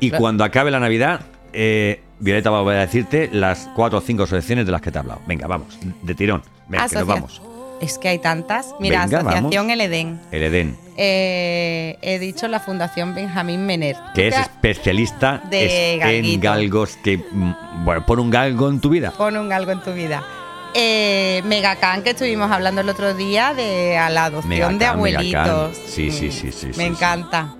Y 0.00 0.10
cuando 0.10 0.44
acabe 0.44 0.70
la 0.70 0.80
Navidad, 0.80 1.20
eh, 1.52 2.02
Violeta 2.24 2.48
va 2.48 2.58
a 2.58 2.62
volver 2.62 2.78
a 2.78 2.86
decirte 2.86 3.28
las 3.30 3.68
cuatro 3.76 3.98
o 3.98 4.00
cinco 4.00 4.22
asociaciones 4.22 4.64
de 4.64 4.72
las 4.72 4.80
que 4.80 4.90
te 4.90 4.96
he 4.96 5.00
hablado. 5.00 5.20
Venga, 5.26 5.46
vamos, 5.46 5.78
de 6.00 6.14
tirón. 6.14 6.42
Venga, 6.68 6.88
que 6.88 6.94
nos 6.94 7.06
vamos. 7.06 7.42
Es 7.82 7.98
que 7.98 8.08
hay 8.08 8.18
tantas. 8.18 8.74
Mira, 8.80 9.04
Venga, 9.04 9.18
Asociación 9.18 9.66
vamos. 9.66 9.72
El 9.74 9.80
Edén. 9.82 10.20
El 10.32 10.42
Edén. 10.42 10.78
Eh, 10.96 11.98
he 12.00 12.18
dicho 12.18 12.48
la 12.48 12.60
Fundación 12.60 13.14
Benjamín 13.14 13.66
Mener. 13.66 13.96
que 14.14 14.28
es 14.28 14.38
especialista 14.38 15.42
De 15.50 16.00
en 16.00 16.40
galgos 16.40 16.96
que 17.04 17.18
mm, 17.18 17.84
bueno 17.84 18.06
pon 18.06 18.20
un 18.20 18.30
galgo 18.30 18.68
en 18.68 18.80
tu 18.80 18.90
vida 18.90 19.10
Pon 19.10 19.36
un 19.36 19.52
algo 19.52 19.72
en 19.72 19.82
tu 19.82 19.92
vida. 19.92 20.24
Eh, 20.72 21.42
Megacan, 21.44 22.02
que 22.02 22.10
estuvimos 22.10 22.50
hablando 22.50 22.80
el 22.80 22.88
otro 22.88 23.12
día 23.12 23.52
de 23.52 23.98
a 23.98 24.08
la 24.08 24.24
adopción 24.24 24.48
Megacan, 24.48 24.78
de 24.78 24.86
abuelitos. 24.86 25.76
Sí, 25.88 26.10
sí, 26.10 26.30
sí, 26.32 26.50
sí, 26.52 26.68
Me 26.68 26.72
sí, 26.72 26.78
sí. 26.78 26.82
encanta. 26.84 27.54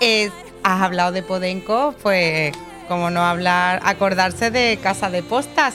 Eh, 0.00 0.30
has 0.62 0.80
hablado 0.82 1.12
de 1.12 1.22
Podenco, 1.22 1.94
pues, 2.02 2.52
como 2.88 3.10
no 3.10 3.22
hablar, 3.24 3.80
acordarse 3.84 4.50
de 4.50 4.78
Casa 4.82 5.10
de 5.10 5.22
Postas. 5.22 5.74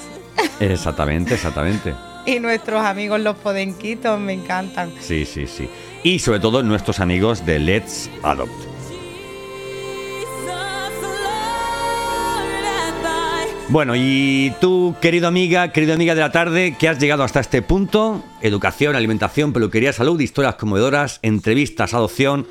exactamente 0.60 1.36
exactamente. 1.36 1.94
Y 2.26 2.40
nuestros 2.40 2.86
amigos 2.86 3.20
los 3.20 3.36
podenquitos, 3.36 4.18
me 4.18 4.32
encantan. 4.32 4.94
sí 5.02 5.26
sí 5.26 5.46
sí. 5.46 5.70
Y 6.04 6.20
sobre 6.20 6.40
todo 6.40 6.64
nuestros 6.64 7.02
amigos 7.02 7.46
de 7.46 7.60
Let's 7.60 8.10
Adopt. 8.24 8.74
Bueno 13.70 13.94
y 13.96 14.54
tú 14.62 14.96
querido 15.02 15.28
amiga 15.28 15.72
querido 15.72 15.94
amiga 15.94 16.16
de 16.16 16.22
la 16.22 16.32
tarde 16.32 16.76
que 16.78 16.88
has 16.88 17.00
llegado 17.00 17.24
hasta 17.24 17.40
este 17.40 17.62
punto 17.62 18.24
educación 18.42 18.96
alimentación 18.96 19.52
peluquería 19.52 19.92
salud 19.94 20.20
historias 20.20 20.56
conmovedoras 20.56 21.20
entrevistas 21.24 21.94
adopción 21.94 22.46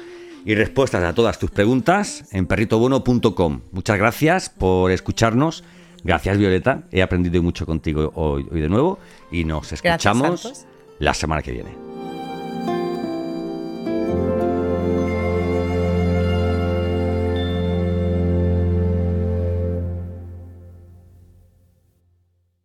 y 0.45 0.55
respuestas 0.55 1.03
a 1.05 1.15
todas 1.15 1.39
tus 1.39 1.51
preguntas 1.51 2.25
en 2.33 2.47
perritobono.com. 2.47 3.61
Muchas 3.71 3.99
gracias 3.99 4.51
por 4.51 4.91
escucharnos. 4.91 5.65
Gracias, 6.05 6.37
Violeta. 6.37 6.83
He 6.91 7.03
aprendido 7.03 7.43
mucho 7.43 7.65
contigo 7.65 8.13
hoy, 8.15 8.47
hoy 8.51 8.61
de 8.61 8.69
nuevo 8.69 8.99
y 9.31 9.45
nos 9.45 9.73
escuchamos 9.73 10.67
la 10.99 11.15
semana 11.15 11.43
que 11.43 11.53
viene. 11.53 11.82